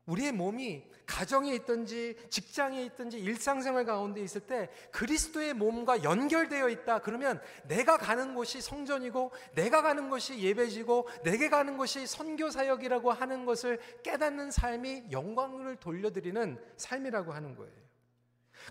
우리의 0.09 0.31
몸이 0.31 0.83
가정에 1.05 1.53
있든지 1.55 2.15
직장에 2.29 2.83
있든지 2.85 3.19
일상생활 3.19 3.85
가운데 3.85 4.21
있을 4.21 4.41
때 4.41 4.69
그리스도의 4.91 5.53
몸과 5.53 6.03
연결되어 6.03 6.69
있다. 6.69 6.99
그러면 6.99 7.41
내가 7.67 7.97
가는 7.97 8.35
곳이 8.35 8.61
성전이고 8.61 9.31
내가 9.55 9.81
가는 9.81 10.09
곳이 10.09 10.39
예배지고 10.39 11.07
내게 11.23 11.49
가는 11.49 11.77
곳이 11.77 12.05
선교 12.05 12.49
사역이라고 12.49 13.11
하는 13.11 13.45
것을 13.45 13.79
깨닫는 14.03 14.51
삶이 14.51 15.05
영광을 15.11 15.77
돌려드리는 15.77 16.59
삶이라고 16.77 17.31
하는 17.31 17.55
거예요. 17.55 17.73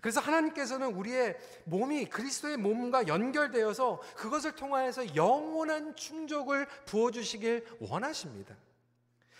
그래서 0.01 0.21
하나님께서는 0.21 0.95
우리의 0.95 1.37
몸이 1.65 2.07
그리스도의 2.07 2.57
몸과 2.57 3.09
연결되어서 3.09 4.01
그것을 4.17 4.53
통하여서 4.53 5.17
영원한 5.17 5.97
충족을 5.97 6.67
부어주시길 6.85 7.67
원하십니다. 7.81 8.55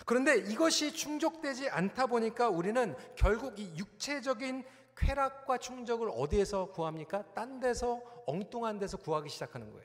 그런데 0.09 0.39
이것이 0.39 0.95
충족되지 0.95 1.69
않다 1.69 2.07
보니까 2.07 2.49
우리는 2.49 2.97
결국 3.15 3.59
이 3.59 3.77
육체적인 3.77 4.65
쾌락과 4.97 5.59
충족을 5.59 6.09
어디에서 6.11 6.71
구합니까? 6.71 7.31
딴 7.35 7.61
데서 7.61 8.01
엉뚱한 8.25 8.79
데서 8.79 8.97
구하기 8.97 9.29
시작하는 9.29 9.71
거예요. 9.71 9.85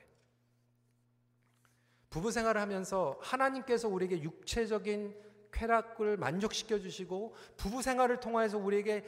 부부 2.09 2.31
생활을 2.31 2.61
하면서 2.61 3.19
하나님께서 3.21 3.89
우리에게 3.89 4.21
육체적인 4.21 5.13
쾌락을 5.51 6.15
만족시켜 6.15 6.79
주시고 6.79 7.35
부부 7.57 7.81
생활을 7.81 8.21
통해서 8.21 8.57
우리에게 8.57 9.05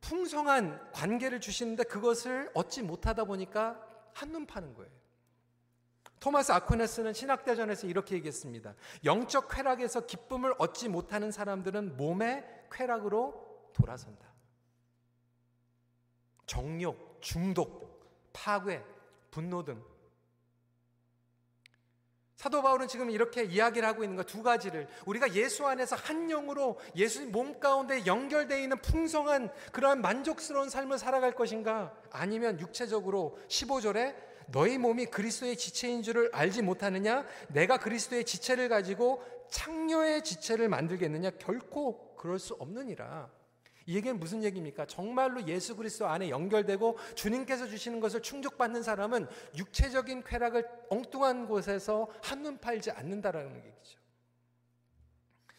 풍성한 0.00 0.92
관계를 0.92 1.40
주시는데 1.40 1.82
그것을 1.82 2.52
얻지 2.54 2.84
못하다 2.84 3.24
보니까 3.24 3.84
한눈 4.14 4.46
파는 4.46 4.74
거예요. 4.74 4.92
토마스 6.20 6.52
아퀴네스는 6.52 7.12
신학대전에서 7.12 7.86
이렇게 7.86 8.14
얘기했습니다. 8.16 8.74
영적 9.04 9.48
쾌락에서 9.48 10.06
기쁨을 10.06 10.54
얻지 10.58 10.88
못하는 10.88 11.30
사람들은 11.30 11.96
몸의 11.96 12.44
쾌락으로 12.70 13.70
돌아선다. 13.72 14.26
정욕, 16.46 17.18
중독, 17.20 18.30
파괴, 18.32 18.82
분노 19.30 19.64
등 19.64 19.82
사도 22.36 22.62
바울은 22.62 22.86
지금 22.86 23.10
이렇게 23.10 23.44
이야기를 23.44 23.88
하고 23.88 24.04
있는 24.04 24.16
거두 24.16 24.42
가지를 24.42 24.86
우리가 25.06 25.32
예수 25.34 25.66
안에서 25.66 25.96
한 25.96 26.28
영으로 26.28 26.78
예수 26.94 27.24
몸 27.26 27.58
가운데 27.58 28.04
연결되어 28.04 28.58
있는 28.58 28.80
풍성한 28.82 29.50
그러한 29.72 30.02
만족스러운 30.02 30.68
삶을 30.68 30.98
살아갈 30.98 31.34
것인가 31.34 31.94
아니면 32.12 32.60
육체적으로 32.60 33.38
15절에 33.48 34.14
너희 34.48 34.78
몸이 34.78 35.06
그리스도의 35.06 35.56
지체인 35.56 36.02
줄을 36.02 36.30
알지 36.32 36.62
못하느냐? 36.62 37.24
내가 37.48 37.78
그리스도의 37.78 38.24
지체를 38.24 38.68
가지고 38.68 39.22
창녀의 39.50 40.22
지체를 40.22 40.68
만들겠느냐? 40.68 41.30
결코 41.38 42.14
그럴 42.16 42.38
수 42.38 42.54
없느니라. 42.54 43.30
이 43.86 43.94
얘기는 43.94 44.18
무슨 44.18 44.42
얘기입니까? 44.42 44.86
정말로 44.86 45.46
예수 45.46 45.76
그리스도 45.76 46.06
안에 46.08 46.28
연결되고 46.28 46.98
주님께서 47.14 47.68
주시는 47.68 48.00
것을 48.00 48.20
충족받는 48.20 48.82
사람은 48.82 49.28
육체적인 49.56 50.24
쾌락을 50.24 50.68
엉뚱한 50.90 51.46
곳에서 51.46 52.08
한눈 52.22 52.58
팔지 52.58 52.90
않는다라는 52.90 53.56
얘기죠. 53.56 54.00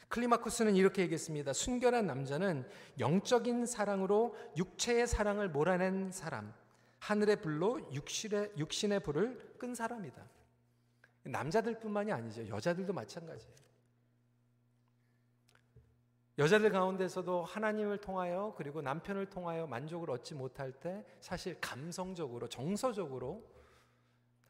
클리마쿠스는 0.10 0.76
이렇게 0.76 1.02
얘기했습니다. 1.04 1.54
순결한 1.54 2.06
남자는 2.06 2.68
영적인 3.00 3.66
사랑으로 3.66 4.36
육체의 4.58 5.08
사랑을 5.08 5.50
몰아낸 5.50 6.12
사람, 6.12 6.54
하늘의 7.00 7.42
불로 7.42 7.80
육신의, 7.94 8.54
육신의 8.58 9.02
불을 9.02 9.56
끈 9.58 9.76
사람이다. 9.76 10.22
남자들뿐만이 11.24 12.12
아니죠. 12.12 12.48
여자들도 12.48 12.94
마찬가지예요. 12.94 13.68
여자들 16.38 16.70
가운데서도 16.70 17.46
하나님을 17.46 17.98
통하여 17.98 18.54
그리고 18.56 18.82
남편을 18.82 19.26
통하여 19.28 19.66
만족을 19.66 20.12
얻지 20.12 20.36
못할 20.36 20.72
때 20.72 21.04
사실 21.20 21.60
감성적으로 21.60 22.48
정서적으로 22.48 23.44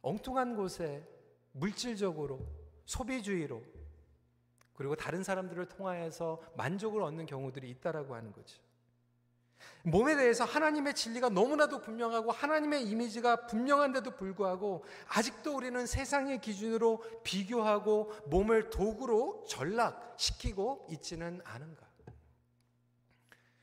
엉뚱한 0.01 0.57
곳에 0.57 1.07
물질적으로 1.53 2.45
소비주의로 2.85 3.63
그리고 4.73 4.95
다른 4.95 5.23
사람들을 5.23 5.65
통하여서 5.69 6.41
만족을 6.55 7.01
얻는 7.01 7.25
경우들이 7.25 7.69
있다라고 7.69 8.15
하는 8.15 8.31
거죠. 8.33 8.61
몸에 9.83 10.15
대해서 10.15 10.43
하나님의 10.43 10.93
진리가 10.95 11.29
너무나도 11.29 11.81
분명하고 11.81 12.31
하나님의 12.31 12.83
이미지가 12.83 13.47
분명한데도 13.47 14.15
불구하고 14.15 14.83
아직도 15.07 15.55
우리는 15.55 15.85
세상의 15.85 16.41
기준으로 16.41 17.03
비교하고 17.23 18.13
몸을 18.27 18.69
도구로 18.69 19.45
전락시키고 19.47 20.87
있지는 20.91 21.41
않은가? 21.43 21.87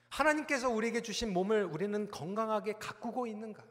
하나님께서 0.09 0.71
우리에게 0.71 1.03
주신 1.03 1.33
몸을 1.33 1.65
우리는 1.65 2.09
건강하게 2.11 2.75
가꾸고 2.75 3.27
있는가? 3.27 3.65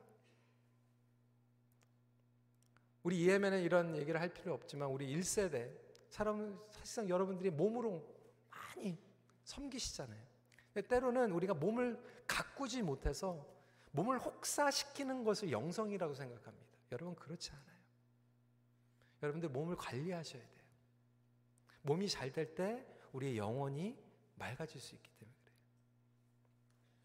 우리 3.03 3.19
이해면은 3.21 3.61
이런 3.61 3.95
얘기를 3.95 4.19
할 4.19 4.33
필요 4.33 4.53
없지만 4.53 4.89
우리 4.89 5.15
1세대 5.15 5.71
사람은 6.09 6.57
사실상 6.69 7.09
여러분들이 7.09 7.49
몸으로 7.49 8.05
많이 8.49 8.97
섬기시잖아요. 9.43 10.32
때로는 10.81 11.31
우리가 11.31 11.53
몸을 11.53 12.01
가꾸지 12.27 12.81
못해서 12.81 13.45
몸을 13.91 14.17
혹사시키는 14.19 15.23
것을 15.23 15.51
영성이라고 15.51 16.13
생각합니다. 16.13 16.67
여러분 16.91 17.15
그렇지 17.15 17.51
않아요. 17.51 17.63
여러분들 19.21 19.49
몸을 19.49 19.75
관리하셔야 19.77 20.41
돼요. 20.41 20.63
몸이 21.83 22.07
잘 22.09 22.31
될 22.31 22.55
때 22.55 22.85
우리의 23.13 23.37
영혼이 23.37 23.97
맑아질 24.35 24.81
수 24.81 24.95
있기 24.95 25.09
때문에 25.19 25.37
그래요. 25.43 25.57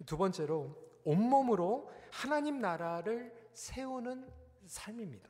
두 0.07 0.17
번째로 0.17 0.75
온몸으로 1.05 1.91
하나님 2.11 2.61
나라를 2.61 3.51
세우는 3.53 4.29
삶입니다. 4.67 5.29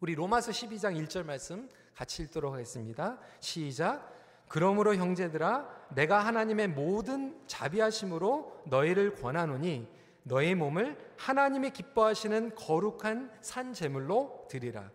우리 0.00 0.14
로마서 0.14 0.50
12장 0.52 0.96
1절 1.06 1.24
말씀 1.24 1.68
같이 1.94 2.22
읽도록 2.22 2.52
하겠습니다. 2.54 3.18
시작. 3.40 4.17
그러므로 4.48 4.94
형제들아 4.94 5.68
내가 5.90 6.20
하나님의 6.20 6.68
모든 6.68 7.38
자비하심으로 7.46 8.62
너희를 8.66 9.14
권하노니 9.14 9.88
너희 10.22 10.54
몸을 10.54 10.96
하나님이 11.16 11.70
기뻐하시는 11.70 12.54
거룩한 12.54 13.30
산 13.40 13.72
제물로 13.72 14.46
드리라. 14.50 14.90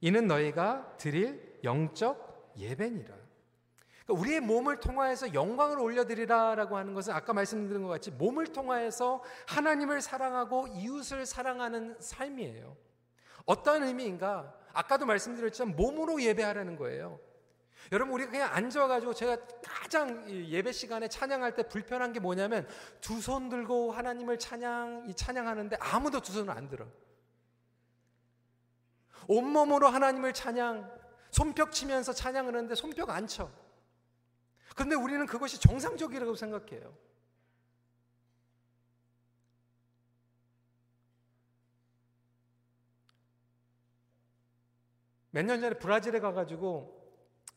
이는 0.00 0.26
너희가 0.26 0.96
드릴 0.98 1.58
영적 1.62 2.54
예배니라. 2.58 3.14
그러니까 4.04 4.20
우리의 4.20 4.40
몸을 4.40 4.80
통하여서 4.80 5.34
영광을 5.34 5.78
올려드리라라고 5.78 6.76
하는 6.76 6.94
것은 6.94 7.14
아까 7.14 7.32
말씀드린 7.32 7.82
것 7.82 7.88
같이 7.88 8.10
몸을 8.10 8.48
통하여서 8.48 9.22
하나님을 9.46 10.00
사랑하고 10.00 10.66
이웃을 10.68 11.24
사랑하는 11.24 11.96
삶이에요. 12.00 12.76
어떤 13.46 13.84
의미인가? 13.84 14.54
아까도 14.72 15.06
말씀드렸지만 15.06 15.76
몸으로 15.76 16.20
예배하라는 16.20 16.76
거예요. 16.76 17.20
여러분 17.90 18.14
우리가 18.14 18.30
그냥 18.30 18.54
앉아가지고 18.54 19.12
제가 19.14 19.36
가장 19.62 20.28
예배 20.30 20.72
시간에 20.72 21.08
찬양할 21.08 21.54
때 21.54 21.66
불편한 21.66 22.12
게 22.12 22.20
뭐냐면 22.20 22.66
두 23.00 23.20
손 23.20 23.48
들고 23.48 23.92
하나님을 23.92 24.38
찬양 24.38 25.12
찬양하는데 25.14 25.76
아무도 25.80 26.20
두 26.20 26.32
손을 26.32 26.50
안 26.54 26.68
들어. 26.68 26.86
온몸으로 29.28 29.88
하나님을 29.88 30.32
찬양 30.32 30.90
손뼉 31.30 31.72
치면서 31.72 32.12
찬양을 32.12 32.54
하는데 32.54 32.74
손뼉 32.74 33.08
안 33.10 33.26
쳐. 33.26 33.50
그런데 34.74 34.94
우리는 34.96 35.26
그것이 35.26 35.60
정상적이라고 35.60 36.34
생각해요. 36.34 36.96
몇 45.30 45.44
년 45.46 45.60
전에 45.60 45.78
브라질에 45.78 46.20
가가지고 46.20 47.01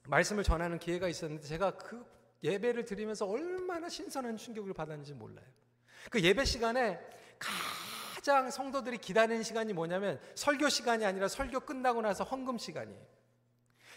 말씀을 0.07 0.43
전하는 0.43 0.79
기회가 0.79 1.07
있었는데 1.07 1.45
제가 1.47 1.71
그 1.71 2.05
예배를 2.43 2.85
드리면서 2.85 3.25
얼마나 3.25 3.89
신선한 3.89 4.37
충격을 4.37 4.73
받았는지 4.73 5.13
몰라요. 5.13 5.45
그 6.09 6.21
예배 6.21 6.45
시간에 6.45 6.99
가장 7.39 8.51
성도들이 8.51 8.97
기다리는 8.97 9.43
시간이 9.43 9.73
뭐냐면 9.73 10.19
설교 10.35 10.69
시간이 10.69 11.05
아니라 11.05 11.27
설교 11.27 11.61
끝나고 11.61 12.01
나서 12.01 12.23
헌금 12.23 12.57
시간이에요. 12.57 13.15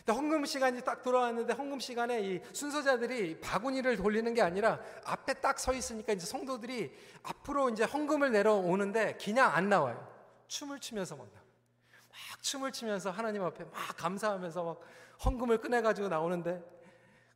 헌금 0.08 0.46
시간이 0.46 0.80
딱 0.82 1.02
들어왔는데 1.02 1.52
헌금 1.52 1.80
시간에 1.80 2.22
이 2.22 2.40
순서자들이 2.54 3.40
바구니를 3.40 3.96
돌리는 3.96 4.32
게 4.32 4.40
아니라 4.40 4.80
앞에 5.04 5.34
딱 5.34 5.58
서 5.58 5.74
있으니까 5.74 6.14
이제 6.14 6.24
성도들이 6.24 6.90
앞으로 7.24 7.68
이제 7.68 7.84
헌금을 7.84 8.32
내려오는데 8.32 9.18
그냥 9.22 9.54
안 9.54 9.68
나와요. 9.68 10.08
춤을 10.46 10.78
추면서 10.78 11.16
막, 11.16 11.28
막 11.30 12.42
춤을 12.42 12.72
추면서 12.72 13.10
하나님 13.10 13.42
앞에 13.42 13.64
막 13.64 13.96
감사하면서 13.98 14.64
막 14.64 14.80
헌금을 15.24 15.58
꺼내가지고 15.58 16.08
나오는데 16.08 16.62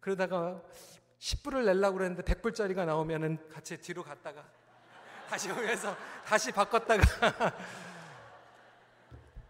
그러다가 0.00 0.60
10불을 1.18 1.64
내려고 1.64 1.98
그랬는데 1.98 2.22
100불짜리가 2.22 2.84
나오면은 2.84 3.38
같이 3.48 3.80
뒤로 3.80 4.02
갔다가 4.02 4.44
다시 5.28 5.50
오면서 5.50 5.96
다시 6.24 6.52
바꿨다가 6.52 7.02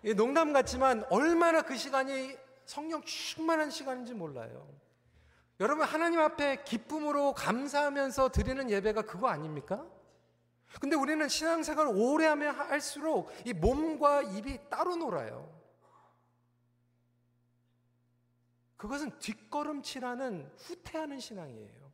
농담 0.16 0.52
같지만 0.52 1.04
얼마나 1.10 1.62
그 1.62 1.76
시간이 1.76 2.36
성령 2.64 3.02
충만한 3.02 3.70
시간인지 3.70 4.14
몰라요. 4.14 4.68
여러분 5.60 5.84
하나님 5.84 6.20
앞에 6.20 6.64
기쁨으로 6.64 7.34
감사하면서 7.34 8.30
드리는 8.30 8.68
예배가 8.70 9.02
그거 9.02 9.28
아닙니까? 9.28 9.84
근데 10.80 10.96
우리는 10.96 11.28
신앙생활을 11.28 11.92
오래 11.94 12.26
하면 12.26 12.54
할수록 12.54 13.30
이 13.44 13.52
몸과 13.52 14.22
입이 14.22 14.70
따로 14.70 14.96
놀아요. 14.96 15.51
그것은 18.82 19.16
뒷걸음치라는 19.20 20.50
후퇴하는 20.56 21.20
신앙이에요. 21.20 21.92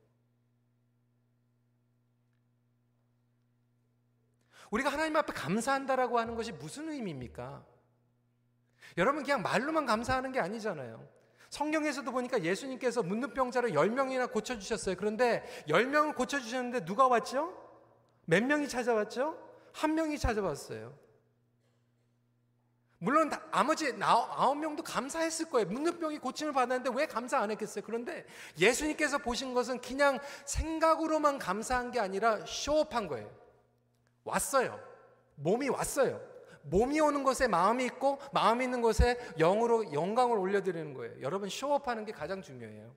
우리가 4.71 4.89
하나님 4.89 5.15
앞에 5.17 5.35
감사한다라고 5.35 6.19
하는 6.19 6.35
것이 6.35 6.51
무슨 6.51 6.89
의미입니까? 6.89 7.63
여러분 8.97 9.23
그냥 9.23 9.43
말로만 9.43 9.85
감사하는 9.85 10.33
게 10.33 10.41
아니잖아요. 10.41 11.07
성경에서도 11.51 12.11
보니까 12.11 12.43
예수님께서 12.43 13.03
문둥병자를 13.03 13.73
10명이나 13.73 14.33
고쳐주셨어요. 14.33 14.97
그런데 14.97 15.45
10명을 15.69 16.15
고쳐주셨는데 16.15 16.87
누가 16.87 17.07
왔죠? 17.07 17.53
몇 18.25 18.43
명이 18.43 18.67
찾아왔죠? 18.67 19.39
한 19.75 19.95
명이 19.95 20.19
찾아왔어요. 20.19 20.99
물론 23.01 23.31
나머지 23.53 23.95
아홉 24.01 24.59
명도 24.59 24.83
감사했을 24.83 25.49
거예요. 25.51 25.69
문둥병이 25.69 26.19
고침을 26.19 26.53
받았는데 26.53 26.91
왜 26.95 27.07
감사 27.07 27.39
안 27.39 27.51
했겠어요? 27.53 27.85
그런데 27.85 28.27
예수님께서 28.59 29.19
보신 29.19 29.55
것은 29.55 29.81
그냥 29.81 30.19
생각으로만 30.45 31.39
감사한 31.39 31.93
게 31.93 32.01
아니라 32.01 32.45
쇼업한 32.45 33.07
거예요. 33.07 33.31
왔어요. 34.25 34.81
몸이 35.37 35.69
왔어요. 35.69 36.21
몸이 36.65 36.99
오는 37.01 37.23
것에 37.23 37.47
마음이 37.47 37.85
있고 37.85 38.19
마음이 38.33 38.65
있는 38.65 38.83
것에 38.83 39.17
영으로 39.39 39.93
영광을 39.93 40.37
올려드리는 40.37 40.93
거예요. 40.95 41.21
여러분 41.21 41.49
쇼업하는 41.49 42.05
게 42.05 42.11
가장 42.13 42.43
중요해요. 42.43 42.95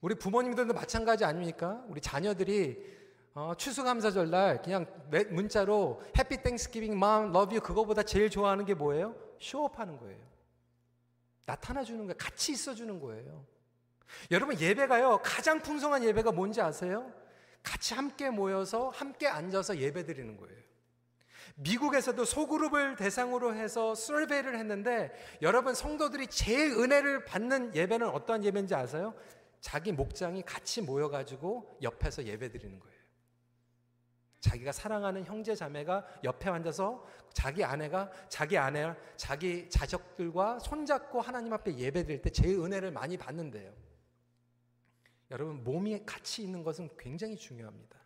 우리 0.00 0.14
부모님들도 0.14 0.72
마찬가지 0.72 1.24
아닙니까? 1.24 1.84
우리 1.88 2.00
자녀들이 2.00 2.97
어, 3.38 3.54
추수감사절 3.54 4.30
날 4.30 4.60
그냥 4.60 4.84
문자로 5.30 6.02
Happy 6.18 6.42
Thanksgiving 6.42 6.98
Mom 6.98 7.30
love 7.30 7.54
you 7.54 7.60
그거보다 7.60 8.02
제일 8.02 8.30
좋아하는 8.30 8.64
게 8.64 8.74
뭐예요? 8.74 9.14
show 9.40 9.59
up하는 9.59 9.96
거예요. 9.96 10.18
나타나 11.46 11.84
주는 11.84 12.00
거예요. 12.00 12.14
같이 12.18 12.50
있어 12.50 12.74
주는 12.74 12.98
거예요. 12.98 13.46
여러분 14.32 14.58
예배가요. 14.58 15.20
가장 15.22 15.60
풍성한 15.62 16.02
예배가 16.02 16.32
뭔지 16.32 16.60
아세요? 16.60 17.12
같이 17.62 17.94
함께 17.94 18.28
모여서 18.28 18.88
함께 18.88 19.28
앉아서 19.28 19.78
예배 19.78 20.04
드리는 20.04 20.36
거예요. 20.36 20.58
미국에서도 21.54 22.24
소그룹을 22.24 22.96
대상으로 22.96 23.54
해서 23.54 23.94
survey를 23.94 24.58
했는데 24.58 25.12
여러분 25.42 25.74
성도들이 25.74 26.26
제일 26.26 26.72
은혜를 26.72 27.24
받는 27.24 27.76
예배는 27.76 28.08
어떠한 28.08 28.42
예배인지 28.42 28.74
아세요? 28.74 29.14
자기 29.60 29.92
목장이 29.92 30.42
같이 30.42 30.82
모여 30.82 31.08
가지고 31.08 31.78
옆에서 31.82 32.24
예배 32.24 32.50
드리는 32.50 32.80
거예요. 32.80 32.97
자기가 34.40 34.70
사랑하는 34.72 35.24
형제 35.24 35.54
자매가 35.54 36.20
옆에 36.24 36.48
앉아서 36.48 37.04
자기 37.32 37.64
아내가 37.64 38.10
자기 38.28 38.56
아내, 38.56 38.94
자기 39.16 39.68
자식들과 39.68 40.60
손잡고 40.60 41.20
하나님 41.20 41.52
앞에 41.52 41.76
예배 41.76 42.04
드릴 42.04 42.22
때 42.22 42.30
제일 42.30 42.58
은혜를 42.60 42.92
많이 42.92 43.16
받는데요. 43.16 43.72
여러분 45.30 45.62
몸이 45.64 46.04
같이 46.06 46.42
있는 46.42 46.62
것은 46.62 46.88
굉장히 46.96 47.36
중요합니다. 47.36 47.98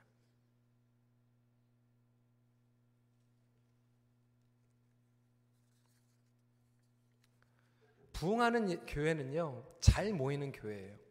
부흥하는 8.12 8.87
교회는요, 8.87 9.64
잘 9.80 10.12
모이는 10.12 10.53
교회예요. 10.53 11.01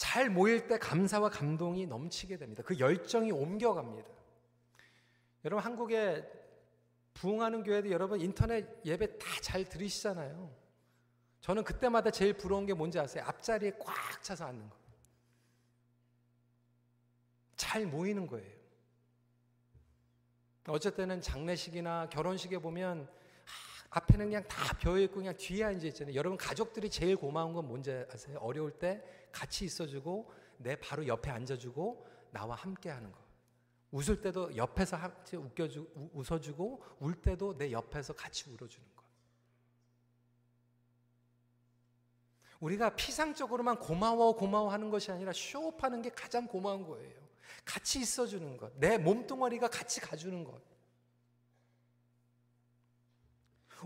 잘 0.00 0.30
모일 0.30 0.66
때 0.66 0.78
감사와 0.78 1.28
감동이 1.28 1.86
넘치게 1.86 2.38
됩니다. 2.38 2.62
그 2.64 2.78
열정이 2.78 3.32
옮겨갑니다. 3.32 4.08
여러분, 5.44 5.62
한국에 5.62 6.26
부흥하는 7.12 7.62
교회도 7.62 7.90
여러분 7.90 8.18
인터넷 8.18 8.66
예배 8.86 9.18
다 9.18 9.26
잘 9.42 9.68
들으시잖아요. 9.68 10.56
저는 11.42 11.64
그때마다 11.64 12.10
제일 12.10 12.32
부러운 12.32 12.64
게 12.64 12.72
뭔지 12.72 12.98
아세요? 12.98 13.24
앞자리에 13.26 13.72
꽉 13.78 14.22
차서 14.22 14.46
앉는 14.46 14.70
거. 14.70 14.76
잘 17.56 17.84
모이는 17.84 18.26
거예요. 18.26 18.50
어쨌든 20.68 21.20
장례식이나 21.20 22.08
결혼식에 22.08 22.58
보면 22.58 23.06
앞에는 23.90 24.26
그냥 24.26 24.46
다 24.46 24.76
벼있고 24.78 25.16
그냥 25.16 25.36
뒤에 25.36 25.64
앉아 25.64 25.86
있잖아요. 25.88 26.14
여러분 26.14 26.38
가족들이 26.38 26.88
제일 26.88 27.16
고마운 27.16 27.52
건 27.52 27.66
뭔지 27.66 27.90
아세요? 28.12 28.38
어려울 28.40 28.70
때 28.70 29.02
같이 29.32 29.64
있어주고 29.64 30.32
내 30.58 30.76
바로 30.76 31.06
옆에 31.06 31.30
앉아주고 31.30 32.06
나와 32.30 32.54
함께하는 32.54 33.10
거. 33.10 33.18
웃을 33.90 34.20
때도 34.20 34.56
옆에서 34.56 34.96
웃겨주 35.32 36.10
웃어주고 36.12 36.82
울 37.00 37.14
때도 37.20 37.58
내 37.58 37.72
옆에서 37.72 38.12
같이 38.12 38.48
울어주는 38.48 38.86
거. 38.94 39.00
우리가 42.60 42.94
피상적으로만 42.94 43.78
고마워 43.78 44.36
고마워 44.36 44.70
하는 44.70 44.90
것이 44.90 45.10
아니라 45.10 45.32
쇼업하는 45.32 46.02
게 46.02 46.10
가장 46.10 46.46
고마운 46.46 46.86
거예요. 46.86 47.18
같이 47.64 47.98
있어주는 47.98 48.56
것, 48.56 48.72
내 48.78 48.98
몸뚱아리가 48.98 49.68
같이 49.68 50.00
가주는 50.00 50.44
것. 50.44 50.69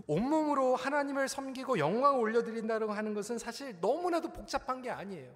온몸으로 0.07 0.75
하나님을 0.75 1.27
섬기고 1.27 1.79
영광을 1.79 2.19
올려드린다고 2.19 2.91
하는 2.91 3.13
것은 3.13 3.37
사실 3.37 3.77
너무나도 3.79 4.33
복잡한 4.33 4.81
게 4.81 4.89
아니에요. 4.89 5.33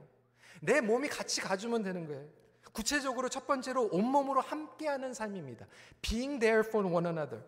내 0.61 0.81
몸이 0.81 1.07
같이 1.07 1.41
가주면 1.41 1.83
되는 1.83 2.07
거예요. 2.07 2.27
구체적으로 2.71 3.29
첫 3.29 3.47
번째로 3.47 3.89
온몸으로 3.91 4.41
함께하는 4.41 5.13
삶입니다. 5.13 5.65
Being 6.01 6.39
there 6.39 6.67
for 6.67 6.87
one 6.87 7.07
another. 7.07 7.43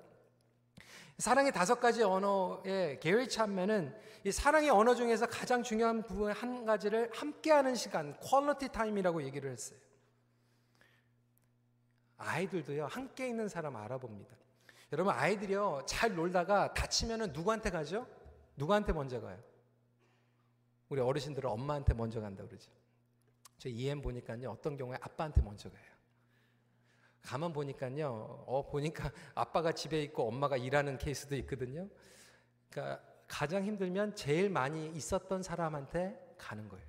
사랑의 1.17 1.51
다섯 1.51 1.79
가지 1.79 2.01
언어의 2.01 2.99
게리 2.99 3.29
채프먼은 3.29 3.95
이 4.23 4.31
사랑의 4.31 4.69
언어 4.69 4.95
중에서 4.95 5.27
가장 5.27 5.61
중요한 5.61 6.03
부분 6.03 6.31
한 6.31 6.65
가지를 6.65 7.11
함께하는 7.13 7.75
시간, 7.75 8.17
quality 8.19 8.69
time이라고 8.69 9.23
얘기를 9.23 9.51
했어요. 9.51 9.77
아이들도요 12.17 12.85
함께 12.87 13.27
있는 13.27 13.49
사람 13.49 13.75
알아봅니다. 13.75 14.40
여러분 14.91 15.13
아이들이요 15.13 15.83
잘 15.85 16.13
놀다가 16.15 16.73
다치면은 16.73 17.31
누구한테 17.31 17.69
가죠? 17.69 18.07
누구한테 18.57 18.91
먼저 18.93 19.21
가요? 19.21 19.41
우리 20.89 20.99
어르신들은 20.99 21.49
엄마한테 21.49 21.93
먼저 21.93 22.19
간다 22.19 22.45
그러죠. 22.45 22.69
저 23.57 23.69
EM 23.69 24.01
보니까요 24.01 24.51
어떤 24.51 24.75
경우에 24.75 24.97
아빠한테 24.99 25.41
먼저 25.41 25.69
가요. 25.69 25.91
가만 27.21 27.53
보니까요 27.53 28.43
어 28.47 28.65
보니까 28.67 29.11
아빠가 29.33 29.71
집에 29.71 30.01
있고 30.03 30.27
엄마가 30.27 30.57
일하는 30.57 30.97
케이스도 30.97 31.35
있거든요. 31.37 31.87
그러니까 32.69 33.01
가장 33.27 33.63
힘들면 33.63 34.15
제일 34.15 34.49
많이 34.49 34.89
있었던 34.89 35.41
사람한테 35.41 36.35
가는 36.37 36.67
거예요. 36.67 36.85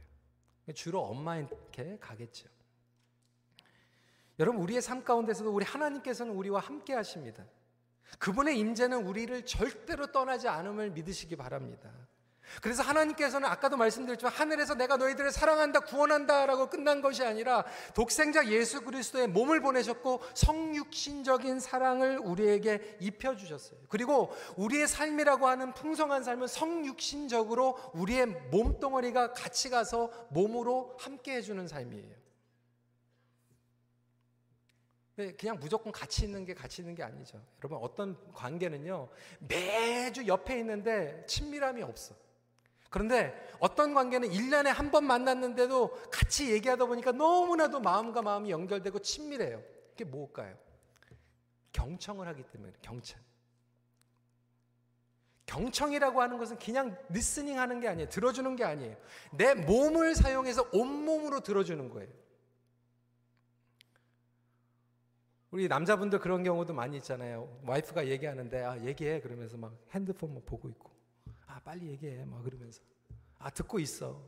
주로 0.74 1.02
엄마한테 1.02 1.98
가겠죠. 2.00 2.48
여러분 4.40 4.60
우리의 4.60 4.82
삶 4.82 5.04
가운데서도 5.04 5.54
우리 5.54 5.64
하나님께서는 5.64 6.34
우리와 6.34 6.58
함께 6.58 6.94
하십니다. 6.94 7.44
그분의 8.18 8.58
임재는 8.58 9.06
우리를 9.06 9.44
절대로 9.46 10.06
떠나지 10.06 10.48
않음을 10.48 10.90
믿으시기 10.90 11.36
바랍니다. 11.36 11.90
그래서 12.60 12.82
하나님께서는 12.82 13.48
아까도 13.48 13.76
말씀드렸지만 13.76 14.32
하늘에서 14.32 14.74
내가 14.74 14.96
너희들을 14.96 15.30
사랑한다, 15.30 15.80
구원한다라고 15.80 16.68
끝난 16.68 17.00
것이 17.00 17.24
아니라 17.24 17.64
독생자 17.94 18.46
예수 18.48 18.82
그리스도의 18.82 19.28
몸을 19.28 19.60
보내셨고 19.60 20.22
성육신적인 20.34 21.60
사랑을 21.60 22.18
우리에게 22.18 22.98
입혀 23.00 23.36
주셨어요. 23.36 23.78
그리고 23.88 24.34
우리의 24.56 24.86
삶이라고 24.86 25.46
하는 25.46 25.72
풍성한 25.72 26.24
삶은 26.24 26.46
성육신적으로 26.48 27.78
우리의 27.94 28.26
몸덩어리가 28.26 29.32
같이 29.32 29.70
가서 29.70 30.10
몸으로 30.28 30.96
함께 30.98 31.36
해 31.36 31.42
주는 31.42 31.66
삶이에요. 31.66 32.21
네, 35.16 35.32
그냥 35.32 35.58
무조건 35.60 35.92
같이 35.92 36.24
있는 36.24 36.44
게 36.44 36.54
같이 36.54 36.80
있는 36.80 36.94
게 36.94 37.02
아니죠. 37.02 37.40
여러분 37.60 37.78
어떤 37.82 38.16
관계는요 38.32 39.08
매주 39.40 40.26
옆에 40.26 40.58
있는데 40.60 41.24
친밀함이 41.26 41.82
없어. 41.82 42.14
그런데 42.90 43.34
어떤 43.58 43.94
관계는 43.94 44.28
1년에 44.30 44.66
한 44.66 44.90
번 44.90 45.06
만났는데도 45.06 45.90
같이 46.10 46.50
얘기하다 46.52 46.84
보니까 46.86 47.12
너무나도 47.12 47.80
마음과 47.80 48.20
마음이 48.22 48.50
연결되고 48.50 48.98
친밀해요. 48.98 49.62
그게 49.90 50.04
뭘까요? 50.04 50.54
경청을 51.72 52.28
하기 52.28 52.42
때문에 52.44 52.72
경청. 52.82 53.18
경청이라고 55.46 56.20
하는 56.22 56.38
것은 56.38 56.58
그냥 56.58 56.96
리스닝 57.08 57.58
하는 57.58 57.80
게 57.80 57.88
아니에요. 57.88 58.08
들어주는 58.08 58.56
게 58.56 58.64
아니에요. 58.64 58.96
내 59.32 59.54
몸을 59.54 60.14
사용해서 60.14 60.68
온몸으로 60.72 61.40
들어주는 61.40 61.88
거예요. 61.90 62.10
우리 65.52 65.68
남자분들 65.68 66.18
그런 66.18 66.42
경우도 66.42 66.72
많이 66.72 66.96
있잖아요. 66.96 67.46
와이프가 67.66 68.08
얘기하는데 68.08 68.64
아 68.64 68.80
얘기해 68.80 69.20
그러면서 69.20 69.58
막 69.58 69.76
핸드폰만 69.90 70.42
보고 70.46 70.66
있고 70.70 70.90
아 71.46 71.60
빨리 71.60 71.88
얘기해 71.88 72.24
막 72.24 72.42
그러면서 72.42 72.80
아 73.38 73.50
듣고 73.50 73.78
있어. 73.78 74.18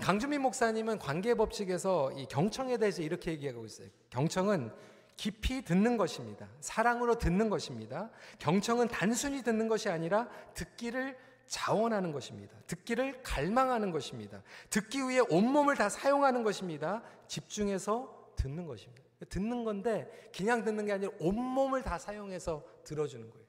강주민 0.00 0.42
목사님은 0.42 1.00
관계 1.00 1.34
법칙에서 1.34 2.12
이 2.12 2.26
경청에 2.26 2.76
대해서 2.76 3.02
이렇게 3.02 3.32
얘기하고 3.32 3.64
있어요. 3.64 3.88
경청은 4.10 4.70
깊이 5.16 5.64
듣는 5.64 5.96
것입니다. 5.96 6.46
사랑으로 6.60 7.16
듣는 7.18 7.50
것입니다. 7.50 8.10
경청은 8.38 8.86
단순히 8.86 9.42
듣는 9.42 9.66
것이 9.66 9.88
아니라 9.88 10.28
듣기를 10.54 11.18
자원하는 11.48 12.12
것입니다. 12.12 12.56
듣기를 12.66 13.22
갈망하는 13.22 13.90
것입니다. 13.90 14.42
듣기 14.70 15.08
위해 15.08 15.20
온몸을 15.28 15.76
다 15.76 15.88
사용하는 15.88 16.44
것입니다. 16.44 17.02
집중해서 17.26 18.32
듣는 18.36 18.66
것입니다. 18.66 19.02
듣는 19.28 19.64
건데 19.64 20.30
그냥 20.34 20.62
듣는 20.62 20.86
게 20.86 20.92
아니라 20.92 21.10
온몸을 21.18 21.82
다 21.82 21.98
사용해서 21.98 22.64
들어주는 22.84 23.28
거예요. 23.28 23.46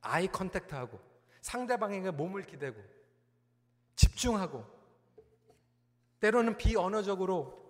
아이 0.00 0.26
컨택트하고 0.28 0.98
상대방에게 1.42 2.10
몸을 2.10 2.44
기대고 2.44 2.80
집중하고 3.96 4.64
때로는 6.20 6.56
비언어적으로 6.56 7.62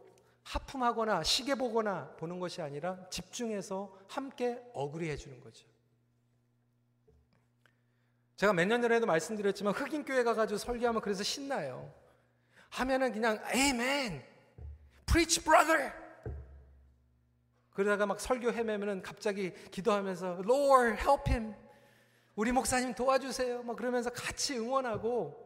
하품하거나 0.45 1.23
시계 1.23 1.55
보거나 1.55 2.11
보는 2.17 2.39
것이 2.39 2.63
아니라 2.63 3.09
집중해서 3.09 3.99
함께 4.09 4.63
어그리해 4.75 5.17
주는 5.17 5.41
거죠. 5.41 5.67
제가 8.37 8.53
몇 8.53 8.67
년 8.67 8.83
전에도 8.83 9.07
말씀드렸지만 9.07 9.75
흑인 9.75 10.05
교회 10.05 10.23
가가지고 10.25 10.59
설교하면 10.59 11.01
그래서 11.01 11.23
신나요. 11.23 11.93
하면은 12.71 13.13
그냥 13.13 13.39
아멘, 13.45 14.25
preach 15.07 15.43
brother. 15.45 15.93
그러다가 17.71 18.07
막 18.07 18.21
설교 18.21 18.53
헤매면은 18.53 19.03
갑자기 19.03 19.53
기도하면서 19.71 20.43
Lord 20.45 21.01
help 21.01 21.31
him. 21.31 21.55
우리 22.35 22.51
목사님 22.51 22.95
도와주세요. 22.95 23.63
막 23.63 23.77
그러면서 23.77 24.11
같이 24.11 24.59
응원하고 24.59 25.41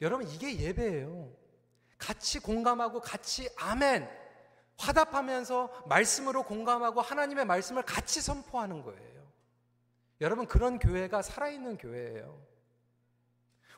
여러분 0.00 0.28
이게 0.28 0.58
예배예요. 0.58 1.32
같이 1.96 2.38
공감하고 2.38 3.00
같이 3.00 3.48
아멘 3.56 4.08
화답하면서 4.76 5.84
말씀으로 5.88 6.44
공감하고 6.44 7.00
하나님의 7.00 7.46
말씀을 7.46 7.82
같이 7.82 8.20
선포하는 8.20 8.82
거예요. 8.82 9.17
여러분 10.20 10.46
그런 10.46 10.78
교회가 10.78 11.22
살아있는 11.22 11.78
교회예요. 11.78 12.46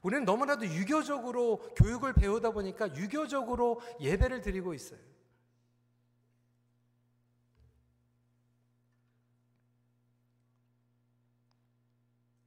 우리는 0.02 0.24
너무나도 0.24 0.66
유교적으로 0.66 1.58
교육을 1.74 2.14
배우다 2.14 2.52
보니까 2.52 2.94
유교적으로 2.96 3.82
예배를 4.00 4.40
드리고 4.40 4.72
있어요. 4.72 5.00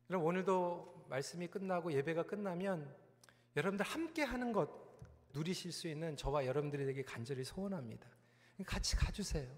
여러분 0.10 0.28
오늘도 0.30 1.06
말씀이 1.10 1.48
끝나고 1.48 1.92
예배가 1.92 2.24
끝나면 2.24 2.96
여러분들 3.56 3.86
함께 3.86 4.24
하는 4.24 4.52
것 4.52 4.70
누리실 5.34 5.72
수 5.72 5.88
있는 5.88 6.16
저와 6.18 6.46
여러분들에게 6.46 7.04
간절히 7.04 7.44
소원합니다. 7.44 8.08
같이 8.66 8.96
가주세요. 8.96 9.50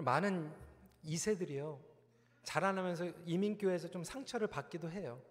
많은 0.00 0.50
2세들이요. 1.04 1.78
자라나면서 2.44 3.12
이민교회에서 3.26 3.90
좀 3.90 4.02
상처를 4.02 4.46
받기도 4.46 4.90
해요. 4.90 5.22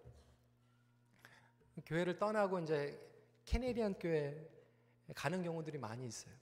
교회를 1.84 2.18
떠나고 2.18 2.60
이제 2.60 2.98
캐네디안 3.44 3.98
교회 3.98 4.48
가는 5.14 5.42
경우들이 5.42 5.78
많이 5.78 6.06
있어요. 6.06 6.34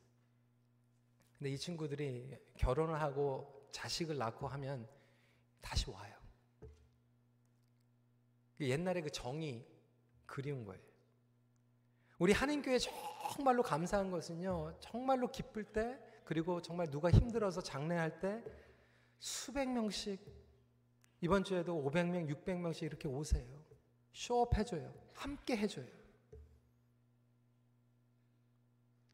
근데 1.39 1.51
이 1.51 1.59
친구들이 1.59 2.37
결혼을 2.57 3.01
하고 3.01 3.69
자식을 3.73 4.19
낳고 4.19 4.47
하면 4.49 4.87
다시 5.61 5.91
와요. 5.91 6.15
그 8.59 8.69
옛날에 8.69 9.01
그 9.01 9.11
정이 9.11 9.65
그리운 10.27 10.65
거예요. 10.65 10.83
우리 12.19 12.35
한인교회 12.35 12.79
정말로 12.79 13.63
감사한 13.63 14.11
것은요, 14.11 14.77
정말로 14.81 15.31
기쁠 15.33 15.65
때, 15.65 15.99
그리고 16.31 16.63
정말 16.63 16.89
누가 16.89 17.11
힘들어서 17.11 17.61
장례할 17.61 18.21
때 18.21 18.41
수백 19.19 19.69
명씩, 19.69 20.25
이번 21.23 21.43
주에도 21.43 21.75
500명, 21.83 22.33
600명씩 22.33 22.85
이렇게 22.85 23.09
오세요. 23.09 23.45
쇼업 24.13 24.57
해줘요. 24.57 24.95
함께 25.13 25.57
해줘요. 25.57 25.89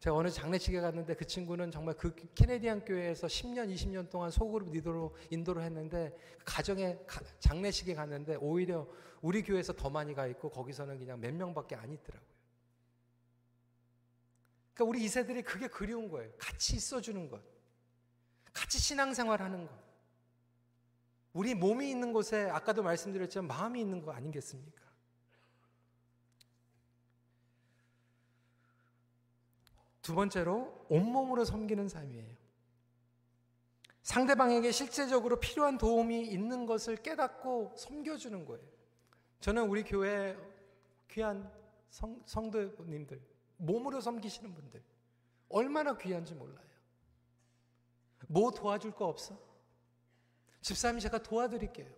제가 0.00 0.14
어느 0.14 0.28
장례식에 0.28 0.78
갔는데 0.78 1.14
그 1.14 1.24
친구는 1.24 1.70
정말 1.70 1.96
그 1.96 2.14
캐네디안 2.34 2.84
교회에서 2.84 3.28
10년, 3.28 3.72
20년 3.72 4.10
동안 4.10 4.30
소그룹 4.30 4.70
리더로 4.72 5.16
인도를 5.30 5.62
했는데 5.62 6.14
그 6.36 6.44
가정에 6.44 6.98
장례식에 7.40 7.94
갔는데 7.94 8.36
오히려 8.42 8.86
우리 9.22 9.42
교회에서 9.42 9.72
더 9.72 9.88
많이 9.88 10.12
가 10.12 10.26
있고 10.26 10.50
거기서는 10.50 10.98
그냥 10.98 11.18
몇 11.18 11.32
명밖에 11.32 11.76
안 11.76 11.90
있더라고요. 11.90 12.35
그러니까 14.76 14.84
우리 14.84 15.04
이세들이 15.04 15.42
그게 15.42 15.68
그리운 15.68 16.10
거예요. 16.10 16.30
같이 16.36 16.76
있어주는 16.76 17.30
것. 17.30 17.42
같이 18.52 18.78
신앙생활 18.78 19.40
하는 19.40 19.66
것. 19.66 19.74
우리 21.32 21.54
몸이 21.54 21.90
있는 21.90 22.12
곳에 22.12 22.48
아까도 22.50 22.82
말씀드렸지만 22.82 23.46
마음이 23.46 23.80
있는 23.80 24.02
거 24.02 24.12
아니겠습니까? 24.12 24.84
두 30.02 30.14
번째로 30.14 30.86
온몸으로 30.90 31.46
섬기는 31.46 31.88
삶이에요. 31.88 32.36
상대방에게 34.02 34.72
실제적으로 34.72 35.40
필요한 35.40 35.78
도움이 35.78 36.26
있는 36.26 36.66
것을 36.66 36.96
깨닫고 36.96 37.74
섬겨주는 37.76 38.44
거예요. 38.44 38.64
저는 39.40 39.68
우리 39.68 39.82
교회 39.82 40.36
귀한 41.10 41.50
성, 41.88 42.22
성도님들, 42.26 43.35
몸으로 43.56 44.00
섬기시는 44.00 44.54
분들, 44.54 44.82
얼마나 45.48 45.96
귀한지 45.96 46.34
몰라요. 46.34 46.66
뭐 48.28 48.50
도와줄 48.50 48.92
거 48.92 49.06
없어? 49.06 49.38
집사님 50.60 51.00
제가 51.00 51.22
도와드릴게요. 51.22 51.88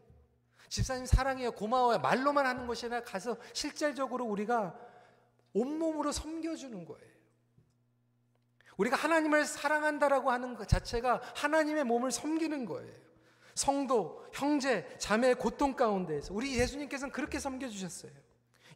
집사님 0.68 1.06
사랑해요. 1.06 1.52
고마워요. 1.52 1.98
말로만 2.00 2.44
하는 2.44 2.66
것이 2.66 2.86
아니라 2.86 3.02
가서 3.02 3.36
실질적으로 3.54 4.26
우리가 4.26 4.78
온몸으로 5.54 6.12
섬겨주는 6.12 6.84
거예요. 6.84 7.18
우리가 8.76 8.96
하나님을 8.96 9.44
사랑한다라고 9.44 10.30
하는 10.30 10.54
것 10.54 10.68
자체가 10.68 11.20
하나님의 11.34 11.84
몸을 11.84 12.12
섬기는 12.12 12.64
거예요. 12.66 12.94
성도, 13.54 14.24
형제, 14.32 14.86
자매의 14.98 15.34
고통 15.34 15.74
가운데에서 15.74 16.32
우리 16.32 16.56
예수님께서는 16.58 17.10
그렇게 17.10 17.40
섬겨주셨어요. 17.40 18.12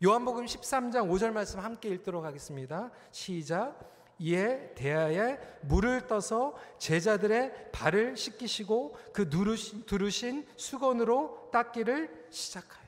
요한복음 0.04 0.46
13장 0.46 1.08
5절 1.08 1.30
말씀 1.30 1.60
함께 1.60 1.88
읽도록 1.90 2.24
하겠습니다. 2.24 2.90
시작. 3.12 3.78
이에 4.18 4.74
대하에 4.74 5.38
물을 5.60 6.08
떠서 6.08 6.56
제자들의 6.78 7.70
발을 7.70 8.16
씻기시고 8.16 8.96
그 9.12 9.28
누르신, 9.30 9.86
두르신 9.86 10.44
수건으로 10.56 11.50
닦기를 11.52 12.26
시작하여. 12.30 12.82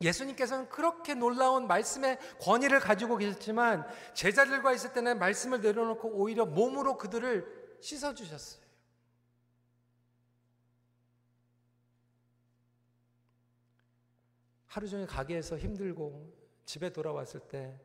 예수님께서는 0.00 0.68
그렇게 0.68 1.14
놀라운 1.14 1.68
말씀의 1.68 2.18
권위를 2.40 2.80
가지고 2.80 3.18
계셨지만 3.18 3.86
제자들과 4.14 4.72
있을 4.72 4.92
때는 4.92 5.20
말씀을 5.20 5.60
내려놓고 5.60 6.08
오히려 6.08 6.44
몸으로 6.44 6.96
그들을 6.98 7.78
씻어주셨어요. 7.80 8.65
하루 14.76 14.86
종일 14.86 15.06
가게에서 15.06 15.56
힘들고 15.56 16.36
집에 16.66 16.92
돌아왔을 16.92 17.40
때 17.48 17.80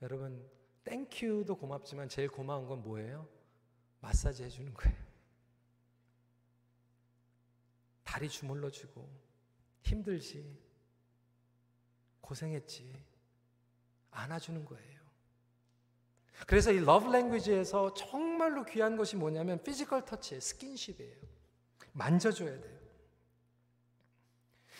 여러분 0.00 0.42
thank 0.84 1.19
you도 1.19 1.54
고맙지만 1.54 2.08
제일 2.08 2.30
고마운 2.30 2.66
건 2.66 2.82
뭐예요? 2.82 3.28
마사지 4.00 4.44
해주는 4.44 4.72
거예요. 4.72 4.96
다리 8.04 8.26
주물러주고 8.26 9.06
힘들지 9.82 10.58
고생했지. 12.22 12.90
안아주는 14.10 14.64
거예요. 14.64 15.00
그래서 16.46 16.72
이 16.72 16.78
love 16.78 17.10
language에서 17.10 17.92
정말로 17.92 18.64
귀한 18.64 18.96
것이 18.96 19.14
뭐냐면 19.14 19.62
physical 19.62 20.06
touch예요. 20.06 20.40
스킨십이에요. 20.40 21.16
만져줘야 21.92 22.58
돼요. 22.58 22.79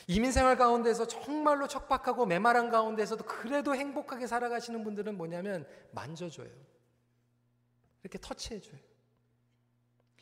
이민 0.07 0.33
생활 0.33 0.57
가운데서 0.57 1.07
정말로 1.07 1.69
척박하고 1.69 2.27
메마른 2.27 2.71
가운데서도 2.71 3.25
그래도 3.25 3.75
행복하게 3.75 4.27
살아가시는 4.27 4.83
분들은 4.85 5.17
뭐냐면 5.17 5.67
만져줘요. 5.93 6.49
이렇게 8.03 8.19
터치해줘요. 8.21 8.79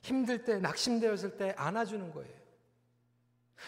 힘들 0.02 0.44
때, 0.44 0.58
낙심되었을 0.58 1.36
때 1.36 1.54
안아주는 1.56 2.12
거예요. 2.12 2.38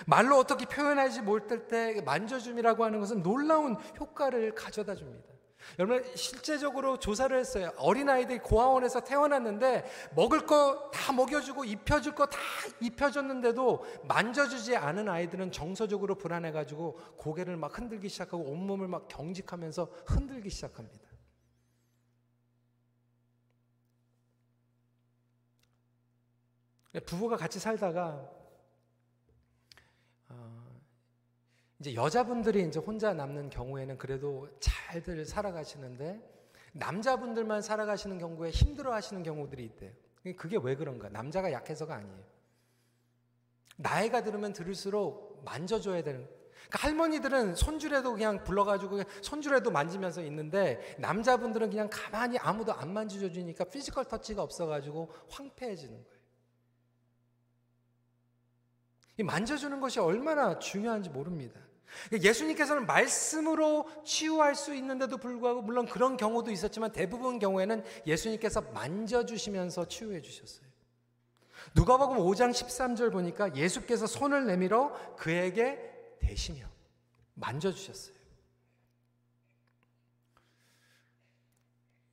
말로 0.06 0.36
어떻게 0.38 0.66
표현하지 0.66 1.22
못할 1.22 1.66
때 1.66 2.00
만져줌이라고 2.02 2.84
하는 2.84 3.00
것은 3.00 3.22
놀라운 3.22 3.76
효과를 3.98 4.54
가져다 4.54 4.94
줍니다. 4.94 5.29
여러분 5.78 6.04
실제적으로 6.16 6.98
조사를 6.98 7.36
했어요. 7.38 7.72
어린 7.76 8.08
아이들이 8.08 8.38
고아원에서 8.38 9.00
태어났는데 9.00 9.84
먹을 10.14 10.46
거 10.46 10.90
다 10.90 11.12
먹여주고 11.12 11.64
입혀줄 11.64 12.14
거 12.14 12.26
다 12.26 12.38
입혀줬는데도 12.80 13.84
만져주지 14.04 14.76
않은 14.76 15.08
아이들은 15.08 15.52
정서적으로 15.52 16.16
불안해가지고 16.16 16.98
고개를 17.16 17.56
막 17.56 17.76
흔들기 17.76 18.08
시작하고 18.08 18.44
온몸을 18.44 18.88
막 18.88 19.08
경직하면서 19.08 19.88
흔들기 20.06 20.50
시작합니다. 20.50 21.08
부부가 27.06 27.36
같이 27.36 27.58
살다가 27.60 28.28
이제 31.80 31.94
여자분들이 31.94 32.68
이제 32.68 32.78
혼자 32.78 33.14
남는 33.14 33.48
경우에는 33.48 33.96
그래도 33.96 34.48
잘들 34.60 35.24
살아가시는데 35.24 36.20
남자분들만 36.72 37.62
살아가시는 37.62 38.18
경우에 38.18 38.50
힘들어 38.50 38.92
하시는 38.92 39.22
경우들이 39.22 39.64
있대요. 39.64 39.90
그게 40.36 40.58
왜 40.62 40.76
그런가? 40.76 41.08
남자가 41.08 41.50
약해서가 41.50 41.94
아니에요. 41.94 42.22
나이가 43.78 44.22
들으면 44.22 44.52
들을수록 44.52 45.42
만져줘야 45.46 46.02
되는. 46.02 46.28
그러니까 46.68 46.86
할머니들은 46.86 47.54
손주래도 47.54 48.12
그냥 48.12 48.44
불러가지고 48.44 49.02
손주래도 49.22 49.70
만지면서 49.70 50.22
있는데 50.24 50.96
남자분들은 50.98 51.70
그냥 51.70 51.88
가만히 51.90 52.36
아무도 52.38 52.74
안 52.74 52.92
만져주니까 52.92 53.64
physical 53.64 54.04
touch가 54.04 54.42
없어가지고 54.42 55.10
황폐해지는 55.30 55.94
거예요. 55.94 56.20
이 59.16 59.22
만져주는 59.22 59.80
것이 59.80 59.98
얼마나 59.98 60.58
중요한지 60.58 61.08
모릅니다. 61.08 61.69
예수님께서는 62.12 62.86
말씀으로 62.86 63.88
치유할 64.04 64.54
수 64.54 64.74
있는데도 64.74 65.16
불구하고 65.18 65.62
물론 65.62 65.86
그런 65.86 66.16
경우도 66.16 66.50
있었지만 66.50 66.92
대부분 66.92 67.38
경우에는 67.38 67.84
예수님께서 68.06 68.60
만져주시면서 68.60 69.88
치유해 69.88 70.20
주셨어요. 70.20 70.68
누가복음 71.74 72.18
5장 72.18 72.50
13절 72.50 73.12
보니까 73.12 73.54
예수께서 73.54 74.06
손을 74.06 74.46
내밀어 74.46 75.16
그에게 75.16 76.16
대시며 76.20 76.68
만져주셨어요. 77.34 78.14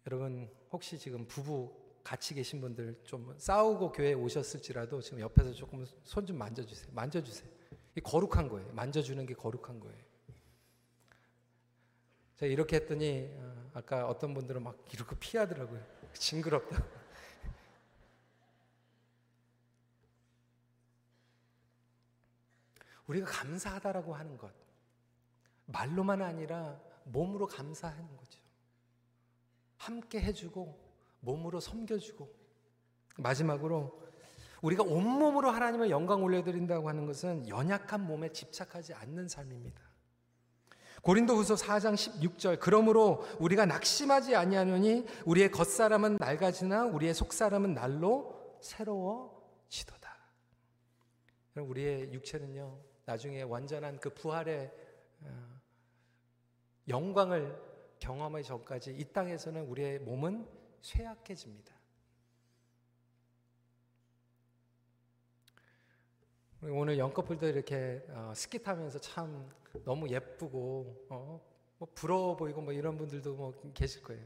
여러분 0.07 0.49
혹시 0.71 0.97
지금 0.97 1.27
부부 1.27 1.71
같이 2.03 2.33
계신 2.33 2.61
분들 2.61 3.01
좀 3.03 3.35
싸우고 3.37 3.91
교회에 3.91 4.13
오셨을지라도 4.13 5.01
지금 5.01 5.19
옆에서 5.19 5.51
조금 5.51 5.85
손 6.03 6.25
좀 6.25 6.37
만져주세요. 6.37 6.89
만져주세요. 6.93 7.56
거룩한 8.01 8.49
거예요. 8.49 8.71
만져주는 8.73 9.25
게 9.25 9.33
거룩한 9.33 9.79
거예요. 9.79 10.07
제가 12.35 12.51
이렇게 12.51 12.75
했더니 12.75 13.29
어, 13.35 13.71
아까 13.73 14.07
어떤 14.07 14.33
분들은 14.33 14.63
막 14.63 14.77
이렇게 14.93 15.15
피하더라고요. 15.19 15.83
징그럽다. 16.13 16.83
우리가 23.07 23.25
감사하다라고 23.25 24.13
하는 24.13 24.37
것 24.37 24.51
말로만 25.65 26.21
아니라 26.21 26.79
몸으로 27.05 27.47
감사하는 27.47 28.17
거죠. 28.17 28.39
함께 29.77 30.21
해주고 30.21 30.77
몸으로 31.21 31.59
섬겨주고 31.59 32.33
마지막으로 33.17 34.06
우리가 34.61 34.83
온몸으로 34.83 35.51
하나님을 35.51 35.89
영광 35.89 36.23
올려드린다고 36.23 36.89
하는 36.89 37.05
것은 37.05 37.47
연약한 37.47 38.05
몸에 38.05 38.29
집착하지 38.29 38.93
않는 38.93 39.27
삶입니다. 39.27 39.81
고린도후서 41.03 41.55
4장 41.55 41.93
16절 41.93 42.59
그러므로 42.59 43.23
우리가 43.39 43.65
낙심하지 43.65 44.35
아니하노니 44.35 45.05
우리의 45.25 45.51
겉사람은 45.51 46.17
낡아지나 46.19 46.85
우리의 46.85 47.13
속사람은 47.13 47.73
날로 47.73 48.57
새로워지도다. 48.61 50.17
우리의 51.55 52.13
육체는요 52.13 52.79
나중에 53.05 53.41
완전한 53.43 53.99
그 53.99 54.09
부활의 54.09 54.71
어, 55.21 55.59
영광을 56.89 57.57
경험하기 57.99 58.43
전까지 58.43 58.95
이 58.97 59.05
땅에서는 59.11 59.65
우리의 59.65 59.99
몸은 59.99 60.47
쇠약해집니다. 60.81 61.76
오늘 66.63 66.97
영커플도 66.97 67.47
이렇게 67.47 68.03
어, 68.09 68.33
스키 68.35 68.57
타면서 68.57 68.97
참 68.97 69.47
너무 69.85 70.09
예쁘고 70.09 71.05
어, 71.07 71.39
뭐 71.77 71.87
부러워 71.93 72.35
보이고 72.35 72.61
뭐 72.61 72.73
이런 72.73 72.97
분들도 72.97 73.35
뭐 73.35 73.53
계실 73.75 74.01
거예요. 74.01 74.23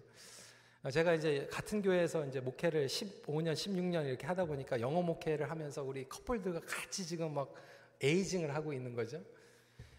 어, 0.83 0.89
제가 0.89 1.13
이제 1.13 1.49
같은 1.51 1.81
교회에서 1.81 2.25
이제 2.27 2.39
목회를 2.39 2.87
15년, 2.87 3.51
16년 3.51 4.05
이렇게 4.05 4.25
하다 4.27 4.45
보니까 4.45 4.79
영어 4.79 5.01
목회를 5.01 5.51
하면서 5.51 5.83
우리 5.83 6.07
커플들과 6.07 6.61
같이 6.61 7.05
지금 7.05 7.33
막 7.33 7.53
에이징을 8.01 8.55
하고 8.55 8.71
있는 8.71 8.95
거죠. 8.95 9.21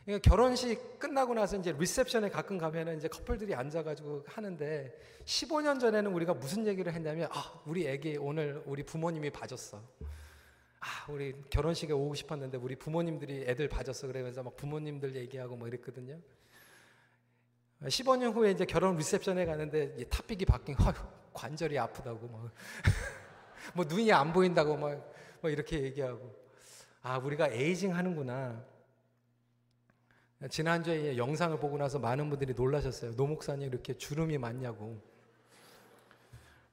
그러니까 0.06 0.30
결혼식 0.30 0.98
끝나고 0.98 1.34
나서 1.34 1.59
이제 1.59 1.72
리셉션에 1.72 2.30
가끔 2.30 2.56
가면은 2.56 2.96
이제 2.96 3.09
커플들이 3.09 3.54
앉아가지고 3.54 4.24
하는데 4.26 4.98
15년 5.26 5.78
전에는 5.78 6.10
우리가 6.10 6.32
무슨 6.32 6.66
얘기를 6.66 6.94
했냐면 6.94 7.28
아 7.30 7.60
우리 7.66 7.86
애기 7.86 8.16
오늘 8.16 8.62
우리 8.64 8.82
부모님이 8.82 9.28
봐줬어. 9.28 9.82
아 10.82 11.06
우리 11.09 11.32
결혼식에 11.48 11.92
오고 11.92 12.14
싶었는데 12.16 12.59
우리 12.59 12.74
부모님들이 12.74 13.44
애들 13.46 13.68
봐줬어 13.68 14.09
그러면서 14.09 14.42
막 14.42 14.56
부모님들 14.56 15.14
얘기하고 15.14 15.54
뭐 15.56 15.68
이랬거든요. 15.68 16.18
15년 17.82 18.34
후에 18.34 18.50
이제 18.50 18.64
결혼 18.64 18.96
리셉션에 18.96 19.46
가는데 19.46 20.04
topic이 20.09 20.44
바뀐 20.44 20.74
거 20.74 20.92
관절이 21.32 21.78
아프다고 21.78 22.26
뭐, 22.26 22.50
뭐 23.74 23.84
눈이 23.84 24.12
안 24.12 24.32
보인다고 24.32 24.76
막, 24.76 25.12
뭐 25.40 25.50
이렇게 25.50 25.80
얘기하고 25.82 26.34
아 27.02 27.18
우리가 27.18 27.48
aging 27.48 27.94
하는구나. 27.94 28.64
지난주에 30.50 31.16
영상을 31.16 31.56
보고 31.60 31.78
나서 31.78 32.00
많은 32.00 32.28
분들이 32.28 32.54
놀라셨어요. 32.54 33.14
노 33.14 33.28
목사님 33.28 33.68
이렇게 33.68 33.96
주름이 33.96 34.36
많냐고. 34.38 35.00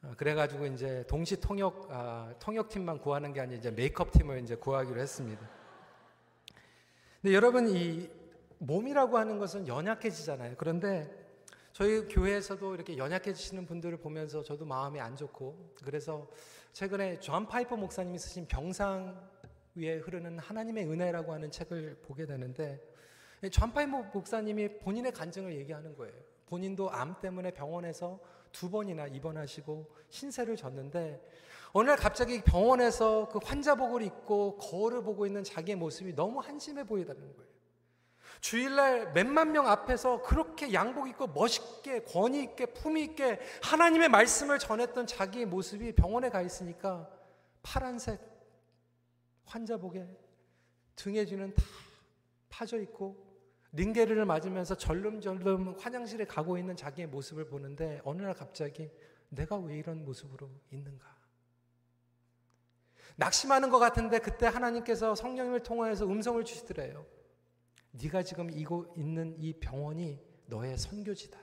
아, 0.02 0.14
그래가지고 0.16 0.66
이제 0.68 1.04
동시 1.08 1.40
통역 1.40 1.88
아, 1.92 2.34
통역팀만 2.40 3.00
구하는 3.00 3.34
게 3.34 3.42
아니라 3.42 3.60
이제 3.60 3.70
메이크업 3.70 4.12
팀을 4.12 4.42
이제 4.42 4.56
구하기로 4.56 5.00
했습니다. 5.00 5.50
근데 7.22 7.36
여러분 7.36 7.68
이 7.68 8.10
몸이라고 8.60 9.18
하는 9.18 9.40
것은 9.40 9.68
연약해지잖아요. 9.68 10.56
그런데 10.58 11.10
저희 11.74 12.08
교회에서도 12.08 12.76
이렇게 12.76 12.98
연약해지시는 12.98 13.66
분들을 13.66 13.98
보면서 13.98 14.42
저도 14.42 14.66
마음이 14.66 15.02
안 15.02 15.18
좋고 15.18 15.74
그래서 15.84 16.30
최근에 16.72 17.20
존 17.20 17.46
파이퍼 17.46 17.76
목사님이 17.76 18.18
쓰신 18.20 18.48
병상 18.48 19.30
위에 19.76 19.98
흐르는 19.98 20.40
하나님의 20.40 20.86
은혜라고 20.86 21.34
하는 21.34 21.52
책을 21.52 22.00
보게 22.04 22.26
되는데 22.26 22.82
전파이 23.52 23.86
목사님이 23.86 24.80
본인의 24.80 25.12
간증을 25.12 25.56
얘기하는 25.56 25.96
거예요. 25.96 26.14
본인도 26.48 26.90
암 26.90 27.20
때문에 27.22 27.52
병원에서 27.52 28.20
두 28.52 28.70
번이나 28.70 29.08
입원하시고 29.08 29.96
신세를 30.10 30.56
졌는데 30.56 31.22
어느 31.72 31.88
날 31.88 31.98
갑자기 31.98 32.42
병원에서 32.42 33.30
그 33.30 33.40
환자복을 33.44 34.02
입고 34.02 34.58
거울을 34.58 35.04
보고 35.04 35.26
있는 35.26 35.44
자기의 35.44 35.76
모습이 35.76 36.16
너무 36.16 36.40
한심해 36.40 36.84
보이다는 36.84 37.22
거예요. 37.36 37.50
주일날 38.42 39.12
몇만 39.12 39.52
명 39.52 39.68
앞에서 39.68 40.22
그렇게 40.22 40.74
양복 40.74 41.10
입고 41.10 41.28
멋있게 41.28 42.04
권위 42.04 42.44
있게 42.44 42.68
품위 42.68 43.04
있게 43.04 43.40
하나님의 43.62 44.10
말씀을 44.10 44.60
전했던 44.60 45.08
자기의 45.08 45.46
모습이 45.46 45.94
병원에 45.94 46.30
가 46.30 46.42
있으니까 46.42 47.10
파란색 47.62 48.20
환자복에 49.46 50.08
등에 50.96 51.26
쥐는 51.26 51.54
다 51.54 51.64
파져 52.50 52.80
있고 52.80 53.29
링게르를 53.72 54.26
맞으면서 54.26 54.76
절름절름 54.76 55.76
화장실에 55.80 56.26
가고 56.26 56.58
있는 56.58 56.76
자기의 56.76 57.08
모습을 57.08 57.48
보는데 57.48 58.02
어느 58.04 58.22
날 58.22 58.34
갑자기 58.34 58.90
내가 59.30 59.58
왜 59.58 59.78
이런 59.78 60.04
모습으로 60.04 60.50
있는가? 60.72 61.20
낙심하는 63.16 63.70
것 63.70 63.80
같은데 63.80 64.20
그때 64.20 64.48
하나님께서 64.48 65.14
성령님을 65.14 65.62
통하여서 65.62 66.06
음성을 66.06 66.44
주시더래요. 66.44 67.06
네가 67.92 68.24
지금 68.24 68.50
이고 68.50 68.94
있는 68.96 69.36
이 69.38 69.54
병원이 69.54 70.20
너의 70.46 70.78
선교지다. 70.78 71.38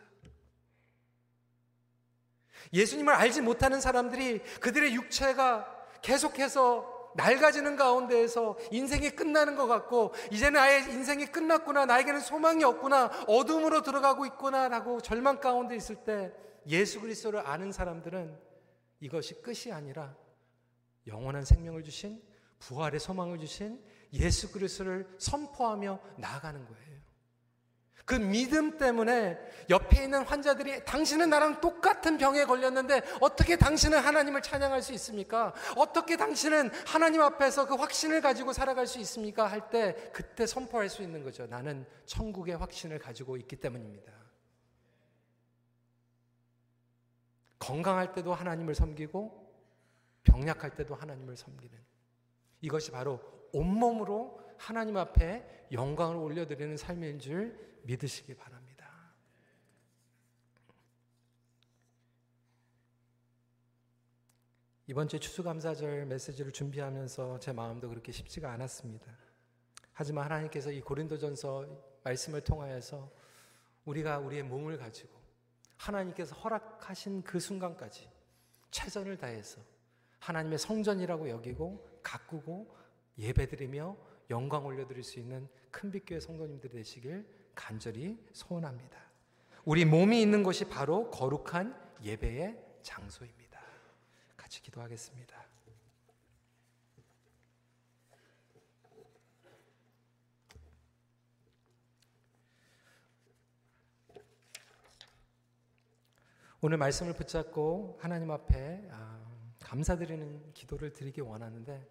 예수님을 2.72 3.12
알지 3.12 3.42
못하는 3.42 3.80
사람들이 3.80 4.40
그들의 4.60 4.94
육체가 4.94 6.00
계속해서 6.02 6.95
낡아지는 7.16 7.76
가운데에서 7.76 8.56
인생이 8.70 9.10
끝나는 9.10 9.56
것 9.56 9.66
같고 9.66 10.12
이제는 10.30 10.60
아예 10.60 10.78
인생이 10.78 11.26
끝났구나 11.26 11.86
나에게는 11.86 12.20
소망이 12.20 12.62
없구나 12.64 13.24
어둠으로 13.26 13.82
들어가고 13.82 14.26
있구나라고 14.26 15.00
절망 15.00 15.40
가운데 15.40 15.74
있을 15.76 15.96
때 15.96 16.32
예수 16.68 17.00
그리스도를 17.00 17.46
아는 17.46 17.72
사람들은 17.72 18.38
이것이 19.00 19.42
끝이 19.42 19.72
아니라 19.72 20.14
영원한 21.06 21.44
생명을 21.44 21.82
주신 21.84 22.22
부활의 22.58 23.00
소망을 23.00 23.38
주신 23.38 23.82
예수 24.12 24.50
그리스도를 24.52 25.08
선포하며 25.18 26.00
나아가는 26.16 26.64
거예요. 26.64 26.95
그 28.06 28.14
믿음 28.14 28.78
때문에 28.78 29.36
옆에 29.68 30.04
있는 30.04 30.22
환자들이 30.22 30.84
당신은 30.84 31.28
나랑 31.28 31.60
똑같은 31.60 32.16
병에 32.18 32.44
걸렸는데 32.44 33.02
어떻게 33.20 33.56
당신은 33.56 33.98
하나님을 33.98 34.42
찬양할 34.42 34.80
수 34.80 34.92
있습니까? 34.92 35.52
어떻게 35.76 36.16
당신은 36.16 36.70
하나님 36.86 37.20
앞에서 37.20 37.66
그 37.66 37.74
확신을 37.74 38.20
가지고 38.20 38.52
살아갈 38.52 38.86
수 38.86 39.00
있습니까? 39.00 39.46
할 39.46 39.68
때 39.70 39.96
그때 40.12 40.46
선포할 40.46 40.88
수 40.88 41.02
있는 41.02 41.24
거죠. 41.24 41.46
나는 41.48 41.84
천국의 42.04 42.56
확신을 42.56 43.00
가지고 43.00 43.36
있기 43.38 43.56
때문입니다. 43.56 44.12
건강할 47.58 48.12
때도 48.12 48.32
하나님을 48.32 48.76
섬기고 48.76 49.52
병약할 50.22 50.76
때도 50.76 50.94
하나님을 50.94 51.36
섬기는 51.36 51.76
이것이 52.60 52.92
바로 52.92 53.20
온몸으로 53.52 54.40
하나님 54.58 54.96
앞에 54.96 55.66
영광을 55.72 56.14
올려드리는 56.14 56.76
삶인 56.76 57.18
줄 57.18 57.65
믿으시기 57.86 58.34
바랍니다. 58.34 58.76
이번 64.88 65.08
주 65.08 65.18
추수감사절 65.18 66.06
메시지를 66.06 66.52
준비하면서 66.52 67.40
제 67.40 67.52
마음도 67.52 67.88
그렇게 67.88 68.12
쉽지가 68.12 68.52
않았습니다. 68.52 69.16
하지만 69.92 70.24
하나님께서 70.26 70.70
이 70.70 70.80
고린도전서 70.80 72.00
말씀을 72.04 72.42
통하여서 72.42 73.10
우리가 73.84 74.18
우리의 74.18 74.44
몸을 74.44 74.78
가지고 74.78 75.10
하나님께서 75.76 76.36
허락하신 76.36 77.22
그 77.22 77.40
순간까지 77.40 78.08
최선을 78.70 79.16
다해서 79.16 79.60
하나님의 80.20 80.58
성전이라고 80.58 81.30
여기고 81.30 82.00
가꾸고 82.02 82.76
예배드리며 83.18 83.96
영광 84.30 84.66
올려드릴 84.66 85.02
수 85.02 85.18
있는 85.18 85.48
큰빛교회 85.70 86.20
성도님들 86.20 86.70
되시길 86.70 87.26
간절히 87.56 88.24
소원합니다. 88.32 88.96
우리 89.64 89.84
몸이 89.84 90.22
있는 90.22 90.44
곳이 90.44 90.66
바로 90.66 91.10
거룩한 91.10 91.74
예배의 92.04 92.56
장소입니다. 92.82 93.60
같이 94.36 94.62
기도하겠습니다. 94.62 95.44
오늘 106.62 106.78
말씀을 106.78 107.12
붙잡고 107.12 107.98
하나님 108.00 108.30
앞에 108.30 108.88
아, 108.90 109.24
감사드리는 109.60 110.52
기도를 110.52 110.92
드리기 110.92 111.20
원하는데 111.20 111.86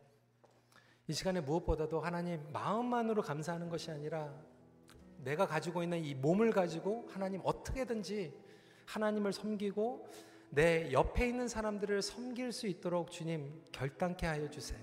이 1.07 1.13
시간에 1.13 1.39
무엇보다도 1.41 2.01
하나님 2.01 2.41
마음만으로 2.51 3.21
감사하는 3.21 3.69
것이 3.69 3.91
아니라 3.91 4.33
내가 5.25 5.47
가지고 5.47 5.81
있는 5.81 6.05
이 6.05 6.13
몸을 6.13 6.51
가지고 6.51 7.07
하나님 7.09 7.41
어떻게든지 7.43 8.31
하나님을 8.85 9.33
섬기고 9.33 10.07
내 10.51 10.91
옆에 10.91 11.27
있는 11.27 11.47
사람들을 11.47 12.01
섬길 12.03 12.51
수 12.51 12.67
있도록 12.67 13.11
주님 13.11 13.63
결단케 13.71 14.27
하여 14.27 14.49
주세요. 14.49 14.79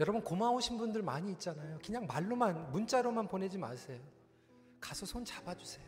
여러분 0.00 0.22
고마우신 0.22 0.78
분들 0.78 1.02
많이 1.02 1.30
있잖아요. 1.32 1.78
그냥 1.84 2.06
말로만 2.06 2.72
문자로만 2.72 3.28
보내지 3.28 3.58
마세요. 3.58 4.00
가서 4.80 5.04
손 5.04 5.24
잡아주세요. 5.24 5.86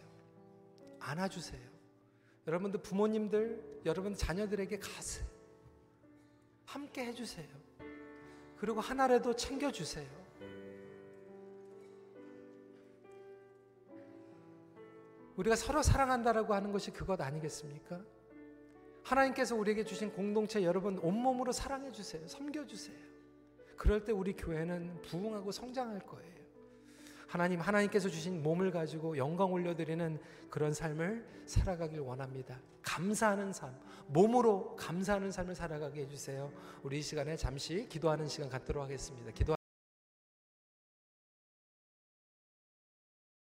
안아주세요. 1.01 1.61
여러분들 2.47 2.83
부모님들, 2.83 3.83
여러분 3.87 4.15
자녀들에게 4.15 4.79
가세요. 4.79 5.27
함께 6.65 7.07
해주세요. 7.07 7.49
그리고 8.59 8.81
하나라도 8.81 9.35
챙겨주세요. 9.35 10.18
우리가 15.39 15.55
서로 15.55 15.83
사랑한다라고 15.83 16.53
하는 16.53 16.73
것이 16.73 16.91
그것 16.91 17.21
아니겠습니까? 17.21 18.01
하나님께서 19.05 19.55
우리에게 19.55 19.85
주신 19.85 20.13
공동체 20.13 20.63
여러분 20.65 20.99
온몸으로 20.99 21.53
사랑해 21.53 21.93
주세요. 21.93 22.27
섬겨 22.27 22.67
주세요. 22.67 22.97
그럴 23.77 24.05
때 24.05 24.13
우리 24.13 24.35
교회는 24.35 25.01
부흥하고 25.03 25.53
성장할 25.53 26.01
거예요. 26.01 26.39
하나님 27.29 27.61
하나님께서 27.61 28.09
주신 28.09 28.43
몸을 28.43 28.73
가지고 28.73 29.17
영광 29.17 29.53
올려드리는 29.53 30.19
그런 30.51 30.73
삶을 30.73 31.25
살아가길 31.47 32.01
원합니다. 32.01 32.59
감사하는 32.83 33.53
삶, 33.53 33.79
몸으로 34.09 34.75
감사하는 34.77 35.31
삶을 35.31 35.55
살아가게 35.55 36.03
해주세요. 36.03 36.51
우리 36.83 36.99
이 36.99 37.03
시간에 37.03 37.37
잠시 37.37 37.87
기도하는 37.89 38.27
시간 38.27 38.49
갖도록 38.49 38.83
하겠습니다. 38.83 39.31
기도. 39.31 39.58